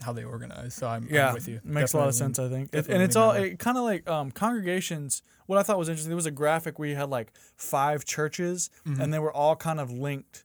how 0.00 0.12
they 0.12 0.24
organize. 0.24 0.74
So 0.74 0.86
I'm, 0.86 1.08
I'm 1.12 1.34
with 1.34 1.48
you. 1.48 1.60
Makes 1.64 1.92
a 1.94 1.98
lot 1.98 2.08
of 2.08 2.14
sense, 2.14 2.38
I 2.38 2.48
think. 2.48 2.70
It, 2.72 2.86
and 2.88 3.02
it's 3.02 3.16
all 3.16 3.32
it, 3.32 3.58
kind 3.58 3.76
of 3.76 3.84
like 3.84 4.08
um, 4.08 4.30
congregations. 4.30 5.22
What 5.46 5.58
I 5.58 5.62
thought 5.62 5.78
was 5.78 5.88
interesting, 5.88 6.10
there 6.10 6.16
was 6.16 6.26
a 6.26 6.30
graphic 6.30 6.78
where 6.78 6.88
you 6.88 6.96
had 6.96 7.10
like 7.10 7.32
five 7.56 8.04
churches, 8.04 8.70
Mhm. 8.86 9.00
and 9.00 9.12
they 9.14 9.18
were 9.18 9.32
all 9.32 9.56
kind 9.56 9.80
of 9.80 9.90
linked, 9.90 10.44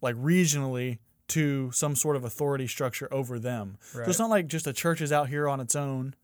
like 0.00 0.16
regionally, 0.16 0.98
to 1.28 1.70
some 1.72 1.94
sort 1.96 2.16
of 2.16 2.24
authority 2.24 2.66
structure 2.66 3.08
over 3.10 3.38
them. 3.38 3.78
Right. 3.94 4.04
So 4.04 4.10
it's 4.10 4.18
not 4.18 4.28
like 4.30 4.48
just 4.48 4.66
a 4.66 4.72
church 4.72 5.00
is 5.00 5.12
out 5.12 5.28
here 5.28 5.48
on 5.48 5.60
its 5.60 5.74
own, 5.74 6.14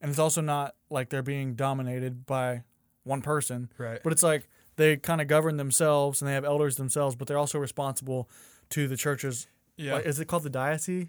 and 0.00 0.10
it's 0.10 0.18
also 0.20 0.40
not 0.40 0.74
like 0.90 1.08
they're 1.08 1.22
being 1.22 1.54
dominated 1.54 2.26
by 2.26 2.62
one 3.02 3.22
person. 3.22 3.70
right. 3.78 4.00
But 4.04 4.12
it's 4.12 4.22
like 4.22 4.48
they 4.76 4.96
kind 4.98 5.20
of 5.20 5.26
govern 5.26 5.56
themselves 5.56 6.20
and 6.20 6.28
they 6.28 6.34
have 6.34 6.44
elders 6.44 6.76
themselves, 6.76 7.16
but 7.16 7.26
they're 7.26 7.38
also 7.38 7.58
responsible 7.58 8.28
to 8.70 8.86
the 8.86 8.96
churches. 8.96 9.46
Yeah. 9.76 9.94
Like, 9.94 10.06
is 10.06 10.20
it 10.20 10.26
called 10.26 10.42
the 10.42 10.50
diocese? 10.50 11.06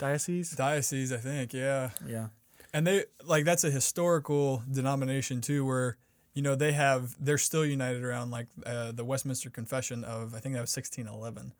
Diocese? 0.00 0.50
Diocese, 0.52 1.12
I 1.12 1.18
think. 1.18 1.52
Yeah. 1.52 1.90
Yeah. 2.06 2.28
And 2.74 2.86
they 2.86 3.04
like 3.24 3.44
that's 3.44 3.64
a 3.64 3.70
historical 3.70 4.62
denomination 4.70 5.40
too, 5.40 5.64
where 5.64 5.96
you 6.34 6.42
know 6.42 6.54
they 6.54 6.72
have 6.72 7.14
they're 7.18 7.38
still 7.38 7.64
united 7.66 8.02
around 8.04 8.30
like 8.30 8.46
uh, 8.66 8.92
the 8.92 9.04
Westminster 9.04 9.50
Confession 9.50 10.02
of 10.04 10.34
I 10.34 10.38
think 10.40 10.54
that 10.54 10.60
was 10.60 10.74
1611, 10.76 11.52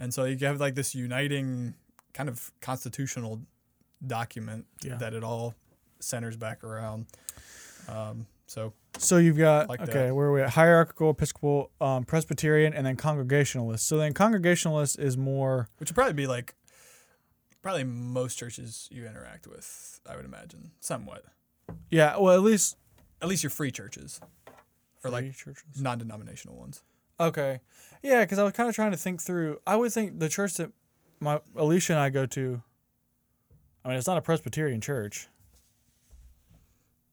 and 0.00 0.12
so 0.14 0.24
you 0.24 0.36
have 0.46 0.58
like 0.60 0.74
this 0.74 0.94
uniting 0.94 1.74
kind 2.14 2.28
of 2.30 2.50
constitutional 2.62 3.42
document 4.06 4.66
Yeah. 4.82 4.96
that 4.96 5.12
it 5.14 5.22
all 5.22 5.54
centers 6.00 6.36
back 6.36 6.64
around. 6.64 7.06
Um, 7.88 8.26
so 8.46 8.72
So 8.98 9.18
you've 9.18 9.36
got 9.38 9.68
Like 9.68 9.80
okay, 9.82 10.06
that. 10.06 10.14
where 10.14 10.28
are 10.28 10.32
we 10.32 10.40
at? 10.42 10.50
Hierarchical, 10.50 11.10
Episcopal, 11.10 11.70
um, 11.80 12.04
Presbyterian, 12.04 12.72
and 12.72 12.86
then 12.86 12.96
Congregationalist. 12.96 13.86
So 13.86 13.98
then 13.98 14.14
Congregationalist 14.14 14.98
is 14.98 15.16
more 15.18 15.68
which 15.78 15.90
would 15.90 15.94
probably 15.94 16.14
be 16.14 16.26
like 16.26 16.54
probably 17.66 17.84
most 17.84 18.36
churches 18.38 18.88
you 18.92 19.04
interact 19.06 19.46
with, 19.48 20.00
I 20.08 20.14
would 20.14 20.24
imagine, 20.24 20.70
somewhat. 20.80 21.24
yeah, 21.90 22.16
well 22.16 22.34
at 22.34 22.42
least 22.42 22.76
At 23.20 23.26
least 23.28 23.42
your 23.42 23.50
free 23.50 23.70
churches 23.72 24.20
or 25.02 25.10
like 25.10 25.34
churches. 25.34 25.64
non-denominational 25.80 26.56
ones. 26.56 26.82
Okay, 27.18 27.60
yeah, 28.02 28.22
because 28.24 28.38
I 28.38 28.44
was 28.44 28.52
kind 28.52 28.68
of 28.68 28.74
trying 28.74 28.90
to 28.92 28.96
think 28.96 29.20
through. 29.20 29.58
I 29.66 29.74
would 29.74 29.90
think 29.92 30.20
the 30.20 30.28
church 30.28 30.54
that 30.54 30.70
my 31.18 31.40
Alicia 31.56 31.94
and 31.94 32.00
I 32.00 32.10
go 32.10 32.24
to. 32.26 32.62
I 33.84 33.88
mean, 33.88 33.96
it's 33.98 34.06
not 34.06 34.18
a 34.18 34.22
Presbyterian 34.22 34.80
church, 34.80 35.28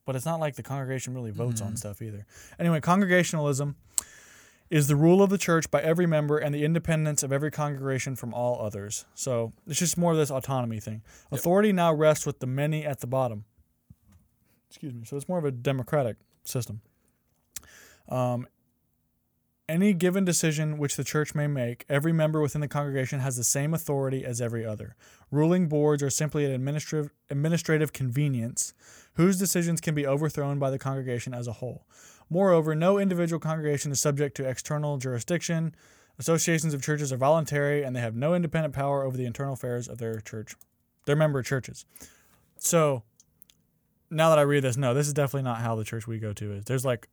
but 0.06 0.16
it's 0.16 0.26
not 0.26 0.40
like 0.40 0.56
the 0.56 0.64
congregation 0.64 1.14
really 1.14 1.32
votes 1.32 1.62
on 1.62 1.74
Mhm. 1.74 1.78
stuff 1.78 2.02
either. 2.02 2.26
Anyway, 2.60 2.80
Congregationalism 2.82 3.76
is 4.70 4.88
the 4.88 4.96
rule 4.96 5.22
of 5.22 5.30
the 5.30 5.38
church 5.38 5.70
by 5.70 5.82
every 5.82 6.06
member 6.06 6.38
and 6.38 6.54
the 6.54 6.64
independence 6.64 7.22
of 7.24 7.32
every 7.32 7.52
congregation 7.52 8.16
from 8.16 8.34
all 8.34 8.66
others. 8.66 9.06
So 9.14 9.54
it's 9.68 9.80
just 9.80 9.98
more 9.98 10.12
of 10.12 10.18
this 10.18 10.32
autonomy 10.32 10.80
thing. 10.80 11.02
Yep. 11.32 11.40
Authority 11.40 11.72
now 11.72 11.94
rests 11.94 12.26
with 12.26 12.40
the 12.40 12.48
many 12.48 12.86
at 12.86 13.00
the 13.00 13.08
bottom. 13.08 13.46
Excuse 14.70 14.94
me. 14.94 15.06
So 15.06 15.16
it's 15.16 15.30
more 15.30 15.38
of 15.38 15.46
a 15.46 15.52
democratic 15.52 16.18
system. 16.44 16.82
Um, 18.10 18.48
any 19.70 19.94
given 19.94 20.26
decision 20.26 20.78
which 20.78 20.98
the 20.98 21.04
church 21.04 21.34
may 21.34 21.48
make, 21.48 21.86
every 21.88 22.12
member 22.12 22.42
within 22.42 22.62
the 22.62 22.68
congregation 22.68 23.20
has 23.20 23.38
the 23.38 23.44
same 23.44 23.74
authority 23.74 24.26
as 24.26 24.42
every 24.42 24.66
other. 24.66 24.96
Ruling 25.32 25.68
boards 25.68 26.04
are 26.04 26.10
simply 26.10 26.46
an 26.46 26.52
administrative 26.52 27.12
administrative 27.30 27.94
convenience 27.94 28.74
whose 29.16 29.38
decisions 29.38 29.80
can 29.82 29.94
be 29.96 30.06
overthrown 30.08 30.60
by 30.60 30.70
the 30.70 30.80
congregation 30.80 31.34
as 31.34 31.48
a 31.48 31.54
whole. 31.54 31.86
Moreover, 32.30 32.74
no 32.74 32.98
individual 32.98 33.40
congregation 33.40 33.92
is 33.92 34.00
subject 34.00 34.36
to 34.38 34.48
external 34.48 34.98
jurisdiction. 34.98 35.76
Associations 36.20 36.74
of 36.74 36.82
churches 36.82 37.12
are 37.12 37.18
voluntary 37.18 37.84
and 37.84 37.96
they 37.96 38.00
have 38.02 38.16
no 38.16 38.34
independent 38.34 38.74
power 38.74 39.04
over 39.04 39.18
the 39.18 39.26
internal 39.26 39.54
affairs 39.54 39.88
of 39.88 39.98
their 39.98 40.20
church, 40.20 40.56
their 41.06 41.16
member 41.16 41.42
churches. 41.44 41.86
So, 42.58 43.04
now 44.10 44.30
that 44.30 44.40
I 44.40 44.44
read 44.44 44.64
this, 44.64 44.78
no, 44.78 44.94
this 44.94 45.08
is 45.08 45.14
definitely 45.14 45.44
not 45.44 45.58
how 45.62 45.76
the 45.76 45.84
church 45.84 46.08
we 46.08 46.20
go 46.20 46.34
to 46.34 46.54
is. 46.54 46.66
There's 46.66 46.86
like 46.86 47.08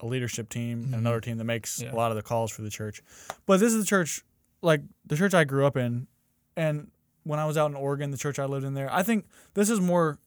a 0.00 0.06
leadership 0.06 0.48
team 0.48 0.82
and 0.84 0.94
Mhm. 0.94 0.98
another 0.98 1.20
team 1.20 1.36
that 1.38 1.44
makes 1.44 1.80
Yeah. 1.80 1.92
a 1.92 1.96
lot 1.96 2.10
of 2.10 2.16
the 2.16 2.22
calls 2.22 2.50
for 2.50 2.62
the 2.62 2.70
church. 2.70 3.02
But 3.46 3.60
this 3.60 3.72
is 3.72 3.80
the 3.80 3.86
church, 3.86 4.24
like 4.62 4.82
the 5.06 5.16
church 5.16 5.34
I 5.34 5.44
grew 5.44 5.64
up 5.66 5.76
in, 5.76 6.06
and 6.56 6.90
when 7.22 7.38
I 7.38 7.44
was 7.44 7.56
out 7.56 7.70
in 7.70 7.76
Oregon, 7.76 8.10
the 8.10 8.16
church 8.16 8.38
I 8.38 8.46
lived 8.46 8.64
in 8.64 8.74
there, 8.74 8.92
I 8.92 9.02
think 9.02 9.26
this 9.54 9.68
is 9.70 9.80
more. 9.80 10.18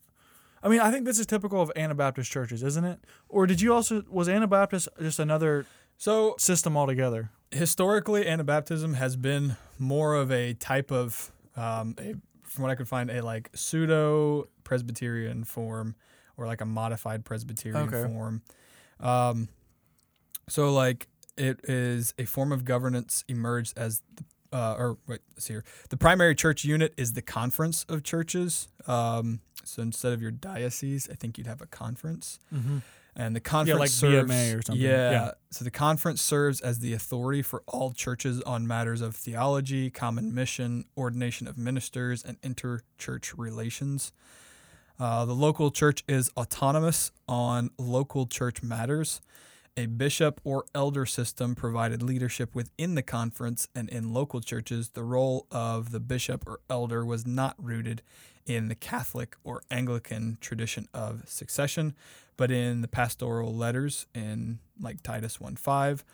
I 0.64 0.70
mean, 0.70 0.80
I 0.80 0.90
think 0.92 1.06
this 1.06 1.20
is 1.20 1.26
typical 1.26 1.62
of 1.62 1.72
Anabaptist 1.76 2.32
churches, 2.32 2.64
isn't 2.64 2.86
it? 2.86 3.00
Or 3.28 3.46
did 3.46 3.60
you 3.62 3.74
also 3.74 4.04
was 4.10 4.30
Anabaptist 4.30 4.88
just 5.00 5.20
another 5.20 5.66
So 5.98 6.36
system 6.40 6.78
altogether? 6.78 7.30
historically, 7.52 8.24
Anabaptism 8.26 8.96
has 8.96 9.16
been 9.16 9.58
more 9.78 10.16
of 10.16 10.32
a 10.32 10.54
type 10.56 10.92
of, 10.92 11.32
um, 11.56 11.94
a, 12.00 12.16
from 12.42 12.64
what 12.64 12.72
I 12.72 12.76
could 12.76 12.88
find, 12.88 13.12
a 13.12 13.22
like 13.22 13.50
pseudo 13.54 14.48
Presbyterian 14.64 15.44
form 15.44 15.96
or 16.38 16.48
like 16.48 16.62
a 16.62 16.66
modified 16.66 17.26
Presbyterian 17.26 17.94
Okay. 17.94 18.08
form. 18.12 18.42
Um, 19.00 19.50
so 20.50 20.74
like 20.74 21.08
it 21.38 21.60
is 21.66 22.14
a 22.18 22.26
form 22.26 22.52
of 22.52 22.64
governance 22.66 23.24
emerged 23.28 23.78
as 23.78 24.02
the 24.16 24.24
uh, 24.54 24.76
or 24.78 24.98
wait, 25.08 25.20
let's 25.34 25.46
see 25.46 25.54
here. 25.56 25.66
The 25.90 25.98
primary 25.98 26.36
church 26.36 26.64
unit 26.64 26.94
is 26.96 27.14
the 27.14 27.22
conference 27.22 27.86
of 27.90 28.04
churches. 28.04 28.68
Um, 28.88 29.40
so 29.66 29.82
instead 29.82 30.14
of 30.14 30.22
your 30.22 30.32
diocese, 30.32 31.10
I 31.12 31.16
think 31.16 31.38
you'd 31.38 31.48
have 31.48 31.62
a 31.62 31.66
conference. 31.66 32.40
Mm-hmm. 32.54 32.80
And 33.16 33.36
the 33.36 33.40
conference 33.40 33.76
yeah, 33.76 33.80
like 33.80 33.90
serves, 33.90 34.32
BMA 34.32 34.58
or 34.58 34.62
something. 34.62 34.84
Yeah, 34.84 35.12
Yeah. 35.12 35.32
So 35.52 35.64
the 35.64 35.72
conference 35.72 36.22
serves 36.22 36.62
as 36.62 36.80
the 36.80 36.94
authority 36.94 37.42
for 37.42 37.64
all 37.68 37.92
churches 37.92 38.42
on 38.42 38.66
matters 38.66 39.02
of 39.02 39.16
theology, 39.16 39.90
common 39.90 40.34
mission, 40.34 40.86
ordination 40.98 41.48
of 41.48 41.58
ministers, 41.58 42.24
and 42.24 42.38
inter-church 42.42 43.34
relations. 43.38 44.12
Uh, 45.00 45.26
the 45.26 45.34
local 45.34 45.70
church 45.70 46.04
is 46.08 46.32
autonomous 46.38 47.12
on 47.28 47.70
local 47.78 48.26
church 48.26 48.64
matters, 48.64 49.22
A 49.76 49.88
bishop 49.88 50.40
or 50.44 50.66
elder 50.76 51.04
system 51.06 51.56
provided 51.56 52.04
leadership 52.04 52.54
within 52.54 52.94
the 52.94 53.02
conference, 53.02 53.68
and 53.74 53.90
in 53.90 54.14
local 54.14 54.40
churches, 54.40 54.90
the 54.90 55.04
role 55.04 55.48
of 55.52 55.92
the 55.92 56.00
bishop 56.00 56.44
or 56.46 56.60
elder 56.70 57.04
was 57.04 57.26
not 57.26 57.56
rooted 57.58 58.04
in 58.46 58.68
the 58.68 58.76
Catholic 58.76 59.36
or 59.44 59.64
Anglican 59.72 60.38
tradition 60.42 60.88
of 60.94 61.28
succession, 61.28 61.96
but 62.38 62.52
in 62.52 62.82
the 62.82 62.88
pastoral 62.88 63.56
letters 63.56 64.06
in 64.14 64.60
like 64.80 65.02
Titus 65.02 65.40
1 65.42 65.56
5. 65.56 66.06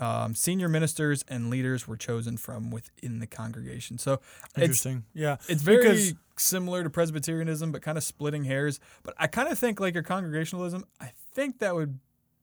Um, 0.00 0.34
senior 0.34 0.68
ministers 0.68 1.24
and 1.28 1.48
leaders 1.50 1.86
were 1.86 1.96
chosen 1.96 2.36
from 2.36 2.70
within 2.72 3.20
the 3.20 3.26
congregation. 3.26 3.98
So 3.98 4.14
it's 4.56 4.58
Interesting. 4.58 5.04
yeah. 5.14 5.36
it's 5.48 5.62
very 5.62 5.82
Because- 5.82 6.14
similar 6.38 6.82
to 6.82 6.90
Presbyterianism, 6.90 7.70
but 7.70 7.82
kind 7.82 7.98
of 7.98 8.02
splitting 8.02 8.44
hairs. 8.44 8.80
But 9.04 9.14
I 9.18 9.26
kind 9.28 9.48
of 9.48 9.58
think 9.58 9.78
like 9.78 9.94
your 9.94 10.02
congregationalism, 10.02 10.86
I 11.00 11.12
think 11.34 11.58
that 11.60 11.74
would 11.76 11.98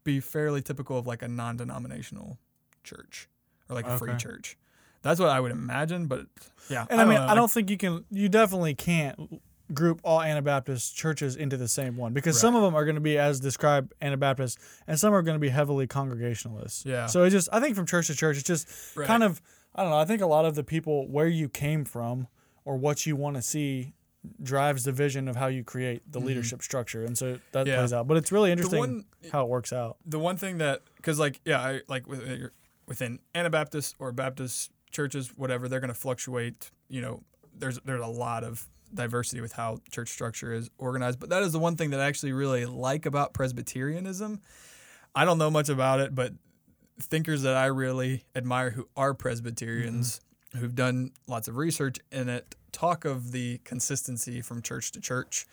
be 0.08 0.20
fairly 0.20 0.62
typical 0.62 0.98
of 0.98 1.06
like 1.06 1.22
a 1.22 1.28
non-denominational 1.28 2.38
church 2.84 3.30
or 3.70 3.76
like 3.76 3.86
a 3.86 3.98
free 3.98 4.16
church. 4.18 4.58
That's 5.04 5.20
what 5.20 5.30
I 5.30 5.40
would 5.40 5.52
imagine. 5.52 6.08
But 6.08 6.26
yeah, 6.70 6.86
And 6.90 7.00
I, 7.00 7.06
mean, 7.06 7.16
know, 7.16 7.22
I 7.22 7.26
like- 7.28 7.36
don't 7.36 7.52
think 7.52 7.70
you 7.70 7.78
can. 7.78 8.04
You 8.10 8.30
definitely 8.30 8.74
can't 8.74 9.42
group 9.74 10.00
all 10.04 10.22
Anabaptist 10.22 10.96
churches 10.96 11.36
into 11.36 11.58
the 11.58 11.68
same 11.68 11.98
one 11.98 12.14
because 12.14 12.40
some 12.40 12.56
of 12.56 12.62
them 12.62 12.74
are 12.74 12.86
going 12.86 12.96
to 12.96 13.02
be 13.02 13.18
as 13.18 13.40
described 13.42 13.94
Anabaptist, 14.02 14.58
and 14.88 14.98
some 14.98 15.14
are 15.14 15.22
going 15.22 15.36
to 15.36 15.40
be 15.42 15.50
heavily 15.50 15.88
Congregationalist. 15.88 16.86
Yeah. 16.86 17.06
So 17.08 17.24
it 17.24 17.32
just, 17.32 17.50
I 17.52 17.60
think 17.60 17.76
from 17.76 17.86
church 17.86 18.08
to 18.08 18.16
church, 18.16 18.38
it's 18.38 18.48
just 18.48 18.68
Right. 18.96 19.06
kind 19.06 19.24
of, 19.24 19.42
I 19.76 19.82
don't 19.84 19.92
know. 19.92 19.98
I 20.00 20.06
think 20.06 20.22
a 20.22 20.26
lot 20.26 20.46
of 20.46 20.56
the 20.56 20.64
people 20.64 21.08
where 21.10 21.28
you 21.28 21.50
came 21.50 21.84
from 21.84 22.28
or 22.64 22.78
what 22.78 23.06
you 23.06 23.18
want 23.18 23.36
to 23.36 23.42
see 23.42 23.94
drives 24.44 24.84
the 24.84 24.92
vision 24.92 25.28
of 25.28 25.36
how 25.36 25.48
you 25.48 25.64
create 25.64 26.02
the 26.12 26.20
leadership 26.20 26.62
structure, 26.62 27.04
and 27.06 27.18
so 27.18 27.40
that 27.52 27.62
Mm-hmm. 27.62 27.68
Yeah. 27.70 27.76
plays 27.78 27.94
out. 27.94 28.08
But 28.08 28.18
it's 28.18 28.32
really 28.32 28.52
interesting 28.52 28.80
one- 28.80 29.06
how 29.32 29.44
it 29.44 29.50
works 29.50 29.72
out. 29.72 29.98
the 30.06 30.20
one 30.20 30.38
thing 30.38 30.58
that 30.60 30.82
because 30.98 31.18
like 31.20 31.40
yeah 31.46 31.60
I, 31.62 31.82
like 31.88 32.04
uh, 32.12 32.48
within 32.88 33.20
Anabaptist 33.36 33.96
or 34.00 34.12
Baptist 34.12 34.72
churches 34.92 35.32
whatever 35.38 35.68
they're 35.68 35.80
going 35.80 35.90
to 35.94 36.00
fluctuate 36.00 36.72
you 36.90 37.02
know 37.02 37.24
there's 37.58 37.80
there's 37.86 38.02
a 38.04 38.08
lot 38.08 38.44
of 38.44 38.68
diversity 38.94 39.42
with 39.42 39.52
how 39.54 39.80
church 39.92 40.10
structure 40.10 40.54
is 40.54 40.70
organized 40.78 41.20
but 41.20 41.30
that 41.30 41.44
is 41.44 41.52
the 41.52 41.60
one 41.60 41.76
thing 41.76 41.90
that 41.90 42.00
I 42.00 42.06
actually 42.06 42.32
really 42.32 42.66
like 42.66 43.06
about 43.06 43.34
Presbyterianism 43.34 44.40
I 45.14 45.26
don't 45.26 45.38
know 45.38 45.50
much 45.52 45.68
about 45.70 46.00
it 46.00 46.16
but 46.16 46.32
thinkers 47.00 47.42
that 47.44 47.56
I 47.56 47.66
really 47.66 48.24
admire 48.36 48.70
who 48.72 48.88
are 48.96 49.14
Presbyterians 49.14 50.22
who've 50.58 50.76
done 50.76 51.12
lots 51.28 51.48
of 51.48 51.56
research 51.58 51.98
in 52.12 52.30
it 52.30 52.56
talk 52.72 53.06
of 53.06 53.32
the 53.32 53.60
consistency 53.64 54.42
from 54.42 54.62
church 54.62 54.92
to 54.92 55.02
church 55.02 55.48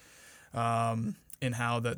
um, 0.52 1.16
in 1.40 1.52
how 1.52 1.80
that 1.80 1.96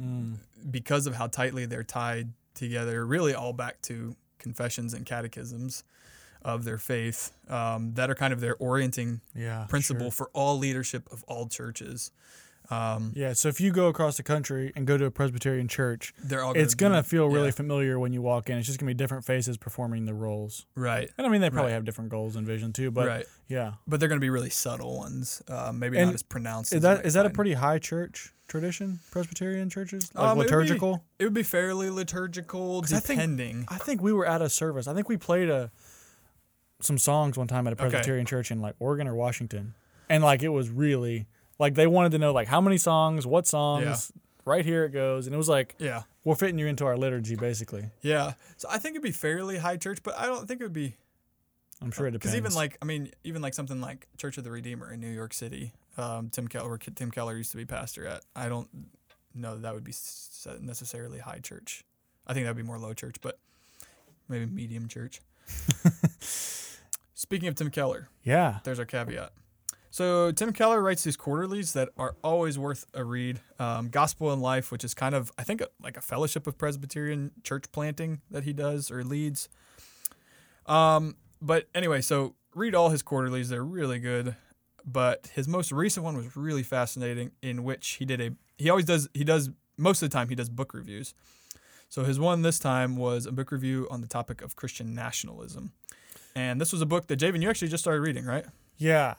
because 0.71 1.07
of 1.07 1.15
how 1.15 1.27
tightly 1.27 1.67
they're 1.67 1.83
tied 1.85 2.29
together, 2.55 3.05
really 3.05 3.35
all 3.35 3.53
back 3.53 3.81
to 3.83 4.15
confessions 4.39 4.95
and 4.95 5.05
catechisms 5.07 5.85
of 6.43 6.65
their 6.65 6.79
faith 6.79 7.33
um, 7.49 7.93
that 7.95 8.09
are 8.09 8.15
kind 8.15 8.33
of 8.33 8.41
their 8.41 8.55
orienting 8.57 9.21
Yeah. 9.35 9.67
principle 9.69 10.07
sure. 10.07 10.27
for 10.27 10.31
all 10.33 10.59
leadership 10.59 11.09
of 11.11 11.25
all 11.25 11.49
churches. 11.49 12.13
Um, 12.71 13.13
Yeah. 13.15 13.33
So 13.33 13.49
if 13.49 13.61
you 13.61 13.71
go 13.73 13.89
across 13.89 14.17
the 14.17 14.23
country 14.23 14.73
and 14.75 14.87
go 14.87 14.97
to 14.97 15.05
a 15.05 15.11
Presbyterian 15.11 15.69
church, 15.69 16.13
they're 16.23 16.43
all 16.43 16.53
it's 16.57 16.75
gonna 16.75 17.03
feel 17.03 17.27
really 17.29 17.47
yeah, 17.47 17.51
familiar 17.53 17.99
when 17.99 18.13
you 18.13 18.23
walk 18.23 18.51
in. 18.51 18.59
It's 18.59 18.67
just 18.67 18.79
gonna 18.79 18.91
be 18.91 18.95
different 18.95 19.25
faces 19.25 19.57
performing 19.57 20.05
the 20.07 20.15
roles. 20.15 20.67
right, 20.75 21.11
And 21.19 21.27
I 21.27 21.31
mean, 21.31 21.41
they 21.41 21.51
probably 21.51 21.71
Right. 21.71 21.75
have 21.75 21.85
different 21.85 22.11
goals 22.11 22.37
and 22.37 22.47
vision 22.47 22.73
too. 22.73 22.91
But 22.91 23.07
right. 23.09 23.27
yeah, 23.49 23.75
But 23.87 24.01
they're 24.01 24.09
going 24.09 24.21
to 24.21 24.25
be 24.25 24.31
really 24.31 24.51
subtle 24.51 24.97
ones, 24.99 25.43
uh, 25.49 25.73
maybe 25.73 25.97
And 25.99 26.07
not 26.09 26.15
as 26.15 26.23
pronounced. 26.23 26.73
is 26.73 26.83
that 26.83 27.05
is 27.07 27.15
that 27.15 27.27
a 27.27 27.31
pretty 27.31 27.53
high 27.55 27.79
church 27.79 28.33
tradition? 28.49 29.01
Presbyterian 29.11 29.69
churches 29.71 30.11
like 30.15 30.25
Um, 30.25 30.39
it'd 30.39 30.51
be- 30.51 30.57
liturgical. 30.57 31.05
It 31.19 31.25
would 31.25 31.35
be 31.35 31.43
fairly 31.43 31.91
liturgical, 31.91 32.81
'Cause 32.83 32.93
I 32.93 33.01
think- 33.01 33.19
depending. 33.21 33.65
I 33.69 33.79
think 33.79 34.03
we 34.03 34.13
were 34.13 34.27
at 34.27 34.43
a 34.43 34.49
service. 34.49 34.87
I 34.89 34.95
think 34.95 35.09
we 35.09 35.17
played 35.17 35.49
a 35.51 35.71
some 36.81 36.99
songs 36.99 37.39
one 37.39 37.47
time 37.49 37.67
at 37.67 37.73
a 37.73 37.77
Okay. 37.77 37.89
Presbyterian 37.91 38.27
church 38.27 38.51
in 38.51 38.61
like 38.61 38.75
Oregon 38.79 39.09
or 39.09 39.15
Washington, 39.15 39.75
and 40.09 40.23
like 40.23 40.43
it 40.43 40.49
was 40.51 40.69
really 40.69 41.27
like 41.59 41.75
they 41.75 41.87
wanted 41.87 42.13
to 42.13 42.19
know 42.19 42.33
like 42.33 42.49
how 42.49 42.61
many 42.61 42.79
songs, 42.79 43.27
what 43.27 43.47
songs. 43.47 44.13
Right 44.45 44.65
here 44.65 44.85
it 44.85 44.91
goes, 44.91 45.27
and 45.27 45.35
it 45.35 45.37
was 45.37 45.49
like 45.49 45.75
yeah, 45.79 46.03
we're 46.23 46.37
fitting 46.37 46.57
you 46.57 46.69
into 46.69 46.87
our 46.87 46.97
liturgy, 46.97 47.35
basically. 47.35 47.91
yeah. 48.01 48.35
So 48.57 48.69
I 48.71 48.79
think 48.79 48.93
it'd 48.95 49.03
be 49.03 49.11
fairly 49.11 49.59
high 49.59 49.77
church, 49.77 50.05
but 50.05 50.17
I 50.17 50.27
don't 50.27 50.47
think 50.47 50.61
it 50.61 50.65
would 50.65 50.73
be 50.73 50.95
I'm 51.83 51.91
sure 51.91 52.07
it 52.07 52.13
depends. 52.13 52.33
Because 52.33 52.37
even 52.37 52.55
like, 52.55 52.79
I 52.81 52.85
mean, 52.85 53.11
even 53.25 53.43
like 53.43 53.55
something 53.55 53.81
like 53.81 54.07
Church 54.17 54.39
of 54.39 54.45
the 54.45 54.51
Redeemer 54.51 54.93
in 54.93 55.01
New 55.01 55.11
York 55.11 55.35
City, 55.35 55.73
um, 55.99 56.31
Tim 56.31 56.49
Keller, 56.49 56.79
Tim 56.79 57.11
Keller 57.11 57.37
used 57.37 57.51
to 57.51 57.57
be 57.57 57.65
pastor 57.65 58.07
at. 58.07 58.23
I 58.35 58.49
don't 58.49 58.69
know 59.35 59.55
that, 59.55 59.63
that 59.63 59.75
would 59.75 59.85
be 59.85 59.95
necessarily 60.61 61.19
high 61.19 61.41
church. 61.41 61.85
I 62.27 62.33
think 62.33 62.45
that 62.47 62.51
would 62.51 62.63
be 62.63 62.67
more 62.67 62.79
low 62.79 62.95
church, 62.95 63.17
but 63.21 63.39
maybe 64.29 64.47
medium 64.47 64.89
church. 64.89 65.21
Speaking 67.15 67.49
of 67.49 67.55
Tim 67.55 67.71
Keller, 67.71 68.09
yeah, 68.23 68.61
there's 68.65 68.79
our 68.79 68.85
caveat. 68.85 69.33
So 69.91 70.31
Tim 70.33 70.53
Keller 70.53 70.83
writes 70.83 71.05
these 71.05 71.17
quarterlies 71.17 71.73
that 71.73 71.89
are 71.97 72.17
always 72.23 72.59
worth 72.59 72.87
a 72.95 73.05
read. 73.05 73.41
Um, 73.59 73.89
Gospel 73.89 74.33
in 74.33 74.41
Life, 74.41 74.71
which 74.71 74.85
is 74.85 74.95
kind 74.95 75.15
of 75.15 75.33
I 75.39 75.43
think 75.43 75.63
like 75.83 75.97
a 75.97 76.01
fellowship 76.01 76.47
of 76.47 76.59
Presbyterian 76.59 77.33
church 77.43 77.65
planting 77.73 78.21
that 78.31 78.45
he 78.45 78.53
does 78.53 78.91
or 78.91 79.03
leads. 79.05 79.49
Um, 80.67 81.17
but 81.41 81.69
anyway, 81.75 82.01
so 82.01 82.35
read 82.55 82.75
all 82.75 82.91
his 82.91 83.03
quarterlies; 83.03 83.49
they're 83.49 83.65
really 83.65 83.99
good. 83.99 84.37
But 84.85 85.31
his 85.35 85.49
most 85.49 85.73
recent 85.73 86.05
one 86.05 86.17
was 86.17 86.37
really 86.37 86.63
fascinating, 86.63 87.33
in 87.43 87.65
which 87.65 87.93
he 87.93 88.05
did 88.05 88.21
a 88.21 88.31
he 88.59 88.71
always 88.71 88.85
does 88.85 89.09
he 89.15 89.25
does 89.25 89.51
most 89.77 90.03
of 90.03 90.11
the 90.11 90.15
time 90.15 90.29
he 90.29 90.35
does 90.35 90.49
book 90.49 90.75
reviews. 90.75 91.15
So 91.89 92.05
his 92.05 92.19
one 92.19 92.43
this 92.43 92.59
time 92.59 92.97
was 92.97 93.27
a 93.27 93.33
book 93.33 93.53
review 93.53 93.87
on 93.91 94.01
the 94.01 94.07
topic 94.07 94.43
of 94.43 94.57
Christian 94.57 94.95
nationalism. 94.95 95.73
And 96.35 96.61
this 96.61 96.73
was 96.73 96.83
a 96.83 96.87
book 96.87 97.07
that 97.07 97.19
Javen, 97.19 97.41
you 97.41 97.49
actually 97.49 97.69
just 97.69 97.83
started 97.83 98.01
reading, 98.01 98.25
right? 98.25 98.45
Yeah. 98.77 99.15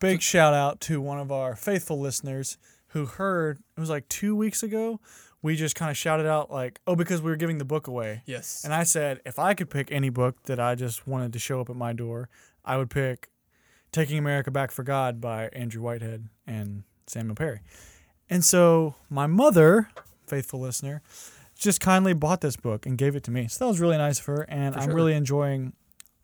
Big 0.00 0.22
shout 0.22 0.54
out 0.54 0.80
to 0.82 1.00
one 1.00 1.18
of 1.18 1.32
our 1.32 1.56
faithful 1.56 1.98
listeners 1.98 2.58
who 2.88 3.06
heard 3.06 3.58
it 3.76 3.80
was 3.80 3.90
like 3.90 4.08
two 4.08 4.34
weeks 4.36 4.62
ago. 4.62 5.00
We 5.42 5.54
just 5.54 5.74
kind 5.76 5.90
of 5.90 5.96
shouted 5.96 6.26
out 6.26 6.50
like, 6.50 6.80
"Oh, 6.86 6.96
because 6.96 7.22
we 7.22 7.30
were 7.30 7.36
giving 7.36 7.58
the 7.58 7.64
book 7.64 7.86
away." 7.86 8.22
Yes. 8.26 8.62
And 8.64 8.74
I 8.74 8.82
said, 8.82 9.20
if 9.24 9.38
I 9.38 9.54
could 9.54 9.70
pick 9.70 9.92
any 9.92 10.10
book 10.10 10.42
that 10.44 10.58
I 10.58 10.74
just 10.74 11.06
wanted 11.06 11.32
to 11.32 11.38
show 11.38 11.60
up 11.60 11.70
at 11.70 11.76
my 11.76 11.92
door, 11.92 12.28
I 12.64 12.76
would 12.76 12.90
pick 12.90 13.28
"Taking 13.92 14.18
America 14.18 14.50
Back 14.50 14.70
for 14.72 14.82
God" 14.82 15.20
by 15.20 15.48
Andrew 15.52 15.82
Whitehead 15.82 16.28
and 16.46 16.82
Samuel 17.06 17.36
Perry. 17.36 17.60
And 18.28 18.44
so 18.44 18.96
my 19.08 19.26
mother, 19.26 19.90
faithful 20.26 20.60
listener, 20.60 21.02
just 21.56 21.80
kindly 21.80 22.14
bought 22.14 22.40
this 22.40 22.56
book 22.56 22.84
and 22.86 22.98
gave 22.98 23.16
it 23.16 23.22
to 23.24 23.30
me. 23.30 23.48
So 23.48 23.64
that 23.64 23.68
was 23.68 23.80
really 23.80 23.96
nice 23.96 24.18
of 24.20 24.26
her, 24.26 24.42
and 24.42 24.74
For 24.74 24.80
I'm 24.80 24.86
sure. 24.88 24.94
really 24.94 25.14
enjoying 25.14 25.72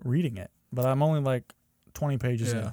reading 0.04 0.36
it. 0.36 0.50
But 0.72 0.86
I'm 0.86 1.02
only 1.02 1.20
like 1.20 1.52
20 1.94 2.18
pages 2.18 2.52
yeah. 2.52 2.60
in. 2.60 2.72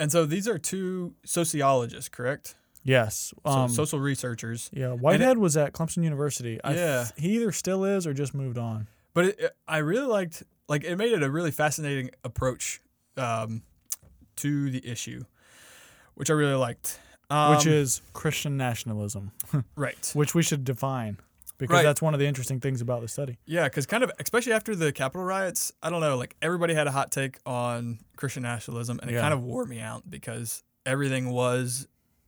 And 0.00 0.12
so 0.12 0.24
these 0.26 0.46
are 0.48 0.58
two 0.58 1.14
sociologists, 1.24 2.08
correct? 2.08 2.54
Yes. 2.84 3.34
So 3.44 3.50
Um, 3.50 3.68
social 3.70 3.98
researchers. 4.00 4.70
yeah, 4.72 4.92
Whitehead 4.92 5.38
was 5.38 5.56
at 5.56 5.72
Clemson 5.72 6.04
University. 6.04 6.60
I 6.62 6.68
th- 6.72 6.78
Yeah. 6.78 7.06
he 7.16 7.36
either 7.36 7.52
still 7.52 7.84
is 7.84 8.06
or 8.06 8.14
just 8.14 8.32
moved 8.34 8.56
on. 8.58 8.88
But 9.14 9.24
it, 9.26 9.40
it- 9.40 9.56
I 9.66 9.78
really 9.78 10.06
liked, 10.06 10.42
like, 10.68 10.84
it 10.84 10.96
made 10.96 11.12
it 11.12 11.22
a 11.22 11.30
really 11.30 11.50
fascinating 11.50 12.10
approach 12.24 12.80
um, 13.16 13.62
to 14.36 14.70
the 14.70 14.86
issue, 14.86 15.24
which 16.14 16.30
I 16.30 16.34
really 16.34 16.54
liked. 16.54 17.00
Um, 17.30 17.56
which 17.56 17.66
is 17.66 18.00
Christian 18.14 18.56
nationalism, 18.56 19.32
right. 19.76 20.10
which 20.14 20.34
we 20.34 20.42
should 20.42 20.64
define 20.64 21.18
because 21.58 21.74
Right. 21.74 21.82
that's 21.82 22.00
one 22.00 22.14
of 22.14 22.20
the 22.20 22.26
interesting 22.26 22.60
things 22.60 22.80
about 22.80 23.00
the 23.02 23.08
study. 23.08 23.38
Yeah, 23.44 23.64
because 23.64 23.84
kind 23.86 24.02
of, 24.04 24.10
especially 24.20 24.52
after 24.52 24.74
the 24.74 24.92
Capitol 24.92 25.24
riots, 25.24 25.72
I 25.82 25.90
don't 25.90 26.00
know, 26.00 26.16
like 26.16 26.36
everybody 26.40 26.72
had 26.74 26.86
a 26.86 26.92
hot 26.92 27.10
take 27.12 27.38
on 27.44 27.98
Christian 28.16 28.42
nationalism, 28.44 28.98
and 29.02 29.10
it 29.10 29.14
Yeah. 29.14 29.20
kind 29.20 29.34
of 29.34 29.42
wore 29.42 29.64
me 29.66 29.80
out 29.80 30.08
because 30.08 30.62
everything 30.86 31.30
was 31.30 31.86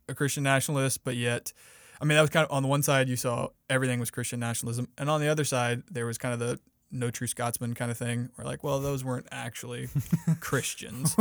a 0.09 0.13
Christian 0.13 0.43
nationalist, 0.43 1.03
but 1.03 1.15
yet, 1.15 1.53
I 2.01 2.05
mean, 2.05 2.15
that 2.15 2.21
was 2.21 2.29
kind 2.29 2.45
of 2.45 2.51
on 2.51 2.61
the 2.63 2.69
one 2.69 2.83
side 2.83 3.07
you 3.09 3.15
saw 3.15 3.47
everything 3.69 3.99
was 3.99 4.11
Christian 4.11 4.39
nationalism, 4.39 4.87
and 4.97 5.09
on 5.09 5.21
the 5.21 5.27
other 5.27 5.43
side 5.45 5.83
there 5.89 6.05
was 6.05 6.17
kind 6.17 6.33
of 6.33 6.39
the 6.39 6.59
no 6.93 7.09
true 7.09 7.27
Scotsman 7.27 7.73
kind 7.73 7.89
of 7.89 7.97
thing, 7.97 8.29
where 8.35 8.45
like, 8.45 8.63
well, 8.65 8.79
those 8.81 9.01
weren't 9.05 9.27
actually 9.31 9.87
Christians, 10.41 11.15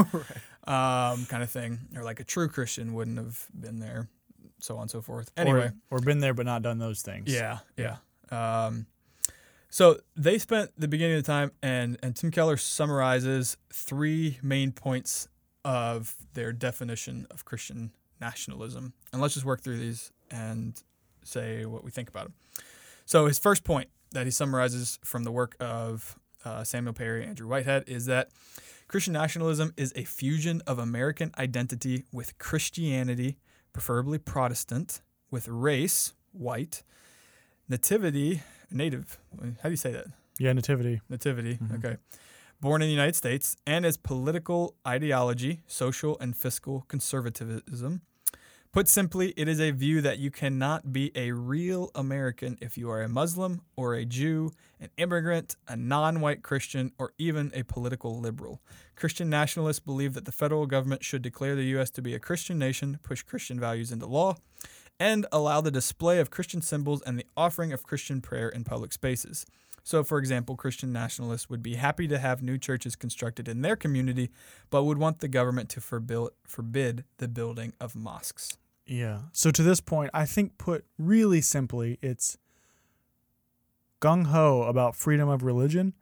um, 0.67 1.27
kind 1.27 1.43
of 1.43 1.51
thing, 1.51 1.79
or 1.97 2.03
like 2.03 2.19
a 2.21 2.25
true 2.25 2.49
Christian 2.49 2.93
wouldn't 2.95 3.19
have 3.19 3.47
been 3.59 3.79
there, 3.79 4.09
so 4.61 4.77
on 4.77 4.83
and 4.83 4.91
so 4.91 5.01
forth. 5.01 5.31
Anyway, 5.37 5.73
or, 5.91 5.99
or 5.99 6.01
been 6.01 6.21
there 6.21 6.35
but 6.35 6.47
not 6.47 6.63
done 6.63 6.79
those 6.79 7.03
things. 7.03 7.33
yeah, 7.33 7.59
yeah. 7.77 7.97
Um, 8.31 8.87
so 9.71 9.99
they 10.17 10.39
spent 10.39 10.71
the 10.77 10.89
beginning 10.89 11.17
of 11.17 11.25
the 11.25 11.27
time, 11.27 11.53
and 11.63 11.99
and 12.03 12.15
Tim 12.17 12.31
Keller 12.31 12.57
summarizes 12.57 13.57
three 13.73 14.39
main 14.43 14.73
points 14.73 15.29
of 15.65 16.15
their 16.35 16.53
definition 16.53 17.27
of 17.31 17.45
Christian 17.45 17.93
nationalism, 18.21 18.93
and 19.13 19.23
let's 19.23 19.35
just 19.35 19.47
work 19.47 19.61
through 19.61 19.79
these 19.79 20.13
and 20.31 20.83
say 21.25 21.67
what 21.67 21.85
we 21.85 21.91
think 21.91 22.09
about 22.09 22.25
them. 22.25 22.35
So 23.07 23.27
his 23.27 23.39
first 23.39 23.65
point 23.65 23.89
that 24.13 24.27
he 24.27 24.31
summarizes 24.31 24.99
from 25.05 25.25
the 25.25 25.31
work 25.33 25.57
of 25.61 26.19
uh, 26.45 26.65
Samuel 26.65 26.95
Perry, 26.95 27.25
Andrew 27.25 27.47
Whitehead, 27.49 27.85
is 27.87 28.07
that 28.07 28.31
Christian 28.89 29.13
nationalism 29.13 29.73
is 29.77 29.93
a 29.95 30.05
fusion 30.05 30.63
of 30.67 30.79
American 30.79 31.31
identity 31.39 32.05
with 32.13 32.39
Christianity, 32.39 33.37
preferably 33.73 34.19
Protestant, 34.19 35.01
with 35.31 35.49
race, 35.49 36.13
white, 36.33 36.83
nativity, 37.69 38.43
native. 38.71 39.19
How 39.63 39.69
do 39.69 39.71
you 39.71 39.77
say 39.77 39.93
that? 39.93 40.07
Yeah, 40.39 40.53
nativity. 40.53 41.01
Nativity. 41.09 41.57
Mhm. 41.57 41.79
Okay. 41.79 41.97
Born 42.61 42.83
in 42.83 42.89
the 42.89 42.93
United 42.93 43.17
States 43.17 43.57
and 43.67 43.87
its 43.87 43.97
political 43.97 44.75
ideology, 44.87 45.63
social 45.67 46.19
and 46.21 46.37
fiscal 46.37 46.85
conservatism. 46.89 48.03
Put 48.73 48.87
simply, 48.87 49.35
it 49.37 49.49
is 49.49 49.61
a 49.61 49.73
view 49.73 50.01
that 50.01 50.21
you 50.21 50.31
cannot 50.31 50.93
be 50.93 51.11
a 51.17 51.33
real 51.33 51.91
American 51.93 52.57
if 52.61 52.79
you 52.79 52.89
are 52.89 53.03
a 53.03 53.09
Muslim 53.09 53.63
or 53.75 53.95
a 53.95 54.05
Jew, 54.05 54.53
an 54.79 54.91
immigrant, 54.97 55.57
a 55.67 55.77
non 55.77 56.21
white 56.21 56.45
Christian, 56.45 56.93
or 56.97 57.13
even 57.19 57.51
a 57.53 57.65
political 57.65 58.21
liberal. 58.21 58.61
Christian 58.95 59.29
nationalists 59.29 59.81
believe 59.81 60.15
that 60.15 60.25
the 60.25 60.31
federal 60.31 60.67
government 60.67 61.03
should 61.03 61.21
declare 61.21 61.57
the 61.57 61.65
U.S. 61.65 61.91
to 61.91 62.03
be 62.03 62.15
a 62.15 62.21
Christian 62.21 62.61
nation, 62.61 63.01
push 63.03 63.23
Christian 63.23 63.59
values 63.59 63.91
into 63.91 64.07
law, 64.07 64.37
and 65.01 65.27
allow 65.33 65.61
the 65.61 65.73
display 65.73 66.21
of 66.21 66.31
Christian 66.31 66.63
symbols 66.63 67.03
and 67.03 67.19
the 67.19 67.27
offering 67.37 67.73
of 67.73 67.83
Christian 67.83 68.21
prayer 68.21 68.49
in 68.49 68.63
public 68.63 68.93
spaces. 68.93 69.47
So, 69.83 70.05
for 70.05 70.19
example, 70.19 70.55
Christian 70.55 70.93
nationalists 70.93 71.51
would 71.51 71.63
be 71.63 71.75
happy 71.75 72.07
to 72.07 72.21
have 72.21 72.41
new 72.41 72.57
churches 72.57 72.95
constructed 72.95 73.49
in 73.49 73.63
their 73.63 73.75
community, 73.75 74.31
but 74.71 74.85
would 74.85 74.99
want 74.99 75.19
the 75.19 75.27
government 75.27 75.71
to 75.71 75.81
forbid 75.81 77.05
the 77.19 77.27
building 77.27 77.73
of 77.81 77.97
mosques. 77.97 78.59
Yeah. 78.91 79.19
So 79.33 79.51
to 79.53 79.63
this 79.63 79.81
point, 79.81 80.11
I 80.13 80.27
think 80.27 80.59
put 80.59 80.85
really 80.99 81.41
simply, 81.41 81.99
it's 82.03 82.37
gung 84.03 84.27
ho 84.27 84.63
about 84.63 84.97
freedom 84.97 85.29
of 85.29 85.43
religion 85.45 85.95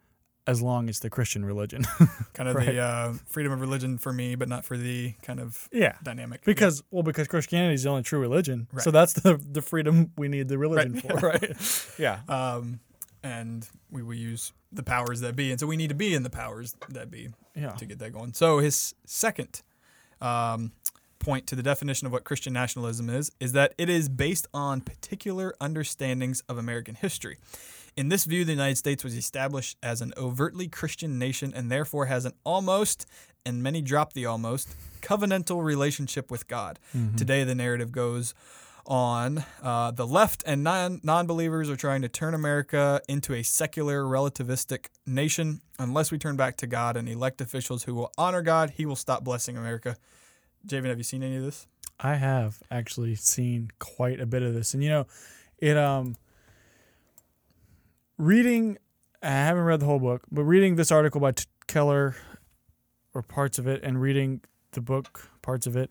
as 0.47 0.63
long 0.63 0.89
as 0.89 1.01
the 1.01 1.11
Christian 1.11 1.45
religion. 1.45 1.85
Kind 2.33 2.49
of 2.49 2.57
Right. 2.57 2.69
the 2.69 2.79
uh, 2.79 3.13
freedom 3.27 3.53
of 3.53 3.61
religion 3.61 3.99
for 3.99 4.11
me, 4.13 4.35
but 4.37 4.49
not 4.49 4.65
for 4.65 4.79
the 4.79 5.13
kind 5.23 5.39
of 5.39 5.69
yeah. 5.71 5.97
dynamic. 6.03 6.43
Because 6.45 6.83
well, 6.91 7.03
because 7.03 7.29
Christianity 7.29 7.75
is 7.75 7.83
the 7.83 7.91
only 7.91 8.03
true 8.03 8.19
religion, 8.21 8.69
so 8.79 8.91
that's 8.91 9.13
the 9.13 9.37
the 9.37 9.61
freedom 9.61 10.13
we 10.17 10.29
need 10.29 10.49
the 10.49 10.57
religion 10.57 10.95
right, 10.95 11.03
for. 11.21 11.29
right. 11.29 11.57
Yeah, 11.99 12.21
Um, 12.29 12.81
and 13.23 13.69
we 13.91 14.03
will 14.03 14.15
use 14.15 14.53
the 14.73 14.83
powers 14.83 15.21
that 15.21 15.37
be, 15.37 15.51
and 15.51 15.61
so 15.61 15.67
we 15.67 15.77
need 15.77 15.89
to 15.89 15.95
be 15.95 16.15
in 16.15 16.23
the 16.23 16.31
powers 16.31 16.75
that 16.89 17.11
be 17.11 17.29
yeah, 17.55 17.73
to 17.73 17.85
get 17.85 17.99
that 17.99 18.13
going. 18.15 18.33
So 18.33 18.61
his 18.61 18.95
second 19.05 19.61
um, 20.23 20.73
point 21.19 21.47
to 21.49 21.57
the 21.57 21.63
definition 21.63 22.07
of 22.07 22.13
what 22.13 22.25
Christian 22.25 22.53
nationalism 22.53 23.11
is 23.11 23.31
is 23.41 23.53
that 23.53 23.75
it 23.79 23.89
is 23.89 24.09
based 24.09 24.47
on 24.55 24.81
particular 24.81 25.55
understandings 25.61 26.43
of 26.49 26.59
American 26.59 26.95
history. 26.95 27.39
In 27.97 28.09
this 28.11 28.25
view, 28.25 28.45
the 28.45 28.53
United 28.53 28.77
States 28.77 29.03
was 29.03 29.17
established 29.17 29.77
as 29.83 30.01
an 30.01 30.13
overtly 30.17 30.69
Christian 30.69 31.19
nation 31.19 31.53
and 31.55 31.71
therefore 31.71 32.07
has 32.07 32.25
an 32.25 32.33
almost, 32.45 33.07
and 33.45 33.61
many 33.63 33.83
drop 33.83 34.13
the 34.13 34.25
almost, 34.25 34.69
covenantal 35.01 35.65
relationship 35.65 36.31
with 36.31 36.47
God. 36.47 36.79
Today, 37.17 37.43
the 37.43 37.57
narrative 37.57 37.91
goes 37.91 38.35
on 38.87 39.45
uh, 39.63 39.91
the 39.91 40.07
left 40.07 40.43
and 40.47 40.63
non 40.65 41.27
believers 41.27 41.69
are 41.69 41.77
trying 41.77 42.03
to 42.03 42.09
turn 42.09 42.35
America 42.35 43.01
into 43.09 43.35
a 43.35 43.43
secular, 43.43 44.03
relativistic 44.05 44.87
nation. 45.05 45.61
Unless 45.79 46.11
we 46.11 46.19
turn 46.19 46.37
back 46.37 46.57
to 46.59 46.67
God 46.67 46.97
and 46.97 47.09
elect 47.09 47.41
officials 47.41 47.83
who 47.83 47.95
will 47.95 48.13
honor 48.17 48.43
God, 48.43 48.71
He 48.71 48.87
will 48.87 48.97
stop 48.97 49.25
blessing 49.25 49.57
America. 49.57 49.97
Javen, 50.69 50.87
have 50.87 50.99
you 50.99 51.05
seen 51.05 51.23
any 51.23 51.37
of 51.37 51.43
this? 51.43 51.67
I 51.99 52.15
have 52.15 52.63
actually 52.71 53.15
seen 53.17 53.71
quite 53.79 54.21
a 54.21 54.27
bit 54.27 54.43
of 54.43 54.55
this, 54.55 54.75
and 54.75 54.83
you 54.83 54.91
know, 54.91 55.07
it 55.59 55.77
um, 55.77 56.17
reading. 58.19 58.79
I 59.23 59.31
haven't 59.31 59.65
read 59.65 59.81
the 59.81 59.87
whole 59.87 59.99
book, 59.99 60.23
but 60.31 60.45
reading 60.45 60.77
this 60.77 60.93
article 60.93 61.21
by 61.21 61.33
T- 61.33 61.47
Keller, 61.67 62.15
or 63.15 63.23
parts 63.23 63.59
of 63.59 63.67
it, 63.67 63.83
and 63.83 64.01
reading 64.01 64.43
the 64.73 64.81
book 64.81 65.29
parts 65.43 65.67
of 65.67 65.77
it, 65.77 65.91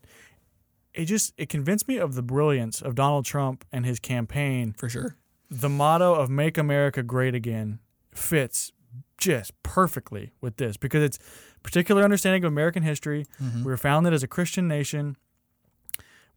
it 0.93 1.05
just 1.05 1.34
it 1.38 1.49
convinced 1.49 1.88
me 1.88 1.97
of 1.97 2.15
the 2.15 2.23
brilliance 2.23 2.82
of 2.82 2.95
Donald 2.95 3.25
Trump 3.25 3.65
and 3.71 3.86
his 3.86 3.99
campaign. 3.99 4.75
For 4.78 4.88
sure. 4.88 5.17
The 5.49 5.69
motto 5.69 6.13
of 6.13 6.30
"Make 6.30 6.57
America 6.57 7.03
Great 7.03 7.36
Again" 7.36 7.80
fits 8.13 8.71
just 9.17 9.51
perfectly 9.63 10.32
with 10.39 10.57
this 10.57 10.78
because 10.78 11.03
it's 11.03 11.19
particular 11.68 12.01
understanding 12.01 12.45
of 12.45 12.53
American 12.53 12.82
history. 12.82 13.26
Mm-hmm. 13.43 13.65
We 13.65 13.72
were 13.72 13.78
founded 13.78 14.13
as 14.13 14.24
a 14.24 14.28
Christian 14.28 14.70
nation. 14.70 15.18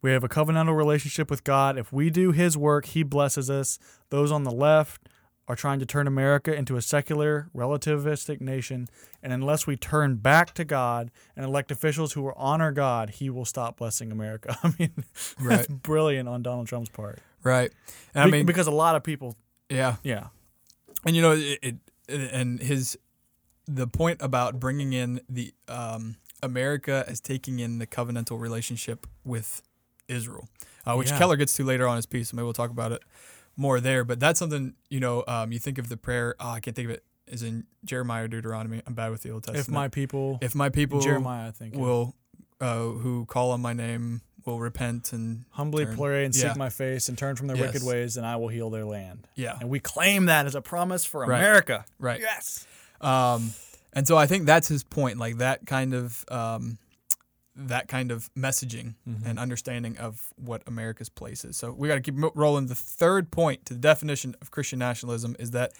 We 0.01 0.11
have 0.11 0.25
a 0.25 0.27
covenantal 0.27 0.75
relationship 0.75 1.31
with 1.31 1.45
God. 1.45 1.77
If 1.77 1.93
we 1.93 2.09
do 2.09 2.33
His 2.33 2.57
work, 2.57 2.85
He 2.87 3.01
blesses 3.01 3.49
us. 3.49 3.79
Those 4.09 4.29
on 4.29 4.43
the 4.43 4.51
left 4.51 5.07
are 5.47 5.55
trying 5.55 5.79
to 5.79 5.85
turn 5.85 6.05
America 6.05 6.53
into 6.53 6.75
a 6.75 6.81
secular, 6.81 7.49
relativistic 7.55 8.41
nation. 8.41 8.89
And 9.23 9.31
unless 9.31 9.65
we 9.65 9.77
turn 9.77 10.17
back 10.17 10.53
to 10.55 10.65
God 10.65 11.11
and 11.33 11.45
elect 11.45 11.71
officials 11.71 12.11
who 12.11 12.23
will 12.23 12.33
honor 12.35 12.73
God, 12.73 13.11
He 13.11 13.29
will 13.29 13.45
stop 13.45 13.77
blessing 13.77 14.11
America. 14.11 14.57
I 14.63 14.73
mean, 14.77 15.05
that's 15.41 15.67
brilliant 15.67 16.27
on 16.27 16.41
Donald 16.41 16.67
Trump's 16.67 16.89
part. 16.89 17.19
Right. 17.41 17.71
And 18.13 18.25
I 18.25 18.27
mean, 18.27 18.45
because 18.45 18.67
a 18.67 18.71
lot 18.71 18.97
of 18.97 19.03
people, 19.03 19.37
yeah. 19.69 19.95
yeah, 20.03 20.27
And 21.05 21.15
you 21.15 21.21
know, 21.21 21.31
it, 21.31 21.59
it 21.61 21.75
and 22.09 22.59
his 22.59 22.97
the 23.73 23.87
point 23.87 24.21
about 24.21 24.59
bringing 24.59 24.93
in 24.93 25.21
the 25.29 25.53
um, 25.67 26.15
America 26.43 27.03
as 27.07 27.19
taking 27.21 27.59
in 27.59 27.79
the 27.79 27.87
covenantal 27.87 28.39
relationship 28.39 29.07
with 29.23 29.61
Israel, 30.07 30.47
uh, 30.85 30.95
which 30.95 31.09
Yeah. 31.11 31.17
Keller 31.17 31.35
gets 31.37 31.53
to 31.53 31.63
later 31.63 31.87
on 31.87 31.93
in 31.93 31.97
his 31.97 32.05
piece. 32.05 32.29
So 32.29 32.35
maybe 32.35 32.43
we'll 32.43 32.53
talk 32.53 32.71
about 32.71 32.91
it 32.91 33.01
more 33.55 33.79
there. 33.79 34.03
But 34.03 34.19
that's 34.19 34.39
something 34.39 34.73
you 34.89 34.99
know. 34.99 35.23
Um, 35.27 35.51
you 35.51 35.59
think 35.59 35.77
of 35.77 35.89
the 35.89 35.97
prayer. 35.97 36.35
Oh, 36.39 36.49
I 36.49 36.59
can't 36.59 36.75
think 36.75 36.85
of 36.89 36.91
it. 36.95 37.03
Is 37.27 37.43
in 37.43 37.65
Jeremiah 37.85 38.25
or 38.25 38.27
Deuteronomy. 38.27 38.81
I'm 38.85 38.93
bad 38.93 39.09
with 39.11 39.21
the 39.23 39.29
Old 39.31 39.43
Testament. 39.43 39.67
if 39.69 39.73
my 39.73 39.87
people, 39.87 40.37
if 40.41 40.53
my 40.53 40.67
people 40.69 40.99
Jeremiah, 40.99 41.47
I 41.47 41.51
think, 41.51 41.75
will 41.75 42.15
uh, 42.59 42.79
who 42.79 43.25
call 43.25 43.51
on 43.51 43.61
my 43.61 43.71
name 43.73 44.21
will 44.43 44.59
repent 44.59 45.13
and 45.13 45.45
humbly 45.51 45.85
turn. 45.85 45.95
pray 45.95 46.25
and 46.25 46.35
Yeah. 46.35 46.49
seek 46.49 46.57
my 46.57 46.69
face 46.69 47.07
and 47.07 47.17
turn 47.17 47.35
from 47.37 47.47
their 47.47 47.55
Yes. 47.55 47.67
wicked 47.73 47.83
ways, 47.87 48.17
and 48.17 48.25
I 48.25 48.35
will 48.35 48.47
heal 48.49 48.69
their 48.71 48.83
land. 48.85 49.27
yeah 49.35 49.55
And 49.61 49.69
we 49.69 49.79
claim 49.79 50.25
that 50.25 50.45
as 50.47 50.55
a 50.55 50.61
promise 50.61 51.05
for 51.05 51.21
Right. 51.21 51.37
America. 51.39 51.85
right 51.99 52.19
Yes. 52.19 52.65
Um, 53.01 53.51
and 53.93 54.07
so 54.07 54.17
I 54.17 54.25
think 54.27 54.45
that's 54.45 54.67
his 54.67 54.83
point, 54.83 55.17
like 55.17 55.37
that 55.37 55.65
kind 55.65 55.93
of 55.93 56.23
um, 56.29 56.77
that 57.55 57.87
kind 57.87 58.11
of 58.11 58.29
messaging 58.33 58.95
Mm-hmm. 59.07 59.27
and 59.27 59.37
understanding 59.39 59.97
of 59.97 60.31
what 60.37 60.61
America's 60.67 61.09
place 61.09 61.43
is. 61.43 61.57
So 61.57 61.73
we 61.73 61.87
got 61.87 61.95
to 61.95 62.01
keep 62.01 62.15
rolling. 62.35 62.67
The 62.67 62.75
third 62.75 63.31
point 63.31 63.65
to 63.65 63.73
the 63.73 63.79
definition 63.79 64.35
of 64.41 64.51
Christian 64.51 64.79
nationalism 64.79 65.35
is 65.39 65.51
that 65.51 65.73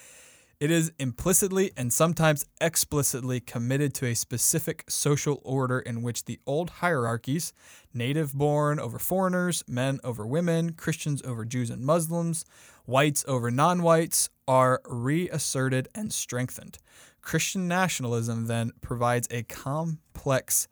it 0.59 0.69
is 0.69 0.91
implicitly 0.99 1.71
and 1.75 1.91
sometimes 1.91 2.45
explicitly 2.59 3.39
committed 3.39 3.95
to 3.95 4.05
a 4.05 4.13
specific 4.13 4.83
social 4.89 5.41
order 5.43 5.79
in 5.79 6.03
which 6.03 6.25
the 6.25 6.39
old 6.45 6.69
hierarchies 6.69 7.51
native 7.95 8.33
born 8.33 8.79
over 8.79 8.99
foreigners, 8.99 9.63
men 9.67 9.99
over 10.03 10.27
women, 10.27 10.73
Christians 10.73 11.21
over 11.23 11.45
Jews 11.45 11.71
and 11.71 11.83
Muslims, 11.83 12.45
whites 12.85 13.25
over 13.27 13.49
non 13.49 13.81
whites 13.81 14.29
are 14.51 14.81
reasserted 14.85 15.87
and 15.95 16.11
strengthened. 16.11 16.77
Christian 17.21 17.69
nationalism 17.69 18.47
then 18.47 18.73
provides 18.81 19.25
a 19.31 19.43
complex 19.43 20.67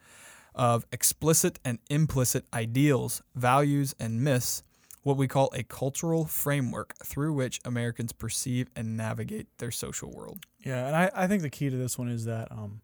of 0.54 0.86
explicit 0.92 1.60
and 1.64 1.80
implicit 1.90 2.44
ideals, 2.54 3.22
values, 3.36 3.96
and 3.98 4.22
myths, 4.22 4.64
what 5.04 5.16
we 5.16 5.30
call 5.30 5.50
a 5.54 5.64
cultural 5.64 6.26
framework 6.26 6.94
through 7.06 7.32
which 7.32 7.62
Americans 7.64 8.12
perceive 8.12 8.68
and 8.76 8.98
navigate 8.98 9.48
their 9.60 9.72
social 9.72 10.12
world. 10.12 10.40
Yeah, 10.60 10.86
and 10.88 10.96
I, 10.98 11.12
I 11.16 11.28
think 11.28 11.42
the 11.42 11.50
key 11.50 11.70
to 11.70 11.78
this 11.78 11.98
one 11.98 12.10
is 12.10 12.26
that 12.26 12.52
um, 12.52 12.82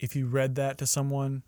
if 0.00 0.16
you 0.16 0.26
read 0.26 0.56
that 0.56 0.78
to 0.78 0.86
someone, 0.88 1.44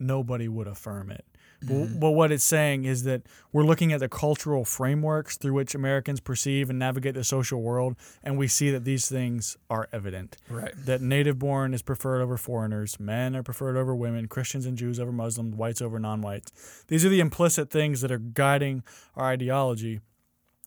nobody 0.00 0.48
would 0.48 0.66
affirm 0.66 1.12
it. 1.12 1.24
But, 1.60 1.68
mm-hmm. 1.74 1.98
but 1.98 2.12
what 2.12 2.30
it's 2.30 2.44
saying 2.44 2.84
is 2.84 3.02
that 3.02 3.22
we're 3.52 3.64
looking 3.64 3.92
at 3.92 3.98
the 3.98 4.08
cultural 4.08 4.64
frameworks 4.64 5.36
through 5.36 5.54
which 5.54 5.74
Americans 5.74 6.20
perceive 6.20 6.70
and 6.70 6.78
navigate 6.78 7.14
the 7.14 7.24
social 7.24 7.60
world, 7.60 7.96
and 8.22 8.38
we 8.38 8.46
see 8.46 8.70
that 8.70 8.84
these 8.84 9.08
things 9.08 9.56
are 9.68 9.88
evident. 9.92 10.36
Right. 10.48 10.72
That 10.86 11.00
native 11.02 11.38
born 11.38 11.74
is 11.74 11.82
preferred 11.82 12.20
over 12.20 12.36
foreigners, 12.36 13.00
men 13.00 13.34
are 13.34 13.42
preferred 13.42 13.76
over 13.76 13.94
women, 13.94 14.28
Christians 14.28 14.66
and 14.66 14.78
Jews 14.78 15.00
over 15.00 15.10
Muslims, 15.10 15.56
whites 15.56 15.82
over 15.82 15.98
non 15.98 16.20
whites. 16.22 16.52
These 16.86 17.04
are 17.04 17.08
the 17.08 17.20
implicit 17.20 17.70
things 17.70 18.02
that 18.02 18.12
are 18.12 18.18
guiding 18.18 18.84
our 19.16 19.26
ideology, 19.26 20.00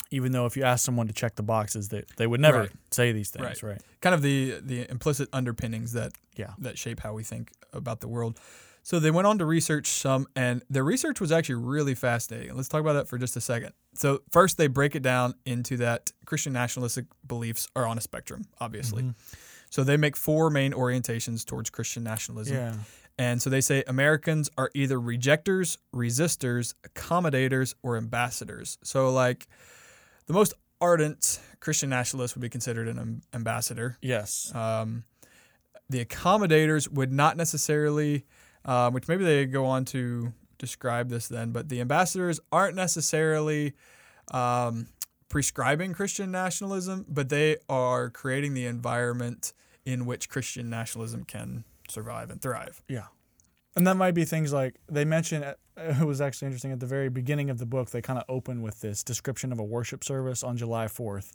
even 0.09 0.33
though 0.33 0.45
if 0.45 0.57
you 0.57 0.63
ask 0.63 0.83
someone 0.83 1.07
to 1.07 1.13
check 1.13 1.35
the 1.35 1.43
boxes, 1.43 1.87
they, 1.87 2.03
they 2.17 2.27
would 2.27 2.41
never 2.41 2.59
Right. 2.61 2.71
say 2.91 3.13
these 3.13 3.29
things, 3.29 3.63
Right. 3.63 3.63
right? 3.63 3.81
Kind 4.01 4.13
of 4.13 4.21
the 4.21 4.59
the 4.61 4.89
implicit 4.91 5.29
underpinnings 5.31 5.93
that 5.93 6.11
Yeah. 6.35 6.51
that 6.59 6.77
shape 6.77 6.99
how 6.99 7.13
we 7.13 7.23
think 7.23 7.51
about 7.71 8.01
the 8.01 8.09
world. 8.09 8.37
So 8.84 8.99
they 8.99 9.11
went 9.11 9.27
on 9.27 9.38
to 9.38 9.45
research 9.45 9.88
some, 9.88 10.27
and 10.36 10.63
their 10.69 10.84
research 10.84 11.21
was 11.21 11.32
actually 11.32 11.55
really 11.55 11.93
fascinating. 11.93 12.55
Let's 12.55 12.67
talk 12.67 12.82
about 12.82 12.93
that 12.93 13.07
for 13.07 13.17
just 13.17 13.36
a 13.38 13.41
second. 13.41 13.73
So 13.93 14.21
first, 14.32 14.57
they 14.57 14.67
break 14.67 14.95
it 14.95 15.03
down 15.03 15.36
into 15.45 15.77
that 15.77 16.11
Christian 16.25 16.53
nationalistic 16.53 17.05
beliefs 17.27 17.67
are 17.75 17.86
on 17.86 17.97
a 17.97 18.01
spectrum, 18.01 18.45
obviously. 18.59 19.03
Mhm. 19.03 19.15
So 19.69 19.84
they 19.84 19.97
make 19.97 20.17
four 20.17 20.49
main 20.49 20.73
orientations 20.73 21.45
towards 21.45 21.69
Christian 21.69 22.03
nationalism. 22.03 22.57
Yeah. 22.57 22.75
And 23.17 23.41
so 23.41 23.49
they 23.51 23.61
say 23.61 23.84
Americans 23.88 24.49
are 24.57 24.71
either 24.73 24.99
rejectors, 24.99 25.77
resistors, 25.93 26.73
accommodators, 26.88 27.75
or 27.84 27.97
ambassadors. 27.97 28.79
So, 28.84 29.11
like, 29.11 29.47
the 30.25 30.34
most 30.34 30.53
ardent 30.79 31.39
Christian 31.59 31.89
nationalist 31.89 32.36
would 32.36 32.41
be 32.41 32.49
considered 32.49 32.88
an 32.88 33.21
ambassador. 33.32 33.97
Yes. 34.01 34.51
Um, 34.55 35.03
the 35.89 36.03
accommodators 36.03 36.89
would 36.89 37.11
not 37.11 37.38
necessarily, 37.38 38.25
uh, 38.66 38.89
which 38.91 39.07
maybe 39.07 39.24
they 39.24 39.45
go 39.45 39.66
on 39.66 39.86
to 39.86 40.34
describe 40.57 41.09
this 41.09 41.28
then, 41.28 41.51
but 41.51 41.70
the 41.70 41.82
ambassadors 41.82 42.39
aren't 42.51 42.76
necessarily 42.76 43.74
um, 44.32 44.88
prescribing 45.30 45.93
Christian 45.93 46.32
nationalism, 46.32 47.05
but 47.07 47.30
they 47.30 47.57
are 47.70 48.09
creating 48.09 48.53
the 48.53 48.66
environment 48.66 49.53
in 49.86 50.05
which 50.05 50.30
Christian 50.30 50.70
nationalism 50.70 51.24
can 51.24 51.64
survive 51.89 52.30
and 52.30 52.41
thrive. 52.41 52.82
Yeah. 52.88 53.05
And 53.76 53.88
that 53.88 53.95
might 53.95 54.12
be 54.12 54.26
things 54.26 54.51
like 54.53 54.76
they 54.89 55.05
mention 55.05 55.43
uh, 55.43 55.53
it 55.78 56.03
was 56.05 56.22
actually 56.22 56.47
interesting 56.47 56.72
at 56.72 56.80
the 56.80 56.86
very 56.86 57.09
beginning 57.09 57.49
of 57.49 57.57
the 57.57 57.66
book 57.66 57.89
they 57.89 58.01
kind 58.01 58.20
of 58.20 58.26
open 58.28 58.62
with 58.62 58.82
this 58.82 59.03
description 59.03 59.51
of 59.51 59.59
a 59.59 59.64
worship 59.64 60.03
service 60.03 60.43
on 60.43 60.57
July 60.57 60.86
4th 60.86 61.32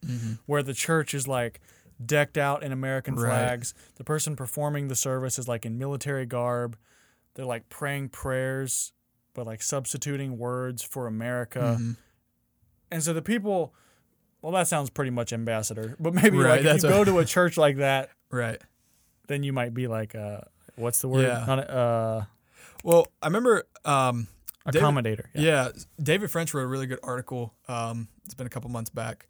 where 0.46 0.62
the 0.62 0.74
church 0.74 1.14
is 1.14 1.26
like 1.26 1.60
decked 2.04 2.36
out 2.36 2.62
in 2.62 2.72
American 2.72 3.14
Right. 3.16 3.30
flags. 3.30 3.72
The 3.96 4.04
person 4.04 4.36
performing 4.36 4.88
the 4.88 4.94
service 4.94 5.38
is 5.38 5.48
like 5.48 5.64
in 5.64 5.78
military 5.78 6.26
garb. 6.26 6.76
They're 7.36 7.44
like 7.46 7.68
praying 7.68 8.08
prayers 8.08 8.92
but 9.34 9.46
like 9.46 9.62
substituting 9.62 10.38
words 10.38 10.82
for 10.82 11.06
America. 11.06 11.76
Mm-hmm. 11.78 11.92
And 12.90 13.02
so 13.02 13.12
the 13.12 13.22
people 13.22 13.72
well 14.42 14.52
that 14.52 14.66
sounds 14.68 14.90
pretty 14.90 15.10
much 15.12 15.32
ambassador, 15.32 15.94
but 16.00 16.12
maybe 16.14 16.38
Right, 16.38 16.64
like 16.64 16.76
if 16.76 16.82
you 16.82 16.88
go 16.88 17.04
to 17.04 17.18
a 17.20 17.24
church 17.36 17.56
like 17.56 17.76
that 17.76 18.10
Right. 18.30 18.60
then 19.28 19.42
you 19.44 19.52
might 19.52 19.74
be 19.74 19.86
like 19.86 20.14
uh 20.14 20.40
what's 20.76 21.00
the 21.00 21.08
word? 21.08 21.22
Yeah. 21.22 21.52
Uh 21.54 22.24
Well, 22.84 23.06
I 23.22 23.26
remember 23.26 23.64
um, 23.84 24.28
David- 24.70 24.82
accommodator. 24.82 25.24
Yeah. 25.34 25.68
David 26.02 26.30
French 26.30 26.52
wrote 26.54 26.62
a 26.62 26.66
really 26.66 26.86
good 26.86 27.00
article. 27.02 27.54
Um, 27.68 28.08
it's 28.24 28.34
been 28.34 28.46
a 28.46 28.50
couple 28.50 28.68
months 28.70 28.90
back, 28.90 29.26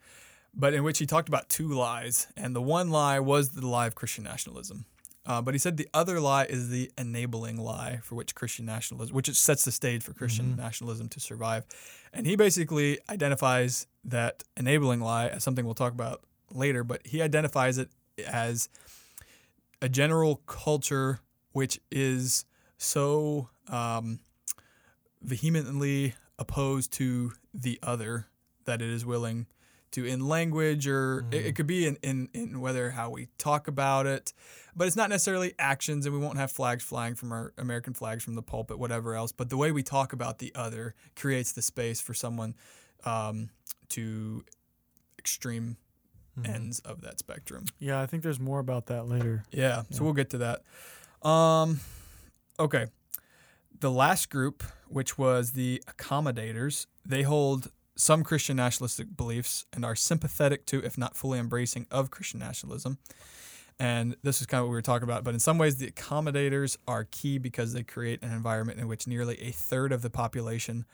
but 0.54 0.72
in 0.74 0.82
which 0.82 0.98
he 0.98 1.07
talked 1.07 1.28
about 1.28 1.48
two 1.48 1.68
lies, 1.68 2.26
and 2.36 2.54
the 2.57 2.62
one 2.62 2.90
lie 2.90 3.18
was 3.20 3.50
the 3.50 3.66
lie 3.66 3.86
of 3.86 3.94
Christian 3.94 4.24
nationalism. 4.24 4.84
Uh, 5.26 5.42
but 5.42 5.54
he 5.54 5.58
said 5.58 5.76
the 5.76 5.88
other 5.92 6.20
lie 6.20 6.44
is 6.44 6.68
the 6.68 6.90
enabling 6.96 7.56
lie 7.56 7.98
for 8.02 8.14
which 8.14 8.34
Christian 8.34 8.64
nationalism, 8.64 9.14
which 9.14 9.28
it 9.28 9.34
sets 9.34 9.64
the 9.64 9.72
stage 9.72 10.02
for 10.02 10.12
Christian 10.12 10.54
nationalism 10.56 11.08
to 11.10 11.20
survive. 11.20 11.64
And 12.12 12.26
he 12.26 12.36
basically 12.36 12.98
identifies 13.10 13.88
that 14.04 14.44
enabling 14.56 15.00
lie 15.00 15.26
as 15.26 15.42
something 15.42 15.64
we'll 15.64 15.74
talk 15.74 15.92
about 15.92 16.22
later, 16.52 16.84
but 16.84 17.04
he 17.04 17.22
identifies 17.22 17.76
it 17.76 17.90
as 18.24 18.68
a 19.82 19.88
general 19.88 20.36
culture 20.46 21.20
which 21.52 21.80
is 21.90 22.44
so 22.78 23.48
um, 23.68 24.20
vehemently 25.22 26.14
opposed 26.38 26.92
to 26.92 27.32
the 27.54 27.78
other 27.82 28.26
that 28.66 28.82
it 28.82 28.90
is 28.90 29.06
willing 29.06 29.46
to 29.97 30.05
in 30.07 30.26
language 30.26 30.86
or 30.88 31.24
it, 31.30 31.47
it 31.47 31.55
could 31.57 31.66
be 31.66 31.86
in, 31.86 31.97
in, 32.03 32.28
in 32.32 32.61
whether 32.61 32.90
how 32.90 33.11
we 33.11 33.28
talk 33.38 33.68
about 33.68 34.07
it 34.07 34.32
but 34.74 34.86
it's 34.86 34.97
not 34.97 35.11
necessarily 35.11 35.53
actions 35.59 36.07
and 36.07 36.14
we 36.14 36.20
won't 36.20 36.38
have 36.38 36.51
flags 36.51 36.82
flying 36.84 37.14
from 37.14 37.32
our 37.32 37.53
american 37.59 37.92
flags 37.92 38.22
from 38.24 38.34
the 38.34 38.42
pulpit 38.42 38.78
whatever 38.78 39.14
else 39.14 39.32
but 39.32 39.51
the 39.51 39.57
way 39.57 39.70
we 39.72 39.82
talk 39.82 40.12
about 40.12 40.38
the 40.38 40.53
other 40.55 40.94
creates 41.14 41.53
the 41.53 41.62
space 41.62 42.01
for 42.01 42.14
someone 42.14 42.55
um, 43.05 43.51
to 43.88 44.44
extreme 45.18 45.76
ends 46.44 46.80
of 46.80 47.01
that 47.01 47.18
spectrum 47.18 47.64
Yeah, 47.78 48.01
I 48.03 48.07
think 48.07 48.22
there's 48.22 48.38
more 48.38 48.59
about 48.59 48.86
that 48.86 49.09
later. 49.09 49.44
yeah, 49.51 49.82
so 49.90 50.05
we'll 50.05 50.12
get 50.12 50.30
to 50.30 50.38
that. 50.38 51.26
Um, 51.26 51.80
okay. 52.61 52.86
The 53.80 53.90
last 53.90 54.28
group, 54.28 54.62
which 54.88 55.16
was 55.16 55.53
the 55.53 55.82
accommodators, 55.88 56.86
they 57.07 57.22
hold 57.22 57.70
some 57.97 58.22
Christian 58.22 58.57
nationalistic 58.57 59.16
beliefs 59.16 59.64
and 59.72 59.84
are 59.84 59.97
sympathetic 59.97 60.66
to, 60.66 60.82
if 60.84 60.97
not 60.97 61.16
fully 61.16 61.38
embracing, 61.38 61.86
of 61.90 62.11
Christian 62.11 62.38
nationalism. 62.40 62.99
And 63.78 64.16
this 64.22 64.40
is 64.40 64.47
kind 64.47 64.61
of 64.61 64.66
what 64.66 64.70
we 64.70 64.76
were 64.76 64.82
talking 64.82 65.05
about. 65.05 65.24
But 65.24 65.34
in 65.34 65.40
some 65.40 65.59
ways, 65.59 65.76
the 65.76 65.90
accommodators 65.90 66.76
are 66.86 67.05
key 67.11 67.38
because 67.38 67.72
they 67.72 67.82
create 67.82 68.22
an 68.22 68.32
environment 68.32 68.78
in 68.78 68.88
which 68.88 69.07
nearly 69.07 69.40
a 69.40 69.51
third 69.51 69.92
of 69.92 70.03
the 70.03 70.11
population, 70.11 70.84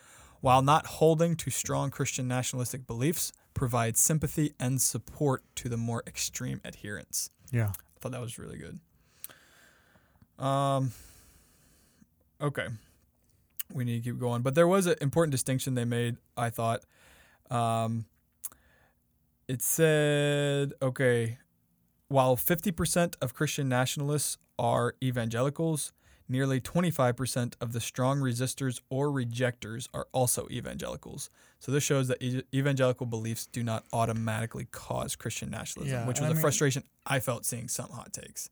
while 0.41 0.63
not 0.63 0.87
holding 0.87 1.37
to 1.37 1.51
strong 1.51 1.91
Christian 1.91 2.27
nationalistic 2.27 2.87
beliefs, 2.87 3.33
provide 3.55 3.97
sympathy 3.97 4.55
and 4.59 4.81
support 4.81 5.43
to 5.57 5.69
the 5.69 5.77
more 5.77 6.03
extreme 6.07 6.61
adherents. 6.65 7.31
Yeah. 7.53 7.69
I 7.69 8.01
thought 8.01 8.13
that 8.13 8.21
was 8.21 8.39
really 8.39 8.59
good. 8.59 8.81
Um. 10.45 10.93
Okay. 12.41 12.67
We 13.75 13.85
need 13.85 14.03
to 14.05 14.11
keep 14.11 14.19
going, 14.21 14.43
but 14.43 14.55
there 14.55 14.69
was 14.69 14.87
an 14.87 14.97
important 15.01 15.33
distinction 15.33 15.75
they 15.75 15.85
made. 15.85 16.17
I 16.37 16.51
thought. 16.51 16.83
Um. 17.51 18.07
It 19.49 19.61
said, 19.61 20.73
okay, 20.81 21.39
while 22.09 22.37
fifty 22.37 22.71
percent 22.71 23.17
of 23.21 23.35
Christian 23.35 23.69
nationalists 23.69 24.39
are 24.59 24.95
evangelicals, 25.03 25.93
nearly 26.29 26.61
twenty-five 26.61 27.17
percent 27.17 27.57
of 27.61 27.73
the 27.73 27.81
strong 27.81 28.21
resistors 28.21 28.81
or 28.89 29.11
rejectors 29.11 29.89
are 29.93 30.07
also 30.13 30.47
evangelicals. 30.51 31.29
So 31.59 31.71
this 31.73 31.83
shows 31.83 32.09
that 32.09 32.23
e- 32.23 32.45
evangelical 32.55 33.05
beliefs 33.05 33.47
do 33.47 33.63
not 33.63 33.85
automatically 33.93 34.69
cause 34.71 35.17
Christian 35.17 35.51
nationalism, 35.51 35.99
Yeah, 35.99 36.07
which 36.07 36.21
was 36.21 36.29
I 36.29 36.31
a 36.31 36.35
mean- 36.35 36.41
frustration 36.41 36.85
I 37.05 37.21
felt 37.21 37.45
seeing 37.45 37.69
some 37.69 37.91
hot 37.91 38.13
takes. 38.13 38.49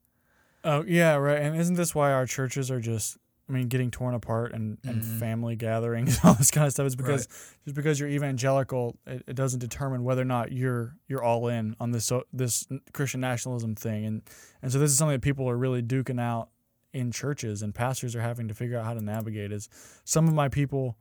Oh 0.65 0.85
yeah, 0.87 1.15
right. 1.15 1.41
And 1.41 1.57
isn't 1.59 1.77
this 1.77 1.95
why 1.95 2.13
our 2.13 2.27
churches 2.27 2.71
are 2.71 2.81
just 2.81 3.17
I 3.51 3.53
mean, 3.53 3.67
getting 3.67 3.91
torn 3.91 4.15
apart 4.15 4.53
and, 4.53 4.79
and 4.85 5.03
Mhm. 5.03 5.19
family 5.19 5.57
gatherings, 5.57 6.19
all 6.25 6.35
this 6.35 6.53
kind 6.53 6.67
of 6.69 6.73
stuff 6.73 6.87
is 6.87 6.95
because 6.95 7.27
just 7.65 7.75
because 7.75 7.99
you're 7.99 8.09
evangelical, 8.09 8.97
it, 9.07 9.25
it 9.27 9.35
doesn't 9.35 9.59
determine 9.59 10.05
whether 10.05 10.23
or 10.23 10.27
not 10.27 10.53
you're 10.53 10.97
you're 11.09 11.23
all 11.23 11.49
in 11.49 11.75
on 11.81 11.91
this 11.91 12.05
so, 12.07 12.23
this 12.33 12.67
Christian 12.93 13.21
nationalism 13.21 13.75
thing, 13.75 14.05
and 14.07 14.23
and 14.63 14.71
so 14.71 14.79
this 14.79 14.91
is 14.93 14.97
something 14.99 15.15
that 15.17 15.23
people 15.23 15.49
are 15.51 15.57
really 15.57 15.83
duking 15.83 16.21
out 16.21 16.51
in 16.93 17.11
churches, 17.11 17.61
and 17.63 17.75
pastors 17.75 18.15
are 18.15 18.21
having 18.21 18.47
to 18.49 18.55
figure 18.55 18.79
out 18.79 18.85
how 18.85 18.95
to 18.95 19.01
navigate. 19.05 19.51
Is 19.53 19.69
some 20.05 20.29
of 20.29 20.35
my 20.35 20.49
people 20.49 20.97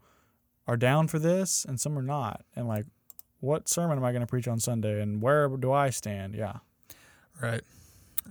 are 0.68 0.78
down 0.78 1.08
for 1.08 1.20
this, 1.20 1.66
and 1.66 1.80
some 1.80 1.98
are 1.98 2.02
not, 2.04 2.44
and 2.56 2.68
like, 2.68 2.86
what 3.42 3.70
sermon 3.70 3.98
am 3.98 4.04
I 4.04 4.12
going 4.12 4.22
to 4.22 4.28
preach 4.28 4.48
on 4.48 4.60
Sunday, 4.60 5.02
and 5.02 5.22
where 5.22 5.48
do 5.50 5.72
I 5.72 5.92
stand? 5.92 6.34
Yeah, 6.36 6.58
Right. 7.42 7.62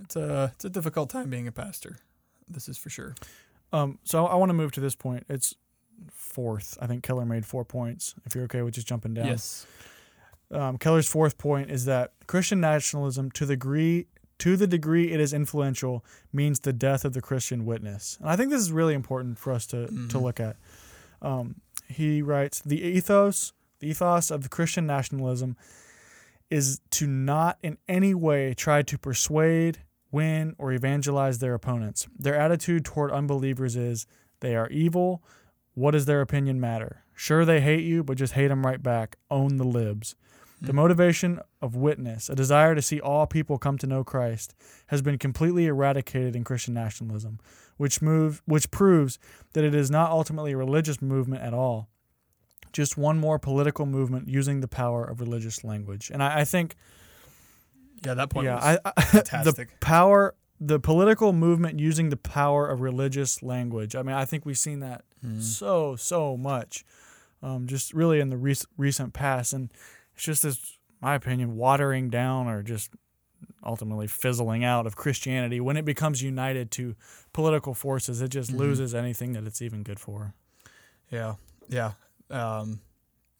It's 0.01 0.15
a 0.15 0.51
it's 0.55 0.65
a 0.65 0.69
difficult 0.69 1.09
time 1.09 1.29
being 1.29 1.47
a 1.47 1.51
pastor. 1.51 1.99
This 2.47 2.67
is 2.69 2.77
for 2.77 2.89
sure. 2.89 3.15
Um, 3.71 3.99
so 4.03 4.25
I 4.25 4.35
want 4.35 4.49
to 4.49 4.53
move 4.53 4.71
to 4.73 4.79
this 4.81 4.95
point. 4.95 5.25
It's 5.29 5.55
fourth. 6.11 6.77
I 6.81 6.87
think 6.87 7.03
Keller 7.03 7.25
made 7.25 7.45
four 7.45 7.65
points. 7.65 8.15
If 8.25 8.35
you're 8.35 8.45
okay 8.45 8.61
with 8.61 8.73
just 8.73 8.87
jumping 8.87 9.13
down. 9.13 9.27
Yes. 9.27 9.65
Um, 10.51 10.77
Keller's 10.77 11.07
fourth 11.07 11.37
point 11.37 11.69
is 11.69 11.85
that 11.85 12.13
Christian 12.25 12.59
nationalism, 12.59 13.29
to 13.31 13.45
the 13.45 13.53
degree 13.55 14.07
to 14.39 14.55
the 14.55 14.67
degree 14.67 15.11
it 15.11 15.19
is 15.19 15.33
influential, 15.33 16.03
means 16.31 16.61
the 16.61 16.71
death 16.71 17.03
of 17.03 17.11
the 17.11 17.19
Christian 17.21 17.65
witness. 17.65 18.17
And 18.21 18.29
I 18.29 18.37
think 18.37 18.49
this 18.51 18.61
is 18.61 18.71
really 18.71 18.93
important 18.93 19.37
for 19.37 19.51
us 19.51 19.65
to 19.67 19.87
to 19.87 19.91
Mhm. 19.91 20.21
look 20.21 20.39
at. 20.39 20.55
Um, 21.21 21.55
he 21.87 22.21
writes 22.21 22.61
the 22.61 22.81
ethos 22.81 23.53
the 23.79 23.89
ethos 23.89 24.31
of 24.31 24.43
the 24.43 24.49
Christian 24.49 24.85
nationalism 24.85 25.55
is 26.49 26.81
to 26.91 27.05
not 27.07 27.57
in 27.61 27.77
any 27.87 28.13
way 28.13 28.53
try 28.53 28.81
to 28.81 28.97
persuade, 28.97 29.79
win, 30.11 30.55
or 30.57 30.71
evangelize 30.71 31.39
their 31.39 31.53
opponents. 31.53 32.07
Their 32.17 32.35
attitude 32.35 32.85
toward 32.85 33.11
unbelievers 33.11 33.75
is 33.75 34.07
they 34.39 34.55
are 34.55 34.69
evil. 34.69 35.23
What 35.73 35.91
does 35.91 36.05
their 36.05 36.21
opinion 36.21 36.59
matter? 36.59 37.03
Sure, 37.13 37.45
they 37.45 37.61
hate 37.61 37.83
you, 37.83 38.03
but 38.03 38.17
just 38.17 38.33
hate 38.33 38.47
them 38.47 38.65
right 38.65 38.81
back. 38.81 39.17
Own 39.29 39.57
the 39.57 39.63
libs. 39.65 40.15
The 40.61 40.71
Mhm. 40.73 40.75
motivation 40.75 41.39
of 41.61 41.75
witness, 41.75 42.29
a 42.29 42.35
desire 42.35 42.75
to 42.75 42.81
see 42.81 42.99
all 42.99 43.27
people 43.27 43.57
come 43.57 43.77
to 43.77 43.87
know 43.87 44.03
Christ, 44.03 44.53
has 44.87 45.01
been 45.01 45.17
completely 45.17 45.67
eradicated 45.67 46.35
in 46.35 46.43
Christian 46.43 46.73
nationalism, 46.73 47.39
which 47.77 48.01
move 48.01 48.41
which 48.45 48.69
proves 48.71 49.19
that 49.53 49.63
it 49.63 49.73
is 49.73 49.89
not 49.89 50.11
ultimately 50.11 50.51
a 50.51 50.57
religious 50.57 51.01
movement 51.01 51.43
at 51.43 51.53
all. 51.53 51.87
Just 52.73 52.97
one 52.97 53.17
more 53.19 53.39
political 53.39 53.85
movement 53.85 54.27
using 54.27 54.59
the 54.59 54.67
power 54.67 55.03
of 55.05 55.21
religious 55.21 55.63
language. 55.63 56.11
And 56.13 56.21
I, 56.21 56.41
I 56.41 56.45
think 56.45 56.75
Yeah, 58.05 58.13
that 58.15 58.29
point 58.29 58.45
yeah, 58.45 58.55
was 58.55 58.79
I, 58.85 58.91
I, 58.97 59.43
the 59.43 59.67
power 59.79 60.35
the 60.61 60.79
political 60.79 61.31
movement 61.31 61.79
using 61.79 62.09
the 62.09 62.17
power 62.17 62.67
of 62.67 62.81
religious 62.81 63.41
language. 63.41 63.95
I 63.95 64.01
mean, 64.03 64.15
I 64.15 64.25
think 64.25 64.45
we've 64.45 64.57
seen 64.57 64.79
that 64.81 65.03
Mhm. 65.25 65.41
so 65.41 65.95
so 65.95 66.35
much, 66.37 66.83
um, 67.41 67.67
just 67.67 67.93
really 67.93 68.19
in 68.19 68.29
the 68.29 68.37
rec- 68.37 68.67
recent 68.77 69.13
past, 69.13 69.53
and 69.53 69.69
it's 70.15 70.23
just 70.23 70.43
this, 70.43 70.77
my 71.01 71.15
opinion, 71.15 71.55
watering 71.55 72.09
down 72.09 72.47
or 72.47 72.61
just 72.63 72.91
ultimately 73.63 74.07
fizzling 74.07 74.63
out 74.65 74.85
of 74.85 74.95
Christianity 74.97 75.59
when 75.61 75.77
it 75.77 75.85
becomes 75.85 76.21
united 76.21 76.71
to 76.71 76.95
political 77.33 77.73
forces. 77.73 78.21
It 78.21 78.29
just 78.29 78.51
Mhm. 78.51 78.57
loses 78.57 78.93
anything 78.95 79.31
that 79.33 79.45
it's 79.45 79.61
even 79.61 79.83
good 79.83 79.99
for. 79.99 80.33
Yeah, 81.09 81.35
yeah. 81.69 81.93
Um, 82.29 82.81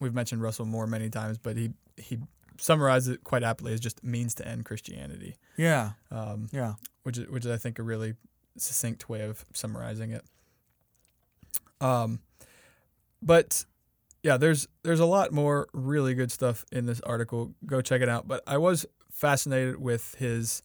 we've 0.00 0.14
mentioned 0.14 0.40
Russell 0.42 0.64
Moore 0.66 0.86
many 0.86 1.10
times, 1.10 1.36
but 1.38 1.56
he 1.56 1.72
he 1.96 2.18
summarized 2.60 3.08
it 3.08 3.24
quite 3.24 3.42
aptly 3.42 3.72
as 3.72 3.80
just 3.80 4.04
means 4.04 4.34
to 4.36 4.46
end 4.46 4.64
Christianity, 4.64 5.36
Yeah, 5.56 5.92
um, 6.10 6.48
yeah, 6.52 6.74
which 7.02 7.18
is 7.18 7.28
which 7.28 7.44
is 7.44 7.50
I 7.50 7.56
think 7.56 7.78
a 7.78 7.82
really 7.82 8.14
succinct 8.56 9.08
way 9.08 9.22
of 9.22 9.44
summarizing 9.54 10.10
it. 10.10 10.24
Um, 11.80 12.20
but 13.22 13.64
yeah, 14.22 14.36
there's 14.36 14.68
there's 14.82 15.00
a 15.00 15.06
lot 15.06 15.32
more 15.32 15.68
really 15.72 16.14
good 16.14 16.30
stuff 16.30 16.64
in 16.70 16.86
this 16.86 17.00
article. 17.00 17.54
Go 17.66 17.80
check 17.80 18.02
it 18.02 18.08
out. 18.08 18.28
But 18.28 18.42
I 18.46 18.58
was 18.58 18.86
fascinated 19.10 19.80
with 19.80 20.14
his 20.18 20.62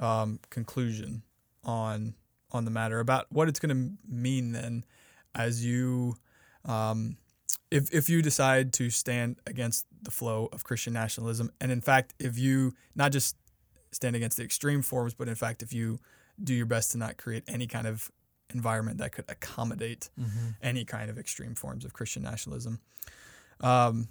um, 0.00 0.38
conclusion 0.50 1.22
on 1.64 2.14
on 2.52 2.64
the 2.64 2.70
matter 2.70 3.00
about 3.00 3.26
what 3.30 3.48
it's 3.48 3.60
going 3.60 3.76
to 3.76 3.92
mean 4.08 4.52
then 4.52 4.84
as 5.34 5.64
you 5.64 6.16
um, 6.64 7.16
if 7.70 7.92
if 7.92 8.08
you 8.08 8.22
decide 8.22 8.72
to 8.74 8.90
stand 8.90 9.36
against 9.46 9.86
the 10.02 10.10
flow 10.10 10.48
of 10.52 10.64
Christian 10.64 10.92
nationalism, 10.92 11.50
and 11.60 11.70
in 11.70 11.80
fact, 11.80 12.14
if 12.18 12.38
you 12.38 12.74
not 12.94 13.12
just 13.12 13.36
stand 13.92 14.16
against 14.16 14.36
the 14.36 14.44
extreme 14.44 14.82
forms, 14.82 15.14
but 15.14 15.28
in 15.28 15.34
fact, 15.34 15.62
if 15.62 15.72
you 15.72 15.98
do 16.42 16.54
your 16.54 16.66
best 16.66 16.92
to 16.92 16.98
not 16.98 17.16
create 17.16 17.44
any 17.48 17.66
kind 17.66 17.86
of 17.86 18.10
environment 18.54 18.98
that 18.98 19.12
could 19.12 19.24
accommodate 19.28 20.10
any 20.62 20.84
kind 20.84 21.10
of 21.10 21.18
extreme 21.18 21.54
forms 21.54 21.84
of 21.84 21.92
Christian 21.92 22.22
nationalism. 22.22 22.80
Um, 23.60 24.08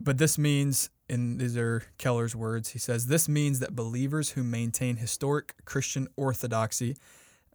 but 0.00 0.18
this 0.18 0.36
means, 0.38 0.90
and 1.08 1.38
these 1.38 1.56
are 1.56 1.84
Keller's 1.98 2.34
words, 2.34 2.70
he 2.70 2.78
says, 2.78 3.06
this 3.06 3.28
means 3.28 3.60
that 3.60 3.76
believers 3.76 4.30
who 4.30 4.42
maintain 4.42 4.96
historic 4.96 5.54
Christian 5.64 6.08
orthodoxy 6.16 6.96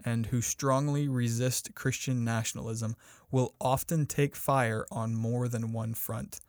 and 0.06 0.28
who 0.28 0.42
strongly 0.42 1.08
resist 1.08 1.74
Christian 1.76 2.24
nationalism 2.24 2.96
will 3.32 3.54
often 3.60 4.06
take 4.06 4.36
fire 4.36 4.86
on 4.92 5.14
more 5.14 5.48
than 5.48 5.74
one 5.74 5.94
front. 5.94 6.40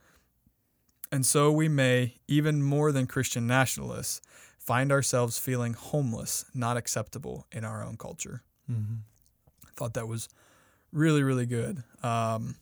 And 1.11 1.24
so 1.24 1.51
we 1.51 1.68
may, 1.68 2.16
even 2.29 2.62
more 2.62 2.93
than 2.93 3.07
Christian 3.07 3.47
nationalists, 3.47 4.20
find 4.59 4.93
ourselves 4.93 5.39
feeling 5.39 5.72
homeless, 5.72 6.45
not 6.55 6.76
acceptable 6.76 7.47
in 7.51 7.64
our 7.64 7.83
own 7.83 7.97
culture. 7.97 8.43
Mm-hmm. 8.70 8.97
I 9.66 9.70
thought 9.76 9.95
that 9.95 10.07
was 10.07 10.29
really, 10.93 11.22
really 11.22 11.47
good. 11.47 11.83
Um, 12.03 12.57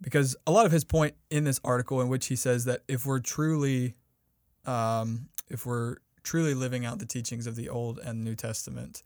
because 0.00 0.36
a 0.46 0.50
lot 0.50 0.66
of 0.66 0.72
his 0.72 0.84
point 0.84 1.14
in 1.30 1.44
this 1.44 1.60
article, 1.64 2.00
in 2.00 2.08
which 2.08 2.26
he 2.26 2.36
says 2.36 2.64
that 2.64 2.82
if 2.88 3.06
we're 3.06 3.20
truly, 3.20 3.94
um, 4.66 5.28
if 5.48 5.64
we're 5.64 5.96
truly 6.24 6.54
living 6.54 6.84
out 6.84 6.98
the 6.98 7.06
teachings 7.06 7.46
of 7.46 7.54
the 7.56 7.68
Old 7.68 7.98
and 7.98 8.24
New 8.24 8.34
Testament, 8.34 9.02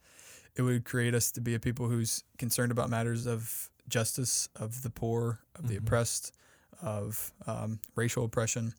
it 0.55 0.63
would 0.63 0.83
create 0.83 1.13
us 1.13 1.31
to 1.33 1.41
be 1.41 1.53
a 1.53 1.59
people 1.59 1.87
who's 1.87 2.23
concerned 2.37 2.71
about 2.71 2.89
matters 2.89 3.27
of 3.27 3.69
justice, 3.89 4.49
of 4.55 4.81
the 4.83 4.89
poor, 4.89 5.39
of 5.55 5.67
the 5.67 5.75
Mhm. 5.75 5.79
oppressed, 5.83 6.31
of 6.81 7.33
um, 7.47 7.79
racial 7.95 8.23
oppression. 8.25 8.73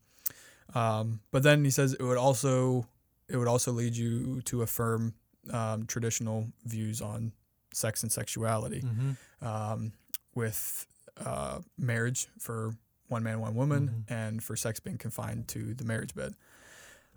Um, 0.75 1.21
but 1.31 1.43
then 1.43 1.65
he 1.65 1.71
says 1.71 1.93
it 1.95 2.03
would 2.03 2.19
also 2.19 2.87
it 3.29 3.37
would 3.37 3.47
also 3.49 3.71
lead 3.73 3.95
you 3.97 4.41
to 4.43 4.63
affirm 4.63 5.15
um, 5.53 5.87
traditional 5.87 6.49
views 6.65 7.01
on 7.01 7.33
sex 7.73 8.03
and 8.03 8.11
sexuality 8.11 8.81
Mm-hmm. 8.83 9.47
um, 9.47 9.93
with 10.35 10.87
uh, 11.17 11.61
marriage 11.79 12.27
for 12.39 12.75
one 13.09 13.23
man, 13.23 13.41
one 13.41 13.55
woman, 13.55 14.05
Mhm. 14.09 14.11
and 14.13 14.43
for 14.43 14.57
sex 14.57 14.81
being 14.81 14.99
confined 14.99 15.47
to 15.49 15.75
the 15.75 15.85
marriage 15.85 16.15
bed. 16.15 16.35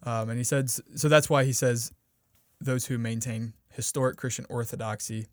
Um, 0.03 0.29
and 0.29 0.37
he 0.37 0.43
says 0.43 0.81
so 0.95 1.07
that's 1.09 1.29
why 1.29 1.43
he 1.45 1.53
says 1.53 1.91
those 2.61 2.85
who 2.87 2.97
maintain 2.97 3.53
historic 3.69 4.17
Christian 4.17 4.45
orthodoxy 4.49 5.27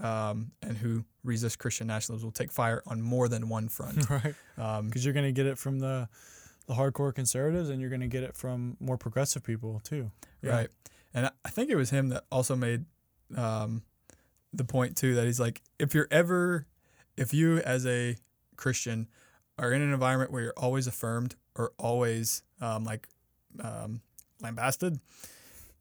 um, 0.00 0.52
and 0.62 0.76
who 0.78 1.04
resist 1.24 1.58
Christian 1.58 1.86
nationalism 1.86 2.26
will 2.26 2.32
take 2.32 2.50
fire 2.52 2.82
on 2.86 3.00
more 3.02 3.28
than 3.28 3.48
one 3.48 3.68
front. 3.68 4.08
right. 4.10 4.34
Um, 4.56 4.86
Because 4.86 5.04
you're 5.04 5.14
going 5.14 5.26
to 5.26 5.32
get 5.32 5.46
it 5.46 5.58
from 5.58 5.78
the 5.80 6.08
the 6.66 6.74
hardcore 6.74 7.12
conservatives, 7.14 7.68
and 7.68 7.80
you're 7.80 7.90
going 7.90 8.00
to 8.00 8.06
get 8.06 8.22
it 8.22 8.36
from 8.36 8.76
more 8.78 8.96
progressive 8.96 9.42
people 9.42 9.80
too. 9.82 10.10
Yeah. 10.42 10.50
Right. 10.52 10.68
And 11.12 11.26
I- 11.26 11.32
I 11.44 11.48
think 11.50 11.68
it 11.70 11.76
was 11.76 11.90
him 11.90 12.08
that 12.10 12.24
also 12.30 12.54
made 12.54 12.84
um, 13.36 13.82
the 14.52 14.64
point 14.64 14.96
too 14.96 15.14
that 15.16 15.24
he's 15.26 15.40
like, 15.40 15.62
if 15.80 15.94
you're 15.94 16.08
ever, 16.10 16.66
if 17.16 17.34
you 17.34 17.58
as 17.58 17.86
a 17.86 18.16
Christian 18.56 19.08
are 19.58 19.72
in 19.72 19.82
an 19.82 19.92
environment 19.92 20.30
where 20.30 20.42
you're 20.42 20.54
always 20.56 20.86
affirmed 20.86 21.34
or 21.56 21.72
always 21.78 22.42
um, 22.60 22.84
like 22.84 23.08
um, 23.60 24.00
lambasted, 24.40 25.00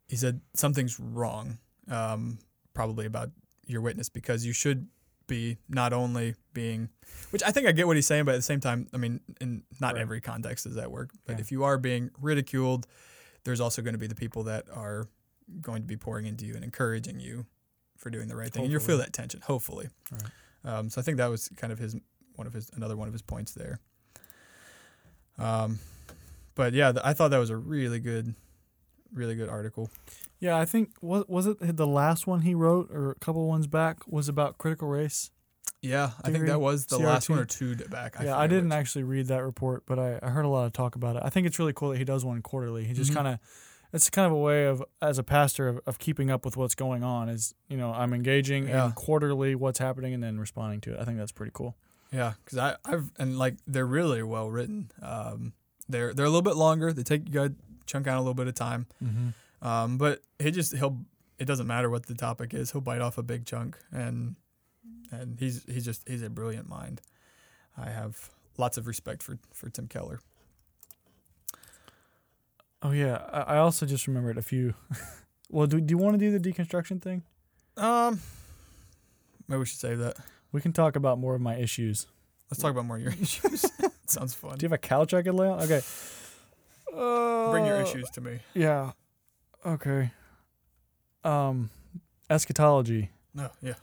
he 0.08 0.16
said 0.16 0.42
something's 0.56 1.00
wrong, 1.00 1.60
um, 1.90 2.40
probably 2.74 3.06
about 3.06 3.30
your 3.70 3.82
witness 3.82 4.10
because 4.10 4.46
you 4.46 4.52
should 4.54 4.88
be 5.28 5.58
not 5.70 5.94
only 5.94 6.36
being, 6.54 6.90
which 7.30 7.44
I 7.44 7.52
think 7.52 7.68
I 7.68 7.72
get 7.72 7.86
what 7.88 7.96
he's 7.96 8.08
saying, 8.08 8.26
but 8.26 8.34
at 8.34 8.38
the 8.38 8.42
same 8.44 8.60
time, 8.60 8.88
I 8.94 8.98
mean, 8.98 9.20
in 9.40 9.64
not 9.80 9.94
Right. 9.94 10.02
every 10.02 10.22
context 10.22 10.66
does 10.66 10.76
that 10.76 10.92
work. 10.92 11.12
But 11.26 11.36
Yeah. 11.36 11.42
if 11.42 11.52
you 11.52 11.64
are 11.64 11.78
being 11.78 12.10
ridiculed, 12.20 12.88
there's 13.44 13.60
also 13.60 13.82
going 13.84 13.94
to 13.94 14.00
be 14.00 14.08
the 14.08 14.16
people 14.16 14.44
that 14.46 14.68
are 14.72 15.08
going 15.62 15.84
to 15.84 15.88
be 15.88 15.98
pouring 15.98 16.26
into 16.26 16.46
you 16.46 16.56
and 16.56 16.64
encouraging 16.64 17.20
you 17.20 17.46
for 17.96 18.10
doing 18.10 18.28
the 18.28 18.36
right 18.36 18.52
thing, 18.52 18.64
and 18.64 18.72
you'll 18.72 18.82
feel 18.82 18.98
that 18.98 19.14
tension. 19.14 19.42
Hopefully, 19.42 19.90
Right. 20.12 20.24
um, 20.64 20.90
so 20.90 21.00
I 21.00 21.04
think 21.04 21.18
that 21.18 21.28
was 21.28 21.50
kind 21.58 21.72
of 21.72 21.78
his 21.80 21.96
one 22.36 22.48
of 22.48 22.54
his 22.54 22.70
another 22.74 22.96
one 22.98 23.08
of 23.08 23.14
his 23.14 23.22
points 23.22 23.52
there. 23.54 23.80
Um, 25.38 25.80
but 26.56 26.74
yeah, 26.74 26.92
th- 26.92 27.04
I 27.06 27.14
thought 27.14 27.30
that 27.30 27.38
was 27.38 27.50
a 27.50 27.58
really 27.58 28.00
good, 28.00 28.34
really 29.14 29.36
good 29.36 29.50
article. 29.50 29.90
Yeah, 30.40 30.58
I 30.58 30.66
think 30.66 30.92
was 31.02 31.26
was 31.28 31.46
it 31.48 31.78
the 31.78 31.88
last 31.88 32.26
one 32.28 32.42
he 32.42 32.54
wrote 32.56 32.90
or 32.92 33.12
a 33.12 33.16
couple 33.16 33.46
ones 33.48 33.68
back 33.68 34.08
was 34.08 34.30
about 34.30 34.58
critical 34.58 34.88
race. 34.88 35.32
Yeah, 35.82 36.12
I 36.24 36.32
think 36.32 36.46
that 36.48 36.60
was 36.60 36.88
the 36.88 36.98
last 37.00 37.30
one 37.30 37.40
or 37.40 37.46
two 37.46 37.76
back. 37.76 38.16
yeah, 38.22 38.38
I 38.38 38.48
didn't 38.48 38.70
which. 38.70 38.74
actually 38.78 39.04
read 39.04 39.28
that 39.28 39.44
report, 39.44 39.84
but 39.86 39.98
I, 40.00 40.20
I 40.22 40.30
heard 40.30 40.44
a 40.46 40.50
lot 40.50 40.66
of 40.66 40.74
talk 40.74 40.96
about 40.96 41.16
it. 41.16 41.22
I 41.26 41.30
think 41.30 41.46
it's 41.48 41.58
really 41.60 41.74
cool 41.74 41.90
that 41.90 41.98
he 41.98 42.04
does 42.04 42.26
one 42.26 42.42
quarterly. 42.42 42.84
He 42.86 42.94
just 42.94 43.12
Mhm. 43.12 43.16
kind 43.16 43.28
of 43.28 43.40
it's 43.92 44.10
kind 44.10 44.26
of 44.28 44.32
a 44.34 44.38
way 44.38 44.66
of 44.66 44.84
as 45.02 45.18
a 45.18 45.24
pastor 45.24 45.68
of, 45.68 45.80
of 45.88 45.98
keeping 46.00 46.30
up 46.30 46.46
with 46.46 46.56
what's 46.58 46.76
going 46.76 47.04
on 47.04 47.28
is 47.28 47.56
you 47.70 47.76
know 47.78 47.92
i'm 47.92 48.14
engaging 48.14 48.68
Yeah. 48.68 48.86
in 48.86 48.92
quarterly 48.92 49.56
what's 49.56 49.80
happening 49.80 50.14
and 50.14 50.22
then 50.22 50.40
responding 50.40 50.80
to 50.82 50.94
it 50.94 51.00
i 51.00 51.06
think 51.06 51.18
that's 51.18 51.32
pretty 51.32 51.52
cool 51.56 51.76
Yeah, 52.12 52.34
because 52.46 52.58
I 52.60 52.76
I've 52.86 53.10
and 53.18 53.38
like 53.40 53.56
they're 53.68 53.88
really 53.88 54.22
well 54.24 54.50
written. 54.50 54.92
Um, 55.02 55.54
they're 55.88 56.14
they're 56.14 56.26
a 56.26 56.30
little 56.30 56.44
bit 56.44 56.56
longer. 56.56 56.94
They 56.94 57.04
take 57.04 57.28
you 57.28 57.34
got 57.34 57.52
chunk 57.88 58.06
out 58.08 58.18
a 58.18 58.22
little 58.22 58.34
bit 58.36 58.48
of 58.48 58.54
time. 58.56 58.86
mm-hmm. 59.04 59.30
Um, 59.62 59.98
but 59.98 60.22
he 60.40 60.52
just 60.52 60.76
he'll 60.76 61.00
it 61.38 61.46
doesn't 61.46 61.68
matter 61.68 61.90
what 61.90 62.06
the 62.06 62.16
topic 62.16 62.54
is. 62.54 62.72
He'll 62.72 62.82
bite 62.82 63.02
off 63.02 63.18
a 63.18 63.24
big 63.24 63.46
chunk 63.46 63.78
and 63.92 64.36
and 65.12 65.40
he's 65.40 65.64
he's 65.66 65.86
just 65.86 66.08
he's 66.08 66.22
a 66.22 66.30
brilliant 66.30 66.68
mind. 66.70 67.02
I 67.78 67.90
have 67.90 68.30
lots 68.58 68.78
of 68.78 68.88
respect 68.88 69.24
for 69.24 69.38
for 69.54 69.70
Tim 69.70 69.88
Keller. 69.88 70.20
oh 72.82 72.92
yeah 72.92 73.16
I, 73.34 73.58
also 73.58 73.86
just 73.86 74.08
remembered 74.08 74.38
a 74.38 74.42
few 74.42 74.74
well 75.50 75.68
do, 75.68 75.80
do 75.82 75.92
you 75.92 75.98
want 75.98 76.14
to 76.14 76.18
do 76.18 76.38
the 76.38 76.40
deconstruction 76.40 77.02
thing 77.02 77.24
Um, 77.78 78.22
maybe 79.48 79.60
we 79.60 79.66
should 79.66 79.80
save 79.80 79.98
that. 80.00 80.16
we 80.52 80.62
can 80.62 80.72
talk 80.74 80.96
about 80.96 81.20
more 81.20 81.36
of 81.36 81.42
my 81.42 81.56
issues 81.56 82.08
Let's 82.50 82.62
talk 82.62 82.72
about 82.72 82.86
more 82.86 82.96
of 82.98 83.04
your 83.04 83.14
issues. 83.22 83.66
Sounds 84.06 84.34
fun. 84.34 84.58
do 84.58 84.64
you 84.66 84.68
have 84.70 84.74
a 84.74 84.78
couch 84.78 85.14
i 85.14 85.22
could 85.22 85.36
lay 85.36 85.48
on 85.48 85.62
okay 85.62 85.82
Bring 87.52 87.66
your 87.66 87.78
Uh, 87.78 87.84
issues 87.84 88.10
to 88.12 88.22
me. 88.22 88.40
yeah 88.54 88.92
okay 89.74 90.12
um 91.24 91.70
eschatology 92.30 93.10
No, 93.34 93.50
yeah. 93.62 93.74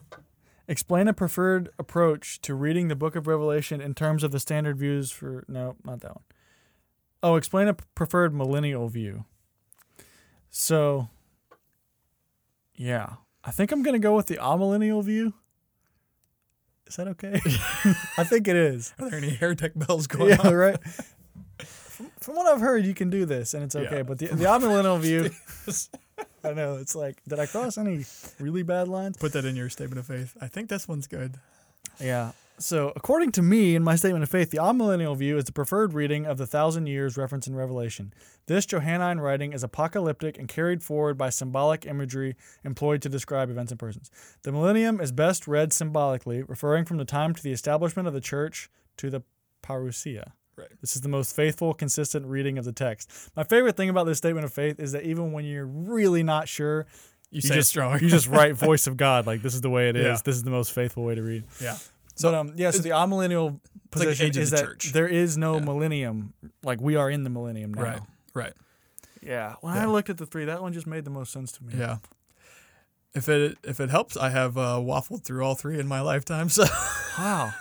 Explain 0.68 1.06
a 1.06 1.12
preferred 1.12 1.68
approach 1.78 2.40
to 2.42 2.52
reading 2.54 2.88
the 2.88 2.96
book 2.96 3.14
of 3.14 3.28
Revelation 3.28 3.80
in 3.80 3.94
terms 3.94 4.24
of 4.24 4.32
the 4.32 4.40
standard 4.40 4.76
views 4.76 5.12
for. 5.12 5.44
No, 5.46 5.76
not 5.84 6.00
that 6.00 6.10
one. 6.16 6.24
Oh, 7.22 7.36
explain 7.36 7.68
a 7.68 7.74
preferred 7.94 8.34
millennial 8.34 8.88
view. 8.88 9.24
So, 10.50 11.08
yeah. 12.74 13.14
I 13.44 13.52
think 13.52 13.70
I'm 13.70 13.84
going 13.84 13.94
to 13.94 14.00
go 14.00 14.16
with 14.16 14.26
the 14.26 14.38
amillennial 14.38 15.04
view. 15.04 15.34
Is 16.88 16.96
that 16.96 17.06
okay? 17.08 17.40
I 18.18 18.24
think 18.24 18.48
it 18.48 18.56
is. 18.56 18.92
Are 18.98 19.08
there 19.08 19.18
any 19.20 19.30
heretic 19.30 19.72
bells 19.76 20.06
going 20.08 20.30
Yeah, 20.30 20.40
on? 20.48 20.52
right. 20.54 20.76
From, 22.26 22.34
what 22.34 22.46
I've 22.46 22.60
heard, 22.60 22.84
you 22.84 22.92
can 22.92 23.08
do 23.08 23.24
this 23.24 23.54
and 23.54 23.62
it's 23.62 23.76
okay. 23.76 23.98
Yeah. 23.98 24.02
But 24.02 24.18
the, 24.18 24.26
the 24.32 24.44
amillennial 24.44 24.98
view, 25.00 25.30
I 26.44 26.52
know, 26.52 26.76
it's 26.76 26.94
like, 26.94 27.22
did 27.28 27.38
I 27.38 27.46
cross 27.46 27.78
any 27.78 28.04
really 28.40 28.64
bad 28.64 28.88
lines? 28.88 29.16
Put 29.16 29.32
that 29.32 29.44
in 29.44 29.54
your 29.56 29.70
statement 29.70 30.00
of 30.00 30.06
faith. 30.06 30.36
I 30.40 30.48
think 30.48 30.68
this 30.68 30.88
one's 30.88 31.06
good. 31.06 31.36
Yeah. 32.00 32.32
So, 32.58 32.92
according 32.96 33.32
to 33.32 33.42
me, 33.42 33.74
in 33.74 33.84
my 33.84 33.96
statement 33.96 34.22
of 34.22 34.30
faith, 34.30 34.50
the 34.50 34.56
amillennial 34.56 35.14
view 35.14 35.36
is 35.36 35.44
the 35.44 35.52
preferred 35.52 35.92
reading 35.92 36.24
of 36.24 36.38
the 36.38 36.46
thousand 36.46 36.86
years 36.86 37.16
referenced 37.16 37.46
in 37.46 37.54
Revelation. 37.54 38.14
This 38.46 38.64
Johannine 38.64 39.20
writing 39.20 39.52
is 39.52 39.62
apocalyptic 39.62 40.38
and 40.38 40.48
carried 40.48 40.82
forward 40.82 41.18
by 41.18 41.28
symbolic 41.28 41.84
imagery 41.84 42.34
employed 42.64 43.02
to 43.02 43.10
describe 43.10 43.50
events 43.50 43.72
and 43.72 43.78
persons. 43.78 44.10
The 44.42 44.52
millennium 44.52 45.00
is 45.00 45.12
best 45.12 45.46
read 45.46 45.74
symbolically, 45.74 46.42
referring 46.42 46.86
from 46.86 46.96
the 46.96 47.04
time 47.04 47.34
to 47.34 47.42
the 47.42 47.52
establishment 47.52 48.08
of 48.08 48.14
the 48.14 48.20
church 48.22 48.70
to 48.96 49.10
the 49.10 49.22
parousia. 49.62 50.32
Right. 50.58 50.68
This 50.80 50.96
is 50.96 51.02
the 51.02 51.08
most 51.08 51.36
faithful, 51.36 51.74
consistent 51.74 52.26
reading 52.26 52.56
of 52.56 52.64
the 52.64 52.72
text. 52.72 53.10
My 53.36 53.44
favorite 53.44 53.76
thing 53.76 53.90
about 53.90 54.04
this 54.06 54.16
statement 54.18 54.44
of 54.46 54.52
faith 54.54 54.80
is 54.80 54.92
that 54.92 55.02
even 55.04 55.32
when 55.32 55.44
you're 55.44 55.66
really 55.66 56.22
not 56.22 56.48
sure, 56.48 56.86
You, 57.30 57.42
say 57.42 57.54
just 57.56 57.68
strong. 57.68 58.00
you 58.00 58.08
just 58.08 58.26
write 58.26 58.54
voice 58.70 58.86
of 58.86 58.96
God 58.96 59.26
like 59.26 59.42
this 59.42 59.54
is 59.54 59.60
the 59.60 59.68
way 59.68 59.90
it 59.90 59.96
is. 59.96 60.04
Yeah. 60.04 60.18
This 60.24 60.36
is 60.36 60.44
the 60.44 60.50
most 60.50 60.72
faithful 60.72 61.04
way 61.04 61.14
to 61.14 61.22
read. 61.22 61.44
yeah. 61.60 61.76
So 62.14 62.34
um, 62.34 62.54
yeah, 62.56 62.70
so 62.70 62.78
the 62.78 62.88
amillennial 62.90 63.52
like 63.52 63.60
the 63.90 63.98
position 63.98 64.26
age 64.28 64.36
is 64.38 64.50
the 64.50 64.56
that 64.56 64.62
church. 64.64 64.92
there 64.94 65.06
is 65.06 65.36
no 65.36 65.56
Yeah. 65.58 65.64
millennium. 65.64 66.32
Like 66.62 66.80
we 66.80 66.96
are 66.96 67.10
in 67.10 67.24
the 67.24 67.28
millennium 67.30 67.74
now. 67.74 67.82
Right. 67.82 68.00
Right. 68.32 68.52
Yeah. 69.22 69.56
When 69.60 69.74
Yeah. 69.74 69.82
I 69.82 69.86
looked 69.86 70.08
at 70.08 70.16
the 70.16 70.24
three, 70.24 70.46
that 70.46 70.62
one 70.62 70.72
just 70.72 70.86
made 70.86 71.04
the 71.04 71.10
most 71.10 71.30
sense 71.32 71.52
to 71.52 71.64
me. 71.64 71.74
Yeah. 71.76 71.98
If 73.14 73.28
it 73.28 73.58
if 73.62 73.80
it 73.80 73.90
helps, 73.90 74.16
I 74.16 74.30
have 74.30 74.56
uh, 74.56 74.76
waffled 74.80 75.24
through 75.24 75.44
all 75.44 75.54
three 75.54 75.78
in 75.78 75.86
my 75.86 76.00
lifetime. 76.00 76.48
So 76.48 76.64
Wow. 77.18 77.52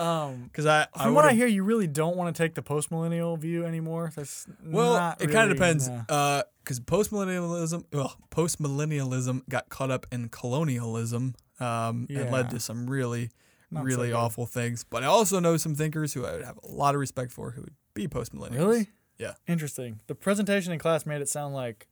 Um, 0.00 0.44
because 0.52 0.66
I 0.66 0.86
from 1.02 1.14
what 1.14 1.24
I 1.24 1.32
hear, 1.32 1.46
you 1.46 1.62
really 1.64 1.86
don't 1.86 2.16
want 2.16 2.34
to 2.34 2.42
take 2.42 2.54
the 2.54 2.62
post 2.62 2.90
millennial 2.90 3.36
view 3.36 3.64
anymore. 3.64 4.12
That's 4.14 4.46
well, 4.64 5.14
it 5.20 5.30
kind 5.30 5.50
of 5.50 5.56
depends. 5.56 5.88
nah. 5.88 6.42
Because 6.62 6.80
post 6.80 7.12
millennialism, 7.12 7.84
well, 7.92 8.16
post 8.30 8.60
millennialism 8.60 9.48
got 9.48 9.68
caught 9.68 9.90
up 9.92 10.06
in 10.10 10.28
colonialism, 10.28 11.34
um, 11.60 12.06
and 12.10 12.30
led 12.32 12.50
to 12.50 12.58
some 12.60 12.90
really 12.90 13.30
Not 13.70 13.84
really 13.84 14.08
good. 14.08 14.16
awful 14.16 14.46
things. 14.46 14.82
But 14.82 15.04
I 15.04 15.06
also 15.06 15.38
know 15.38 15.56
some 15.56 15.74
thinkers 15.76 16.12
who 16.12 16.26
I 16.26 16.32
would 16.32 16.44
have 16.44 16.58
a 16.64 16.66
lot 16.68 16.94
of 16.96 17.00
respect 17.00 17.30
for 17.30 17.52
who 17.52 17.60
would 17.62 17.74
be 17.94 18.08
post 18.08 18.34
millennials. 18.34 18.56
Really? 18.58 18.88
Yeah. 19.18 19.34
Interesting. 19.46 20.00
The 20.08 20.14
presentation 20.16 20.72
in 20.72 20.78
class 20.80 21.06
made 21.06 21.20
it 21.22 21.28
sound 21.28 21.54
like 21.54 21.86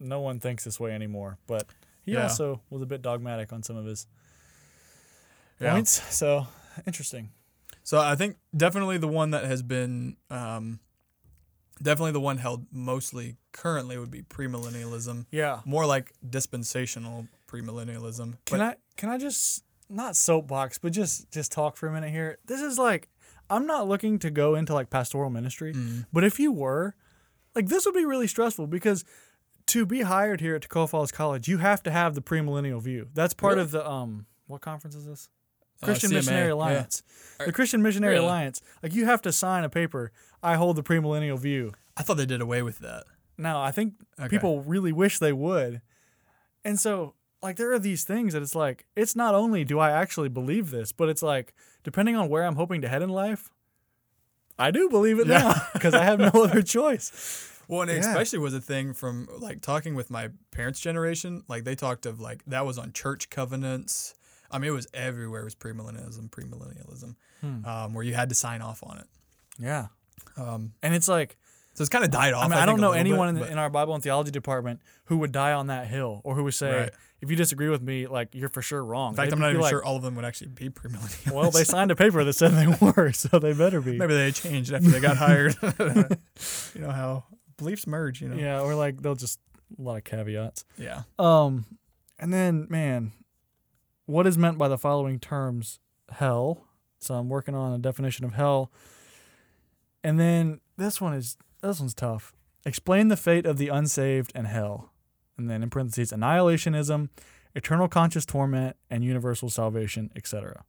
no 0.00 0.20
one 0.20 0.40
thinks 0.40 0.64
this 0.64 0.78
way 0.80 0.90
anymore, 0.92 1.38
but 1.46 1.66
he 2.04 2.12
Yeah. 2.12 2.24
also 2.24 2.60
was 2.70 2.82
a 2.82 2.86
bit 2.86 3.00
dogmatic 3.02 3.52
on 3.52 3.62
some 3.62 3.76
of 3.76 3.84
his 3.86 4.06
Yeah. 5.60 5.72
points. 5.72 6.02
So 6.14 6.46
interesting. 6.86 7.30
So 7.88 7.98
I 7.98 8.16
think 8.16 8.36
definitely 8.54 8.98
the 8.98 9.08
one 9.08 9.30
that 9.30 9.44
has 9.44 9.62
been 9.62 10.18
um, 10.28 10.78
definitely 11.82 12.12
the 12.12 12.20
one 12.20 12.36
held 12.36 12.66
mostly 12.70 13.36
currently 13.52 13.96
would 13.96 14.10
be 14.10 14.20
premillennialism. 14.20 15.24
Yeah. 15.30 15.60
More 15.64 15.86
like 15.86 16.12
dispensational 16.28 17.28
premillennialism. 17.50 18.36
Can 18.44 18.58
But- 18.58 18.60
I 18.60 18.74
can 18.98 19.08
I 19.08 19.16
just 19.16 19.64
not 19.88 20.16
soapbox, 20.16 20.76
but 20.76 20.92
just 20.92 21.30
just 21.32 21.50
talk 21.50 21.78
for 21.78 21.86
a 21.88 21.90
minute 21.90 22.10
here? 22.10 22.36
This 22.44 22.60
is 22.60 22.76
like 22.78 23.08
I'm 23.48 23.66
not 23.66 23.88
looking 23.88 24.18
to 24.18 24.28
go 24.30 24.54
into 24.54 24.74
like 24.74 24.90
pastoral 24.90 25.30
ministry, 25.30 25.72
Mm. 25.72 26.04
but 26.12 26.24
if 26.24 26.38
you 26.38 26.52
were, 26.52 26.94
like 27.54 27.68
this 27.68 27.86
would 27.86 27.94
be 27.94 28.04
really 28.04 28.26
stressful 28.26 28.66
because 28.66 29.02
to 29.68 29.86
be 29.86 30.02
hired 30.02 30.42
here 30.42 30.54
at 30.56 30.60
Toccoa 30.68 30.90
Falls 30.90 31.10
College, 31.10 31.48
you 31.48 31.56
have 31.56 31.82
to 31.84 31.90
have 31.90 32.14
the 32.14 32.20
premillennial 32.20 32.82
view. 32.82 33.08
That's 33.14 33.32
part 33.32 33.52
Really? 33.54 33.62
of 33.62 33.70
the 33.70 33.88
um 33.90 34.26
what 34.46 34.60
conference 34.60 34.94
is 34.94 35.06
this? 35.06 35.30
Uh, 35.82 35.86
Christian 35.86 36.10
CMA, 36.10 36.14
Missionary. 36.14 36.50
Alliance. 36.50 37.02
Are- 37.40 37.46
The 37.46 37.52
Christian 37.52 37.82
Missionary 37.82 38.14
Really? 38.14 38.26
Alliance. 38.26 38.60
Like 38.82 38.94
you 38.94 39.04
have 39.04 39.22
to 39.22 39.32
sign 39.32 39.64
a 39.64 39.68
paper. 39.68 40.10
I 40.42 40.54
hold 40.56 40.76
the 40.76 40.82
premillennial 40.82 41.38
view. 41.38 41.72
I 41.96 42.02
thought 42.02 42.16
they 42.16 42.26
did 42.26 42.40
away 42.40 42.62
with 42.62 42.78
that. 42.80 43.04
Now 43.36 43.60
I 43.62 43.70
think 43.70 43.94
Okay. 44.18 44.28
people 44.28 44.62
really 44.62 44.92
wish 44.92 45.18
they 45.18 45.32
would, 45.32 45.80
and 46.64 46.78
so 46.80 47.14
like 47.42 47.56
there 47.56 47.72
are 47.72 47.78
these 47.78 48.02
things 48.02 48.32
that 48.32 48.42
it's 48.42 48.54
like 48.56 48.86
it's 48.96 49.14
not 49.14 49.34
only 49.34 49.62
do 49.64 49.78
I 49.78 49.92
actually 49.92 50.28
believe 50.28 50.70
this, 50.70 50.90
but 50.90 51.08
it's 51.08 51.22
like 51.22 51.54
depending 51.84 52.16
on 52.16 52.28
where 52.28 52.44
I'm 52.44 52.56
hoping 52.56 52.80
to 52.82 52.88
head 52.88 53.02
in 53.02 53.10
life, 53.10 53.50
I 54.58 54.70
do 54.72 54.88
believe 54.88 55.20
it 55.20 55.28
Yeah. 55.28 55.38
now 55.38 55.54
because 55.72 55.94
I 55.94 56.02
have 56.04 56.18
no 56.18 56.28
other 56.42 56.62
choice. 56.62 57.44
Well, 57.68 57.82
and 57.82 57.90
it 57.90 58.02
Yeah. 58.02 58.08
especially 58.10 58.40
was 58.40 58.54
a 58.54 58.60
thing 58.60 58.92
from 58.94 59.28
like 59.38 59.60
talking 59.60 59.94
with 59.94 60.10
my 60.10 60.30
parents' 60.50 60.80
generation. 60.80 61.44
Like 61.48 61.62
they 61.64 61.76
talked 61.76 62.06
of 62.06 62.18
like 62.18 62.44
that 62.46 62.66
was 62.66 62.78
on 62.78 62.92
church 62.92 63.30
covenants. 63.30 64.14
I 64.50 64.58
mean, 64.58 64.70
it 64.70 64.74
was 64.74 64.86
everywhere. 64.94 65.42
It 65.42 65.44
was 65.44 65.54
premillennialism, 65.54 66.30
premillennialism, 66.30 67.14
Hmm. 67.42 67.64
um, 67.64 67.94
where 67.94 68.04
you 68.04 68.14
had 68.14 68.28
to 68.30 68.34
sign 68.34 68.62
off 68.62 68.82
on 68.82 68.98
it. 68.98 69.06
Yeah, 69.58 69.86
Um, 70.36 70.72
and 70.82 70.94
it's 70.94 71.08
like 71.08 71.36
so 71.74 71.82
it's 71.82 71.88
kind 71.90 72.04
of 72.04 72.10
died 72.10 72.32
off. 72.34 72.44
I 72.44 72.48
mean 72.48 72.52
I, 72.54 72.56
think, 72.62 72.66
don't 72.68 72.80
know 72.80 72.90
little 72.90 73.04
bit, 73.04 73.10
anyone 73.10 73.36
in, 73.36 73.42
in 73.52 73.58
our 73.58 73.70
Bible 73.70 73.94
and 73.94 74.02
theology 74.02 74.30
department 74.32 74.80
who 75.04 75.18
would 75.18 75.30
die 75.32 75.52
on 75.52 75.68
that 75.68 75.86
hill 75.86 76.20
or 76.24 76.34
who 76.34 76.42
would 76.44 76.54
say 76.54 76.74
Right. 76.80 76.90
if 77.20 77.30
you 77.30 77.36
disagree 77.36 77.68
with 77.68 77.82
me, 77.82 78.06
like 78.08 78.30
you're 78.34 78.48
for 78.48 78.62
sure 78.62 78.84
wrong. 78.84 79.12
in 79.12 79.16
fact, 79.16 79.30
They'd 79.30 79.34
I'm 79.34 79.40
not 79.40 79.50
even 79.50 79.60
like, 79.62 79.70
sure 79.70 79.84
all 79.84 79.94
of 79.96 80.02
them 80.02 80.16
would 80.16 80.24
actually 80.24 80.48
be 80.48 80.70
premillennialists. 80.70 81.30
Well, 81.32 81.50
they 81.52 81.62
signed 81.64 81.90
a 81.92 81.96
paper 81.96 82.24
that 82.24 82.32
said 82.32 82.50
they 82.52 82.66
were, 82.80 83.12
so 83.12 83.38
they 83.38 83.52
better 83.52 83.80
be. 83.80 83.96
maybe 83.96 84.14
they 84.14 84.32
changed 84.32 84.72
after 84.72 84.88
they 84.90 84.98
got 85.00 85.16
hired. 85.18 85.56
you 86.74 86.80
know 86.80 86.90
how 86.90 87.24
beliefs 87.58 87.86
merge. 87.86 88.20
You 88.22 88.28
know. 88.30 88.36
Yeah, 88.36 88.60
or 88.60 88.74
like 88.74 89.00
they'll 89.02 89.14
just 89.14 89.38
a 89.78 89.82
lot 89.82 89.96
of 89.96 90.04
caveats. 90.04 90.64
Yeah. 90.78 91.02
Um, 91.18 91.64
and 92.18 92.32
then 92.32 92.66
man, 92.70 93.12
what 94.08 94.26
is 94.26 94.38
meant 94.38 94.56
by 94.56 94.68
the 94.68 94.78
following 94.78 95.20
terms? 95.20 95.80
Hell. 96.10 96.64
So 96.98 97.14
I'm 97.14 97.28
working 97.28 97.54
on 97.54 97.74
a 97.74 97.78
definition 97.78 98.24
of 98.24 98.32
hell. 98.32 98.72
And 100.02 100.18
then 100.18 100.60
this 100.78 100.98
one 100.98 101.12
is 101.12 101.36
this 101.60 101.78
one's 101.78 101.92
tough. 101.92 102.32
Explain 102.64 103.08
the 103.08 103.16
fate 103.18 103.44
of 103.44 103.58
the 103.58 103.68
unsaved 103.68 104.32
and 104.34 104.46
hell. 104.46 104.92
And 105.36 105.50
then 105.50 105.62
in 105.62 105.68
parentheses, 105.68 106.10
annihilationism, 106.10 107.10
eternal 107.54 107.86
conscious 107.86 108.24
torment, 108.24 108.76
and 108.88 109.04
universal 109.04 109.50
salvation, 109.50 110.10
etc. 110.16 110.64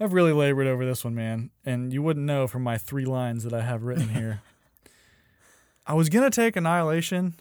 I've 0.00 0.12
really 0.12 0.32
labored 0.32 0.66
over 0.66 0.84
this 0.84 1.04
one, 1.04 1.14
man, 1.14 1.50
and 1.64 1.92
you 1.92 2.02
wouldn't 2.02 2.26
know 2.26 2.48
from 2.48 2.64
my 2.64 2.78
three 2.78 3.04
lines 3.04 3.44
that 3.44 3.54
I 3.54 3.62
have 3.62 3.84
written 3.84 4.08
here. 4.08 4.42
I 5.86 5.94
was 5.94 6.08
gonna 6.08 6.30
take 6.30 6.56
annihilation, 6.56 7.34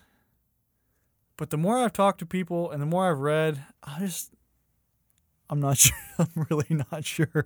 but 1.38 1.52
the 1.52 1.58
more 1.58 1.78
I've 1.78 1.94
talked 1.94 2.20
to 2.20 2.26
people 2.26 2.72
and 2.72 2.82
the 2.82 2.86
more 2.86 3.10
I've 3.10 3.20
read, 3.20 3.64
I 3.84 4.00
just 4.00 4.32
I'm 5.50 5.60
not 5.60 5.78
sure. 5.78 5.96
I'm 6.20 6.48
really 6.50 6.84
not 6.92 7.06
sure. 7.06 7.46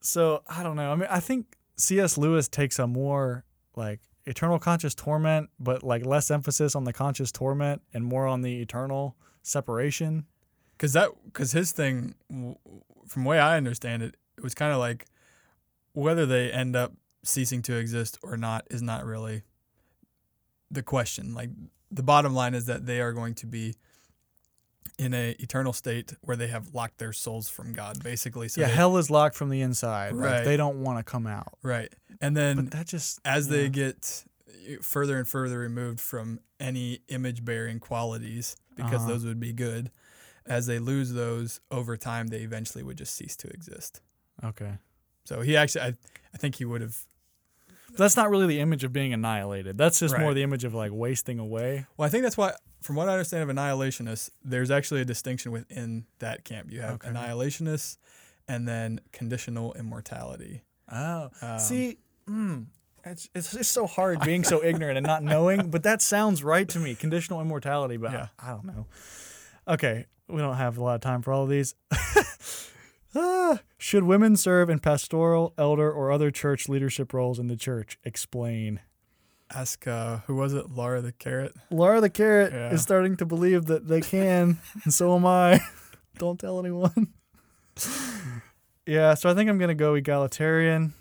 So 0.00 0.42
I 0.48 0.62
don't 0.62 0.76
know. 0.76 0.92
I 0.92 0.94
mean, 0.94 1.08
I 1.10 1.20
think 1.20 1.56
C.S. 1.76 2.16
Lewis 2.18 2.48
takes 2.48 2.78
a 2.78 2.86
more 2.86 3.44
like 3.74 4.00
eternal 4.26 4.58
conscious 4.58 4.94
torment, 4.94 5.50
but 5.58 5.82
like 5.82 6.04
less 6.04 6.30
emphasis 6.30 6.74
on 6.74 6.84
the 6.84 6.92
conscious 6.92 7.32
torment 7.32 7.82
and 7.92 8.04
more 8.04 8.26
on 8.26 8.42
the 8.42 8.60
eternal 8.60 9.16
separation. 9.42 10.26
Because 10.72 10.92
that, 10.92 11.10
because 11.24 11.52
his 11.52 11.72
thing, 11.72 12.14
from 13.06 13.24
way 13.24 13.38
I 13.38 13.56
understand 13.56 14.02
it, 14.02 14.16
it 14.36 14.44
was 14.44 14.54
kind 14.54 14.72
of 14.72 14.78
like 14.78 15.06
whether 15.92 16.26
they 16.26 16.52
end 16.52 16.76
up 16.76 16.92
ceasing 17.24 17.62
to 17.62 17.74
exist 17.76 18.18
or 18.22 18.36
not 18.36 18.66
is 18.70 18.82
not 18.82 19.04
really 19.04 19.42
the 20.70 20.82
question. 20.82 21.34
Like 21.34 21.50
the 21.90 22.02
bottom 22.02 22.34
line 22.34 22.54
is 22.54 22.66
that 22.66 22.86
they 22.86 23.00
are 23.00 23.12
going 23.12 23.34
to 23.36 23.46
be 23.46 23.74
in 24.98 25.14
a 25.14 25.30
eternal 25.38 25.72
state 25.72 26.12
where 26.22 26.36
they 26.36 26.48
have 26.48 26.74
locked 26.74 26.98
their 26.98 27.12
souls 27.12 27.48
from 27.48 27.72
God, 27.72 28.02
basically. 28.02 28.48
So 28.48 28.60
yeah, 28.60 28.66
they- 28.68 28.74
hell 28.74 28.96
is 28.96 29.10
locked 29.10 29.36
from 29.36 29.48
the 29.48 29.60
inside. 29.60 30.12
Like, 30.14 30.24
Right. 30.32 30.44
they 30.44 30.56
don't 30.56 30.82
want 30.82 30.98
to 30.98 31.04
come 31.08 31.26
out. 31.26 31.56
right. 31.62 31.92
And 32.20 32.36
then 32.36 32.56
But 32.56 32.70
that 32.72 32.86
just 32.88 33.20
as 33.24 33.46
yeah. 33.46 33.52
they 33.52 33.68
get 33.68 34.24
further 34.82 35.16
and 35.16 35.26
further 35.28 35.58
removed 35.60 36.00
from 36.00 36.40
any 36.58 37.00
image 37.08 37.44
bearing 37.44 37.78
qualities, 37.78 38.56
because 38.76 39.02
Uh-huh. 39.02 39.08
those 39.08 39.24
would 39.24 39.38
be 39.38 39.52
good, 39.52 39.90
as 40.46 40.66
they 40.66 40.78
lose 40.80 41.12
those 41.12 41.60
over 41.70 41.96
time, 41.96 42.26
they 42.28 42.40
eventually 42.40 42.82
would 42.82 42.98
just 42.98 43.14
cease 43.14 43.36
to 43.36 43.48
exist. 43.48 44.00
okay. 44.42 44.78
So 45.24 45.42
he 45.42 45.56
actually, 45.56 45.82
I, 45.82 45.88
I 46.34 46.38
think 46.38 46.54
he 46.56 46.64
would 46.64 46.80
have. 46.80 47.04
That's 47.96 48.16
not 48.16 48.30
really 48.30 48.46
the 48.46 48.60
image 48.60 48.84
of 48.84 48.92
being 48.92 49.12
annihilated. 49.12 49.76
That's 49.78 49.98
just 50.00 50.18
more 50.18 50.34
the 50.34 50.42
image 50.42 50.64
of 50.64 50.74
like 50.74 50.92
wasting 50.92 51.38
away. 51.38 51.86
Well, 51.96 52.06
I 52.06 52.10
think 52.10 52.22
that's 52.22 52.36
why, 52.36 52.52
from 52.82 52.96
what 52.96 53.08
I 53.08 53.12
understand 53.12 53.48
of 53.48 53.54
annihilationists, 53.56 54.30
there's 54.44 54.70
actually 54.70 55.00
a 55.00 55.04
distinction 55.04 55.50
within 55.52 56.04
that 56.20 56.44
camp. 56.44 56.70
You 56.70 56.80
have 56.82 56.94
Okay. 56.94 57.08
annihilationists 57.08 57.96
and 58.46 58.68
then 58.68 59.00
conditional 59.12 59.72
immortality. 59.74 60.62
Oh, 60.92 61.30
Um, 61.42 61.58
see, 61.58 61.98
mm, 62.28 62.66
it's 63.04 63.28
it's 63.34 63.52
just 63.52 63.72
so 63.72 63.86
hard 63.86 64.20
being 64.20 64.44
so 64.44 64.62
ignorant 64.70 64.96
and 64.98 65.06
not 65.06 65.22
knowing. 65.22 65.70
But 65.70 65.82
that 65.82 66.00
sounds 66.02 66.44
right 66.44 66.68
to 66.68 66.78
me. 66.78 66.94
Conditional 66.94 67.40
immortality, 67.40 67.96
but 67.96 68.12
Yeah. 68.12 68.28
I, 68.38 68.48
I 68.50 68.54
don't 68.54 68.64
know. 68.64 68.86
Okay, 69.66 70.06
we 70.28 70.38
don't 70.38 70.56
have 70.56 70.78
a 70.78 70.82
lot 70.82 70.94
of 70.94 71.00
time 71.00 71.22
for 71.22 71.32
all 71.32 71.42
of 71.44 71.48
these. 71.50 71.74
Ah, 73.14 73.60
should 73.78 74.04
women 74.04 74.36
serve 74.36 74.68
in 74.68 74.78
pastoral, 74.80 75.54
elder, 75.56 75.90
or 75.90 76.12
other 76.12 76.30
church 76.30 76.68
leadership 76.68 77.12
roles 77.12 77.38
in 77.38 77.46
the 77.48 77.56
church? 77.56 77.98
Explain. 78.04 78.80
Ask, 79.50 79.86
uh, 79.86 80.18
who 80.26 80.34
was 80.34 80.52
it? 80.52 80.70
Laura 80.70 81.00
the 81.00 81.12
Carrot? 81.12 81.54
Laura 81.70 82.00
the 82.02 82.10
carrot 82.10 82.52
Yeah. 82.52 82.70
is 82.70 82.82
starting 82.82 83.16
to 83.16 83.24
believe 83.24 83.64
that 83.66 83.88
they 83.88 84.02
can, 84.02 84.58
and 84.84 84.92
so 84.92 85.16
am 85.16 85.24
I. 85.24 85.60
Don't 86.18 86.38
tell 86.38 86.58
anyone. 86.58 87.08
yeah, 88.86 89.14
so 89.14 89.30
I 89.30 89.34
think 89.34 89.48
I'm 89.48 89.58
gonna 89.58 89.74
go 89.74 89.94
egalitarian 89.94 90.92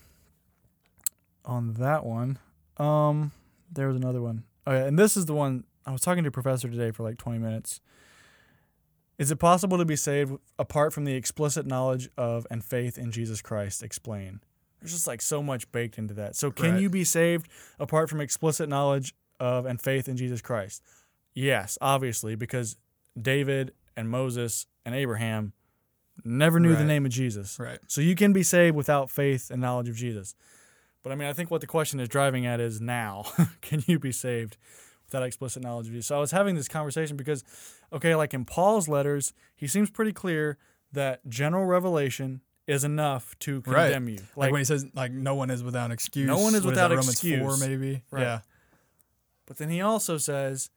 on 1.44 1.74
that 1.74 2.06
one. 2.06 2.38
Um, 2.78 3.32
there 3.72 3.88
was 3.88 3.96
another 3.98 4.22
one. 4.22 4.44
Oh 4.66 4.72
yeah, 4.72 4.86
and 4.86 4.98
this 4.98 5.18
is 5.18 5.26
the 5.26 5.34
one 5.34 5.64
I 5.86 5.92
was 5.92 6.02
talking 6.02 6.24
to 6.24 6.30
a 6.30 6.32
professor 6.32 6.70
today 6.70 6.92
for 6.92 7.04
like 7.04 7.18
20 7.18 7.40
minutes. 7.40 7.82
Is 9.18 9.32
it 9.32 9.38
possible 9.38 9.78
to 9.80 9.86
be 9.86 9.96
saved 9.96 10.34
apart 10.60 10.94
from 10.94 11.06
the 11.06 11.14
explicit 11.16 11.66
knowledge 11.66 12.10
of 12.18 12.46
and 12.52 12.64
faith 12.64 12.98
in 12.98 13.12
Jesus 13.12 13.42
Christ? 13.42 13.82
Explain. 13.82 14.42
There's 14.80 14.92
just 14.94 15.08
like 15.08 15.22
so 15.22 15.42
much 15.42 15.72
baked 15.72 15.98
into 15.98 16.14
that. 16.16 16.36
So 16.36 16.52
can 16.52 16.74
Right. 16.74 16.82
you 16.82 16.90
be 16.90 17.04
saved 17.04 17.50
apart 17.80 18.10
from 18.10 18.22
explicit 18.22 18.70
knowledge 18.70 19.16
of 19.40 19.66
and 19.66 19.82
faith 19.82 20.08
in 20.08 20.18
Jesus 20.18 20.42
Christ? 20.42 20.84
Yes, 21.34 21.78
obviously, 21.82 22.36
because 22.36 22.78
David 23.20 23.74
and 23.96 24.10
Moses 24.10 24.68
and 24.86 24.94
Abraham 24.94 25.54
never 26.24 26.60
knew 26.60 26.76
the 26.76 26.84
name 26.84 27.06
of 27.06 27.12
Jesus. 27.12 27.58
Right. 27.60 27.80
So 27.88 28.02
you 28.02 28.16
can 28.16 28.34
be 28.34 28.44
saved 28.44 28.76
without 28.76 29.10
faith 29.10 29.50
and 29.50 29.62
knowledge 29.62 29.90
of 29.90 29.96
Jesus. 29.96 30.36
But 31.04 31.12
I 31.12 31.16
mean, 31.16 31.28
I 31.28 31.34
think 31.34 31.50
what 31.50 31.62
the 31.62 31.68
question 31.68 32.00
is 32.00 32.08
driving 32.10 32.46
at 32.46 32.60
is 32.60 32.80
now, 32.82 33.26
can 33.62 33.84
you 33.88 33.98
be 33.98 34.12
saved 34.12 34.58
without 35.08 35.24
explicit 35.24 35.64
knowledge 35.64 35.88
of 35.88 35.94
you. 35.94 36.02
So 36.02 36.16
I 36.16 36.20
was 36.20 36.32
having 36.32 36.56
this 36.56 36.68
conversation 36.68 37.18
because, 37.18 37.44
okay, 37.94 38.14
like 38.16 38.34
in 38.34 38.46
Paul's 38.46 38.88
letters, 38.88 39.34
he 39.56 39.68
seems 39.68 39.90
pretty 39.90 40.14
clear 40.14 40.58
that 40.92 41.28
general 41.28 41.66
revelation 41.66 42.42
is 42.68 42.84
enough 42.84 43.38
to 43.40 43.62
Right. 43.66 43.92
condemn 43.94 44.10
you. 44.10 44.20
Like, 44.36 44.52
when 44.52 44.60
he 44.60 44.66
says, 44.66 44.86
like, 44.94 45.12
no 45.12 45.36
one 45.36 45.50
is 45.50 45.64
without 45.64 45.90
excuse. 45.92 46.28
No 46.28 46.38
one 46.40 46.54
is 46.56 46.62
What 46.64 46.72
without 46.72 46.90
that, 46.90 46.96
Romans 46.96 47.12
excuse. 47.14 47.40
4, 47.40 47.58
maybe? 47.68 48.04
Right. 48.12 48.22
Yeah. 48.22 48.40
But 49.46 49.58
then 49.58 49.70
he 49.70 49.80
also 49.82 50.18
says, 50.18 50.70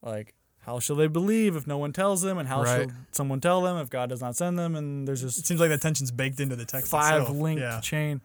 like, 0.00 0.34
how 0.60 0.78
shall 0.78 0.94
they 0.94 1.08
believe 1.08 1.56
if 1.56 1.66
no 1.66 1.78
one 1.78 1.92
tells 1.92 2.22
them? 2.22 2.38
And 2.38 2.46
how 2.48 2.62
Right. 2.62 2.88
shall 2.88 2.96
someone 3.10 3.40
tell 3.40 3.62
them 3.62 3.76
if 3.78 3.90
God 3.90 4.08
does 4.10 4.20
not 4.20 4.36
send 4.36 4.56
them? 4.58 4.76
And 4.76 5.08
there's 5.08 5.22
just. 5.22 5.38
It 5.40 5.46
seems 5.46 5.58
like 5.60 5.70
that 5.70 5.80
tension's 5.80 6.12
baked 6.12 6.38
into 6.38 6.54
the 6.54 6.64
text. 6.64 6.88
five 6.90 7.22
itself. 7.22 7.36
linked 7.36 7.62
Yeah. 7.62 7.80
chain. 7.80 8.20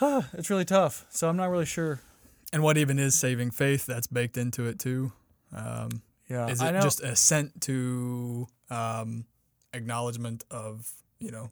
it's 0.32 0.48
really 0.48 0.64
tough. 0.64 1.04
So 1.10 1.28
I'm 1.28 1.36
not 1.36 1.50
really 1.50 1.66
sure. 1.66 2.00
And 2.52 2.62
what 2.62 2.76
even 2.78 2.98
is 2.98 3.14
saving 3.14 3.50
faith? 3.52 3.86
That's 3.86 4.06
baked 4.06 4.36
into 4.36 4.66
it 4.66 4.78
too. 4.78 5.12
Um, 5.54 6.02
Yeah. 6.28 6.48
is 6.48 6.60
it 6.62 6.72
just 6.82 7.00
assent 7.00 7.60
to 7.62 8.46
um, 8.70 9.24
acknowledgement 9.72 10.44
of 10.50 10.90
you 11.18 11.30
know 11.30 11.50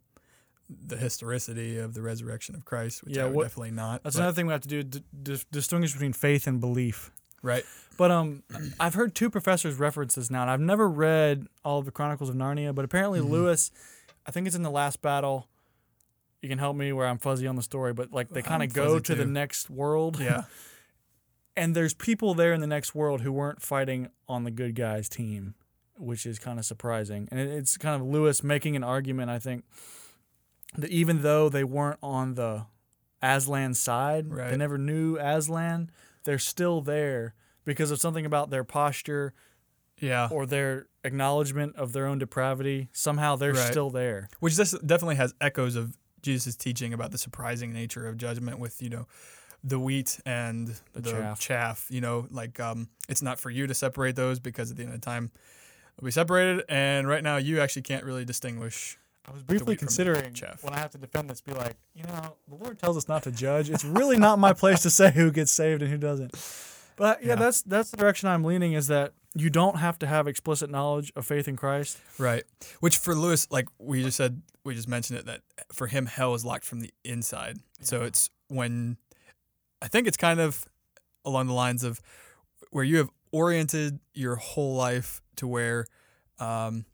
the 0.69 0.97
historicity 0.97 1.79
of 1.79 1.95
the 1.95 2.03
resurrection 2.03 2.55
of 2.55 2.65
Christ, 2.65 3.03
which 3.05 3.17
Yeah, 3.17 3.27
what- 3.27 3.45
definitely 3.45 3.71
not. 3.73 4.03
That's 4.03 4.17
but- 4.17 4.23
another 4.23 4.35
thing 4.35 4.47
we 4.47 4.53
have 4.53 4.61
to 4.63 4.69
do: 4.69 4.83
d- 4.83 5.03
dis- 5.23 5.45
distinguish 5.51 5.93
between 5.93 6.13
faith 6.13 6.47
and 6.47 6.61
belief. 6.61 7.11
right. 7.43 7.65
But 7.97 8.11
um, 8.13 8.43
I've 8.81 8.95
heard 8.95 9.15
two 9.15 9.31
professors 9.31 9.77
reference 9.79 10.15
this 10.17 10.31
now, 10.31 10.43
and 10.43 10.51
I've 10.51 10.61
never 10.61 10.89
read 10.89 11.47
all 11.65 11.79
of 11.79 11.85
the 11.85 11.91
Chronicles 11.93 12.29
of 12.29 12.37
Narnia. 12.37 12.75
But 12.75 12.85
apparently, 12.85 13.21
Mhm. 13.21 13.31
Lewis, 13.31 13.71
I 14.27 14.31
think 14.31 14.47
it's 14.47 14.55
in 14.57 14.63
the 14.63 14.71
last 14.71 15.01
battle. 15.03 15.49
You 16.43 16.49
can 16.49 16.59
help 16.59 16.77
me 16.77 16.93
where 16.93 17.07
I'm 17.07 17.19
fuzzy 17.19 17.47
on 17.49 17.57
the 17.57 17.63
story, 17.63 17.93
but 17.93 18.13
like 18.13 18.29
they 18.29 18.43
kind 18.43 18.63
of 18.63 18.73
go 18.73 18.99
to 19.01 19.15
the 19.15 19.25
next 19.27 19.69
world, 19.71 20.21
Yeah. 20.21 20.45
and 21.59 21.75
there's 21.75 21.93
people 21.95 22.35
there 22.35 22.53
in 22.53 22.61
the 22.61 22.67
next 22.67 22.95
world 22.95 23.21
who 23.21 23.33
weren't 23.33 23.61
fighting 23.61 24.09
on 24.29 24.45
the 24.45 24.51
good 24.51 24.75
guys 24.75 25.09
team, 25.09 25.55
which 25.99 26.25
is 26.25 26.39
kind 26.39 26.59
of 26.59 26.65
surprising. 26.65 27.29
And 27.31 27.41
it's 27.41 27.77
kind 27.77 28.01
of 28.01 28.07
Lewis 28.07 28.43
making 28.43 28.77
an 28.77 28.85
argument, 28.85 29.31
I 29.31 29.39
think, 29.39 29.65
that 30.77 30.91
even 30.91 31.23
though 31.23 31.49
they 31.49 31.65
weren't 31.65 31.99
on 32.03 32.35
the 32.35 32.67
Aslan 33.21 33.75
side, 33.75 34.31
they 34.31 34.57
never 34.57 34.79
knew 34.79 35.17
Aslan, 35.19 35.91
they're 36.25 36.39
still 36.39 36.81
there 36.81 37.35
because 37.65 37.91
of 37.91 38.01
something 38.01 38.25
about 38.25 38.51
their 38.51 38.65
posture 38.65 39.35
Yeah. 39.99 40.29
or 40.31 40.47
their 40.47 40.87
acknowledgement 41.05 41.75
of 41.77 41.93
their 41.93 42.07
own 42.07 42.19
depravity. 42.19 42.89
Somehow 42.93 43.35
they're 43.37 43.53
Right. 43.55 43.71
still 43.71 43.91
there. 43.91 44.29
Which 44.41 44.57
this 44.57 44.71
definitely 44.87 45.17
has 45.17 45.35
echoes 45.41 45.75
of 45.75 45.97
Jesus' 46.23 46.57
teaching 46.57 46.93
about 46.93 47.11
the 47.11 47.19
surprising 47.19 47.73
nature 47.73 48.07
of 48.07 48.17
judgment 48.17 48.59
with, 48.59 48.81
you 48.83 48.91
know, 48.91 49.07
the 49.65 49.79
wheat 49.79 50.21
and 50.25 50.69
The 50.93 51.01
the, 51.01 51.11
chaff. 51.13 51.41
chaff. 51.41 51.87
You 51.91 52.01
know, 52.01 52.27
like 52.31 52.59
um, 52.61 52.89
it's 53.09 53.23
not 53.23 53.39
for 53.39 53.51
you 53.51 53.67
to 53.67 53.75
separate 53.75 54.17
those 54.17 54.39
because 54.39 54.71
at 54.71 54.77
the 54.77 54.83
end 54.85 54.95
of 54.95 55.01
the 55.01 55.05
time 55.05 55.31
they'll 55.99 56.07
be 56.07 56.11
separated. 56.13 56.65
And 56.69 57.09
right 57.09 57.23
now 57.23 57.37
you 57.39 57.61
actually 57.61 57.83
can't 57.83 58.05
really 58.05 58.25
distinguish. 58.25 58.99
I 59.27 59.33
was 59.33 59.43
briefly 59.43 59.67
briefly 59.67 59.73
wheat 59.75 59.79
from 59.81 59.87
the 59.87 59.89
considering 59.89 60.33
chaff. 60.35 60.65
when 60.65 60.73
I 60.73 60.79
have 60.79 60.91
to 60.93 60.99
defend 60.99 61.29
this, 61.29 61.41
be 61.43 61.53
like, 61.53 61.77
you 61.95 62.03
know, 62.05 62.37
the 62.49 62.55
Lord 62.55 62.79
tells 62.79 62.97
us 62.97 63.09
not 63.09 63.25
to 63.25 63.31
judge. 63.31 63.69
It's 63.69 63.85
really 63.85 64.17
not 64.27 64.39
my 64.39 64.53
place 64.55 64.83
to 64.83 64.91
say 64.91 65.11
who 65.11 65.31
gets 65.31 65.53
saved 65.53 65.83
and 65.83 65.91
who 65.91 65.99
doesn't. 65.99 66.33
But 66.97 67.23
yeah, 67.23 67.31
Yeah. 67.31 67.35
that's 67.37 67.63
that's 67.63 67.91
the 67.91 67.97
direction 67.99 68.29
I'm 68.29 68.43
leaning. 68.45 68.73
Is 68.73 68.87
that 68.87 69.13
you 69.35 69.51
don't 69.51 69.77
have 69.77 69.99
to 69.99 70.07
have 70.07 70.27
explicit 70.27 70.71
knowledge 70.71 71.13
of 71.15 71.27
faith 71.27 71.47
in 71.47 71.57
Christ. 71.57 71.99
Right. 72.17 72.45
Which 72.81 72.97
for 72.97 73.15
Lewis, 73.15 73.47
like 73.51 73.69
we 73.79 74.03
just 74.03 74.17
said, 74.17 74.41
we 74.65 74.75
just 74.75 74.89
mentioned 74.89 75.19
it 75.19 75.27
that 75.27 75.43
for 75.73 75.87
him, 75.89 76.07
hell 76.07 76.35
is 76.35 76.45
locked 76.45 76.65
from 76.65 76.81
the 76.81 76.91
inside. 77.05 77.59
So 77.83 78.03
it's 78.05 78.31
when 78.49 78.97
I 79.81 79.89
think 79.89 80.07
it's 80.07 80.17
kind 80.17 80.41
of 80.41 80.67
along 81.25 81.47
the 81.47 81.53
lines 81.53 81.85
of 81.85 82.01
where 82.71 82.85
you 82.85 82.97
have 82.99 83.11
oriented 83.33 84.01
your 84.15 84.37
whole 84.37 84.75
life 84.75 85.21
to 85.37 85.47
where 85.47 85.87
um, 86.39 86.85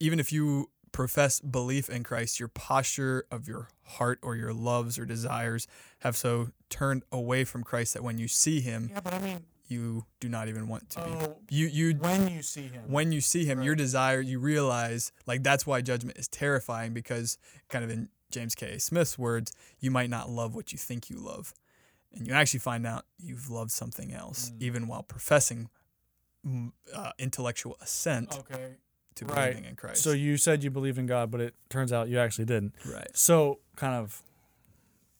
even 0.00 0.18
if 0.20 0.32
you 0.32 0.70
profess 0.92 1.40
belief 1.40 1.88
in 1.88 2.02
Christ, 2.02 2.38
your 2.38 2.48
posture 2.48 3.24
of 3.30 3.48
your 3.48 3.68
heart 3.82 4.18
or 4.22 4.36
your 4.36 4.52
loves 4.52 4.98
or 4.98 5.04
desires 5.04 5.66
have 6.00 6.16
so 6.16 6.48
turned 6.70 7.02
away 7.10 7.44
from 7.44 7.64
Christ 7.64 7.94
that 7.94 8.02
when 8.02 8.18
you 8.18 8.28
see 8.28 8.60
him, 8.60 8.90
Yeah, 8.92 9.00
but 9.00 9.14
I 9.14 9.18
mean, 9.18 9.40
you 9.68 10.04
do 10.20 10.28
not 10.28 10.48
even 10.48 10.68
want 10.68 10.90
to 10.90 11.00
oh, 11.02 11.36
be. 11.46 11.56
You 11.56 11.66
you 11.66 11.94
when 11.94 12.28
you 12.28 12.42
see 12.42 12.68
Him, 12.68 12.82
when 12.86 13.12
you 13.12 13.20
see 13.20 13.44
him, 13.44 13.62
your 13.62 13.74
desire, 13.74 14.20
you 14.20 14.38
realize 14.38 15.10
like 15.26 15.42
that's 15.42 15.66
why 15.66 15.80
judgment 15.80 16.18
is 16.18 16.28
terrifying 16.28 16.92
because 16.92 17.38
kind 17.68 17.84
of 17.84 17.90
in 17.90 18.08
James 18.30 18.54
K. 18.54 18.78
Smith's 18.78 19.18
words, 19.18 19.52
you 19.80 19.90
might 19.90 20.10
not 20.10 20.28
love 20.28 20.54
what 20.54 20.72
you 20.72 20.78
think 20.78 21.08
you 21.08 21.18
love. 21.18 21.54
And 22.14 22.26
you 22.26 22.32
actually 22.32 22.60
find 22.60 22.86
out 22.86 23.04
you've 23.18 23.50
loved 23.50 23.70
something 23.72 24.12
else, 24.12 24.50
Mm. 24.50 24.62
even 24.62 24.86
while 24.88 25.02
professing 25.02 25.68
mm, 26.46 26.72
uh, 26.94 27.12
intellectual 27.18 27.76
assent 27.80 28.38
okay. 28.38 28.76
to 29.16 29.24
right. 29.26 29.50
believing 29.50 29.64
in 29.70 29.76
Christ. 29.76 30.02
So 30.02 30.12
you 30.12 30.36
said 30.36 30.62
you 30.62 30.70
believe 30.70 30.98
in 30.98 31.06
God, 31.06 31.30
but 31.30 31.40
it 31.40 31.54
turns 31.70 31.92
out 31.92 32.08
you 32.08 32.18
actually 32.18 32.44
didn't. 32.44 32.74
right. 32.86 33.08
So 33.14 33.60
kind 33.76 33.94
of 33.94 34.22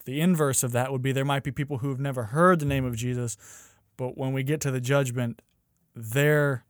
the 0.05 0.21
inverse 0.21 0.63
of 0.63 0.73
that 0.73 0.93
would 0.93 1.01
be 1.03 1.13
there 1.13 1.25
might 1.25 1.43
be 1.43 1.51
people 1.51 1.79
who 1.79 1.89
have 1.89 1.99
never 1.99 2.25
heard 2.25 2.59
the 2.61 2.67
name 2.67 2.85
of 2.85 2.95
Jesus, 2.95 3.37
but 3.97 4.19
when 4.19 4.33
we 4.35 4.43
get 4.43 4.61
to 4.61 4.71
the 4.71 4.81
judgment, 4.81 5.41
they're 5.97 6.65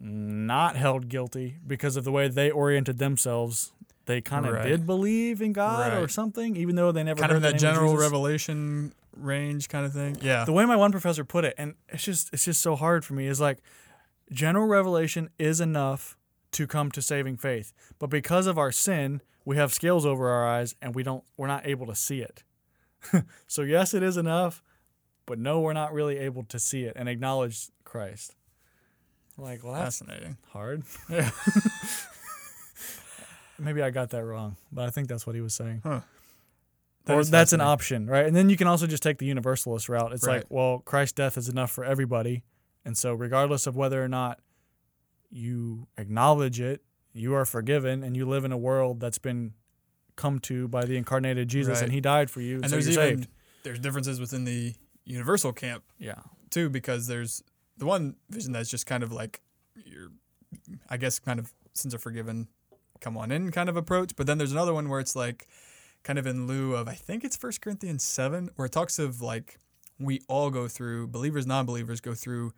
not 0.00 0.76
held 0.76 1.08
guilty 1.08 1.58
because 1.66 1.96
of 1.96 2.04
the 2.04 2.10
way 2.12 2.28
they 2.28 2.50
oriented 2.50 2.98
themselves. 2.98 3.72
They 4.06 4.20
kind 4.20 4.46
of 4.46 4.54
Right. 4.54 4.66
did 4.68 4.86
believe 4.86 5.40
in 5.40 5.52
God 5.52 5.92
or 6.02 6.08
something, 6.08 6.56
even 6.56 6.74
though 6.74 6.90
they 6.90 7.04
never 7.04 7.20
Kind 7.20 7.32
heard 7.32 7.36
of 7.36 7.42
the 7.42 7.52
that 7.52 7.58
general 7.60 7.96
revelation 7.96 8.92
range 9.14 9.68
kind 9.68 9.84
of 9.86 9.92
thing. 9.92 10.16
Yeah. 10.20 10.44
The 10.44 10.52
way 10.52 10.64
my 10.64 10.76
one 10.76 10.92
professor 10.92 11.24
put 11.24 11.44
it, 11.44 11.54
and 11.58 11.74
it's 11.88 12.02
just 12.04 12.32
it's 12.32 12.44
just 12.44 12.60
so 12.60 12.76
hard 12.76 13.04
for 13.04 13.14
me, 13.14 13.26
is 13.26 13.40
like 13.40 13.58
general 14.30 14.66
revelation 14.66 15.28
is 15.38 15.60
enough 15.60 16.16
to 16.52 16.66
come 16.66 16.90
to 16.92 17.00
saving 17.02 17.36
faith, 17.36 17.72
but 17.98 18.08
because 18.10 18.46
of 18.46 18.58
our 18.58 18.70
sin, 18.72 19.22
we 19.44 19.56
have 19.56 19.72
scales 19.72 20.04
over 20.04 20.28
our 20.28 20.46
eyes 20.46 20.74
and 20.82 20.94
we 20.94 21.02
don't 21.02 21.24
we're 21.36 21.46
not 21.46 21.66
able 21.66 21.86
to 21.86 21.94
see 21.94 22.20
it. 22.20 22.42
so 23.46 23.62
yes, 23.62 23.94
it 23.94 24.02
is 24.02 24.16
enough, 24.16 24.62
but 25.26 25.38
no, 25.38 25.60
we're 25.60 25.72
not 25.72 25.92
really 25.92 26.18
able 26.18 26.44
to 26.44 26.58
see 26.58 26.84
it 26.84 26.92
and 26.96 27.08
acknowledge 27.08 27.68
Christ. 27.84 28.36
Like, 29.38 29.64
well, 29.64 29.72
that's 29.72 29.98
Fascinating. 29.98 30.36
hard. 30.50 30.82
Yeah. 31.08 31.30
Maybe 33.58 33.82
I 33.82 33.90
got 33.90 34.10
that 34.10 34.24
wrong, 34.24 34.56
but 34.70 34.86
I 34.86 34.90
think 34.90 35.08
that's 35.08 35.26
what 35.26 35.34
he 35.34 35.40
was 35.40 35.54
saying. 35.54 35.82
That 37.04 37.14
or 37.16 37.24
that's 37.24 37.52
an 37.52 37.60
option, 37.60 38.06
right? 38.06 38.26
And 38.26 38.34
then 38.36 38.48
you 38.48 38.56
can 38.56 38.66
also 38.68 38.86
just 38.86 39.02
take 39.02 39.18
the 39.18 39.26
universalist 39.26 39.88
route. 39.88 40.12
It's 40.12 40.24
like, 40.26 40.44
well, 40.48 40.80
Christ's 40.84 41.14
death 41.14 41.36
is 41.36 41.48
enough 41.48 41.70
for 41.70 41.84
everybody. 41.84 42.44
And 42.84 42.96
so, 42.96 43.12
regardless 43.12 43.66
of 43.66 43.74
whether 43.76 44.02
or 44.02 44.08
not 44.08 44.38
you 45.30 45.88
acknowledge 45.96 46.60
it, 46.60 46.82
you 47.12 47.34
are 47.34 47.44
forgiven 47.44 48.02
and 48.02 48.16
you 48.16 48.26
live 48.26 48.44
in 48.44 48.52
a 48.52 48.56
world 48.58 49.00
that's 49.00 49.18
been 49.18 49.52
come 50.16 50.38
to 50.40 50.68
by 50.68 50.84
the 50.84 50.96
incarnated 50.96 51.48
Jesus 51.48 51.76
Right. 51.76 51.84
and 51.84 51.92
he 51.92 52.00
died 52.00 52.30
for 52.30 52.40
you. 52.40 52.56
And 52.56 52.64
so 52.66 52.70
there's 52.76 52.94
you're 52.94 53.04
even 53.04 53.18
saved. 53.22 53.30
there's 53.62 53.78
differences 53.78 54.20
within 54.20 54.44
the 54.44 54.74
universal 55.04 55.52
camp 55.52 55.84
Yeah. 55.98 56.20
too 56.50 56.68
because 56.68 57.06
there's 57.06 57.42
the 57.78 57.86
one 57.86 58.16
vision 58.30 58.52
that's 58.52 58.68
just 58.70 58.86
kind 58.86 59.02
of 59.02 59.10
like 59.10 59.40
you're 59.74 60.10
i 60.90 60.96
guess 60.98 61.18
kind 61.18 61.38
of 61.40 61.52
sins 61.72 61.94
are 61.94 61.98
forgiven 61.98 62.46
come 63.00 63.16
on 63.16 63.32
in 63.32 63.50
kind 63.50 63.68
of 63.70 63.76
approach 63.76 64.14
but 64.16 64.26
then 64.26 64.36
there's 64.38 64.52
another 64.52 64.72
one 64.74 64.88
where 64.90 65.00
it's 65.00 65.16
like 65.16 65.48
kind 66.02 66.18
of 66.18 66.26
in 66.26 66.46
lieu 66.46 66.74
of 66.74 66.88
i 66.88 66.94
think 66.94 67.24
it's 67.24 67.36
First 67.36 67.60
corinthians 67.60 68.02
7 68.02 68.50
where 68.56 68.66
it 68.66 68.72
talks 68.72 68.98
of 68.98 69.20
like 69.22 69.58
we 70.00 70.20
all 70.28 70.50
go 70.50 70.66
through 70.68 71.06
believers 71.08 71.46
non-believers 71.46 72.00
go 72.00 72.14
through 72.14 72.52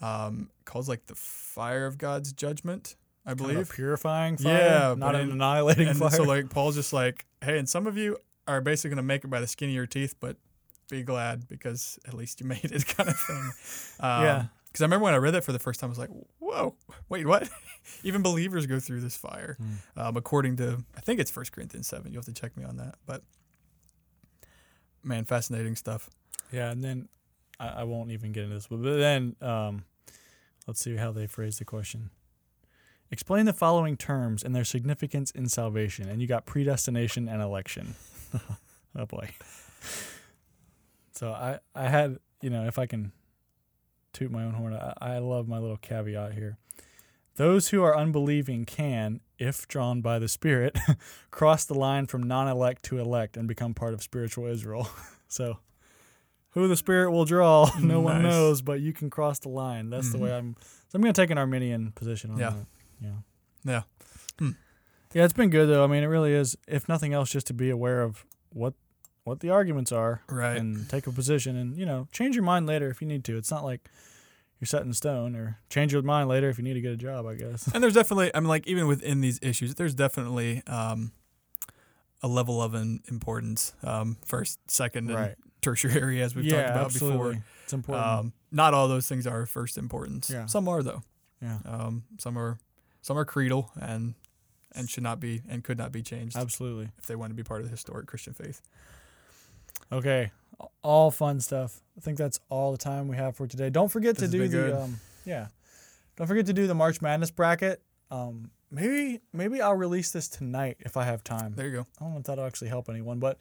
um 0.00 0.50
calls 0.64 0.88
like 0.88 1.06
the 1.06 1.14
fire 1.14 1.86
of 1.86 1.98
god's 1.98 2.32
judgment 2.32 2.96
i 3.26 3.30
Kind 3.30 3.40
of 3.40 3.46
believe 3.46 3.70
a 3.70 3.72
purifying 3.72 4.36
fire, 4.36 4.52
Yeah, 4.52 4.94
not 4.96 5.14
an 5.14 5.22
in- 5.22 5.30
annihilating 5.32 5.88
and 5.88 5.98
fire. 5.98 6.10
so 6.10 6.22
like 6.24 6.50
paul's 6.50 6.74
just 6.76 6.92
like 6.92 7.26
hey 7.44 7.58
and 7.58 7.68
some 7.68 7.86
of 7.86 7.96
you 7.96 8.16
are 8.46 8.60
basically 8.60 8.90
going 8.90 8.96
to 8.96 9.02
make 9.02 9.24
it 9.24 9.28
by 9.28 9.40
the 9.40 9.46
skin 9.46 9.68
of 9.68 9.74
your 9.74 9.86
teeth 9.86 10.14
but 10.20 10.36
be 10.90 11.02
glad 11.02 11.46
because 11.48 11.98
at 12.08 12.14
least 12.14 12.40
you 12.40 12.46
made 12.54 12.64
it 12.64 12.86
kind 12.86 13.08
of 13.10 13.18
thing 13.18 13.50
um, 14.00 14.24
Yeah. 14.24 14.44
because 14.66 14.80
i 14.80 14.84
remember 14.84 15.04
when 15.04 15.14
i 15.14 15.18
read 15.18 15.34
that 15.34 15.44
for 15.44 15.52
the 15.52 15.58
first 15.58 15.78
time 15.80 15.88
i 15.88 15.92
was 15.92 15.98
like 15.98 16.10
whoa 16.48 16.74
wait 17.08 17.26
what 17.26 17.48
even 18.02 18.22
believers 18.22 18.66
go 18.66 18.78
through 18.80 19.00
this 19.00 19.16
fire 19.16 19.56
Hmm. 19.58 20.00
um, 20.00 20.16
according 20.16 20.56
to 20.56 20.84
i 20.96 21.00
think 21.00 21.20
it's 21.20 21.30
First 21.30 21.52
corinthians 21.52 21.86
7 21.88 22.10
you'll 22.12 22.20
have 22.20 22.34
to 22.34 22.40
check 22.40 22.56
me 22.56 22.64
on 22.64 22.76
that 22.76 22.94
but 23.06 23.22
man 25.02 25.24
fascinating 25.24 25.76
stuff 25.76 26.08
Yeah, 26.52 26.70
and 26.70 26.82
then 26.82 27.08
I, 27.60 27.68
I 27.68 27.84
won't 27.84 28.10
even 28.10 28.32
get 28.32 28.44
into 28.44 28.54
this, 28.54 28.66
but, 28.68 28.82
but 28.82 28.96
then 28.98 29.36
um, 29.42 29.84
let's 30.66 30.80
see 30.80 30.96
how 30.96 31.12
they 31.12 31.26
phrase 31.26 31.58
the 31.58 31.64
question. 31.64 32.10
Explain 33.10 33.46
the 33.46 33.52
following 33.52 33.96
terms 33.96 34.42
and 34.44 34.54
their 34.54 34.64
significance 34.64 35.30
in 35.32 35.48
salvation, 35.48 36.08
and 36.08 36.20
you 36.22 36.26
got 36.28 36.46
predestination 36.46 37.28
and 37.28 37.42
election. 37.42 37.94
oh 38.96 39.06
boy. 39.06 39.30
So 41.12 41.32
I 41.32 41.58
I 41.74 41.88
had 41.88 42.18
you 42.42 42.50
know 42.50 42.64
if 42.66 42.78
I 42.78 42.86
can 42.86 43.12
toot 44.12 44.30
my 44.30 44.44
own 44.44 44.54
horn, 44.54 44.74
I, 44.74 44.94
I 45.00 45.18
love 45.18 45.48
my 45.48 45.58
little 45.58 45.76
caveat 45.76 46.34
here. 46.34 46.56
Those 47.36 47.68
who 47.68 47.82
are 47.84 47.96
unbelieving 47.96 48.64
can, 48.64 49.20
if 49.38 49.68
drawn 49.68 50.00
by 50.00 50.18
the 50.18 50.26
Spirit, 50.28 50.76
cross 51.30 51.64
the 51.64 51.74
line 51.74 52.06
from 52.06 52.22
non-elect 52.24 52.82
to 52.86 52.98
elect 52.98 53.36
and 53.36 53.46
become 53.46 53.74
part 53.74 53.94
of 53.94 54.02
spiritual 54.02 54.46
Israel. 54.46 54.88
so 55.28 55.58
who 56.52 56.66
the 56.66 56.76
spirit 56.76 57.12
will 57.12 57.26
draw 57.26 57.70
no 57.80 58.00
one 58.00 58.22
knows 58.22 58.62
but 58.62 58.80
you 58.80 58.92
can 58.92 59.10
cross 59.10 59.38
the 59.40 59.50
line 59.50 59.90
that's 59.90 60.10
the 60.10 60.18
way 60.18 60.32
i'm 60.32 60.56
so 60.88 60.96
i'm 60.96 61.02
gonna 61.02 61.12
take 61.12 61.30
an 61.30 61.36
arminian 61.36 61.92
position 61.92 62.30
on 62.30 62.38
Yeah. 62.38 62.50
that 62.50 62.66
yeah 63.02 63.10
Yeah. 63.64 63.82
Hmm. 64.38 64.50
yeah 65.12 65.24
it's 65.24 65.34
been 65.34 65.50
good 65.50 65.66
though 65.68 65.84
i 65.84 65.86
mean 65.86 66.02
it 66.02 66.06
really 66.06 66.32
is 66.32 66.56
if 66.66 66.88
nothing 66.88 67.12
else 67.12 67.30
just 67.30 67.46
to 67.48 67.54
be 67.54 67.68
aware 67.68 68.00
of 68.00 68.24
what 68.48 68.72
what 69.28 69.40
the 69.40 69.50
arguments 69.50 69.92
are 69.92 70.22
right 70.28 70.56
and 70.56 70.88
take 70.88 71.06
a 71.06 71.12
position 71.12 71.56
and 71.56 71.76
you 71.76 71.86
know 71.86 72.08
change 72.12 72.34
your 72.34 72.44
mind 72.44 72.66
later 72.66 72.88
if 72.90 73.00
you 73.00 73.06
need 73.06 73.24
to 73.24 73.36
it's 73.36 73.50
not 73.50 73.62
like 73.64 73.88
you're 74.60 74.66
set 74.66 74.82
in 74.82 74.92
stone 74.92 75.36
or 75.36 75.58
change 75.70 75.92
your 75.92 76.02
mind 76.02 76.28
later 76.28 76.48
if 76.48 76.58
you 76.58 76.64
need 76.64 76.74
to 76.74 76.80
get 76.80 76.92
a 76.92 76.96
job 76.96 77.26
i 77.26 77.34
guess 77.34 77.68
and 77.72 77.82
there's 77.82 77.94
definitely 77.94 78.30
i 78.34 78.40
mean 78.40 78.48
like 78.48 78.66
even 78.66 78.86
within 78.88 79.20
these 79.20 79.38
issues 79.42 79.74
there's 79.76 79.94
definitely 79.94 80.62
um 80.66 81.12
a 82.22 82.28
level 82.28 82.60
of 82.60 82.74
an 82.74 83.00
importance 83.08 83.74
um 83.84 84.16
first 84.24 84.58
second 84.70 85.08
and 85.10 85.16
right 85.18 85.36
tertiary 85.60 86.22
as 86.22 86.34
we've 86.34 86.44
yeah 86.46 86.62
talked 86.62 86.70
about 86.70 86.84
absolutely 86.86 87.18
before 87.34 87.44
it's 87.64 87.72
important 87.72 88.06
Um, 88.08 88.32
not 88.50 88.72
all 88.74 88.88
those 88.88 89.06
things 89.06 89.26
are 89.26 89.44
first 89.44 89.76
importance. 89.76 90.30
Yeah. 90.30 90.46
Some 90.46 90.68
are 90.68 90.82
though. 90.82 91.02
yeah 91.42 91.58
Um, 91.66 92.04
some 92.18 92.38
are 92.38 92.58
some 93.02 93.18
are 93.18 93.26
creedal, 93.26 93.70
and 93.78 94.14
and 94.74 94.88
should 94.88 95.02
not 95.02 95.20
be 95.20 95.42
and 95.48 95.62
could 95.62 95.76
not 95.76 95.92
be 95.92 96.00
changed 96.02 96.34
Absolutely. 96.36 96.88
if 96.98 97.06
they 97.06 97.14
want 97.16 97.30
to 97.30 97.34
be 97.34 97.42
part 97.42 97.60
of 97.60 97.66
the 97.66 97.70
historic 97.70 98.06
Christian 98.06 98.32
faith. 98.32 98.62
Okay. 99.92 100.30
All 100.82 101.10
fun 101.10 101.40
stuff. 101.40 101.80
I 101.96 102.00
think 102.00 102.18
that's 102.18 102.40
all 102.48 102.72
the 102.72 102.78
time 102.78 103.08
we 103.08 103.16
have 103.16 103.36
for 103.36 103.46
today. 103.46 103.70
Don't 103.70 103.88
forget 103.88 104.16
This 104.16 104.30
to 104.30 104.38
do 104.38 104.48
the 104.48 104.80
um 104.82 105.00
yeah. 105.24 105.48
Don't 106.16 106.26
forget 106.26 106.46
to 106.46 106.52
do 106.52 106.66
the 106.66 106.74
March 106.74 107.00
Madness 107.00 107.30
bracket. 107.30 107.82
Um 108.10 108.50
maybe 108.70 109.20
maybe 109.32 109.60
I'll 109.60 109.74
release 109.76 110.10
this 110.10 110.28
tonight 110.28 110.78
if 110.80 110.96
I 110.96 111.04
have 111.04 111.22
time. 111.22 111.54
There 111.56 111.66
you 111.66 111.72
go. 111.72 111.86
I 112.00 112.04
don't 112.04 112.12
know 112.12 112.18
if 112.18 112.24
that'll 112.24 112.44
actually 112.44 112.68
help 112.68 112.88
anyone, 112.88 113.18
but 113.18 113.38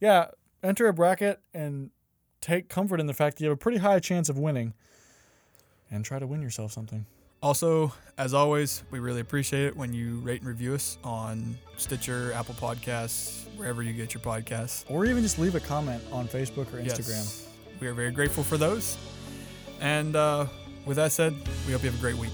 yeah, 0.00 0.28
enter 0.62 0.88
a 0.88 0.92
bracket 0.92 1.40
and 1.52 1.90
take 2.40 2.68
comfort 2.68 3.00
in 3.00 3.06
the 3.06 3.14
fact 3.14 3.36
that 3.38 3.44
you 3.44 3.50
have 3.50 3.56
a 3.56 3.60
pretty 3.60 3.78
high 3.78 3.98
chance 4.00 4.28
of 4.28 4.38
winning 4.38 4.74
and 5.90 6.04
try 6.04 6.18
to 6.18 6.26
win 6.26 6.42
yourself 6.42 6.72
something. 6.72 7.06
Also, 7.44 7.92
as 8.16 8.32
always, 8.32 8.82
we 8.90 9.00
really 9.00 9.20
appreciate 9.20 9.66
it 9.66 9.76
when 9.76 9.92
you 9.92 10.18
rate 10.20 10.40
and 10.40 10.48
review 10.48 10.72
us 10.72 10.96
on 11.04 11.54
Stitcher, 11.76 12.32
Apple 12.32 12.54
Podcasts, 12.54 13.44
wherever 13.58 13.82
you 13.82 13.92
get 13.92 14.14
your 14.14 14.22
podcasts. 14.22 14.86
Or 14.88 15.04
even 15.04 15.22
just 15.22 15.38
leave 15.38 15.54
a 15.54 15.60
comment 15.60 16.02
on 16.10 16.26
Facebook 16.26 16.72
or 16.72 16.80
Yes. 16.80 16.98
Instagram. 16.98 17.46
We 17.80 17.86
are 17.86 17.92
very 17.92 18.12
grateful 18.12 18.44
for 18.44 18.56
those. 18.56 18.96
And 19.82 20.16
uh, 20.16 20.46
with 20.86 20.96
that 20.96 21.12
said, 21.12 21.34
we 21.66 21.74
hope 21.74 21.82
you 21.82 21.90
have 21.90 21.98
a 21.98 22.00
great 22.00 22.16
week. 22.16 22.32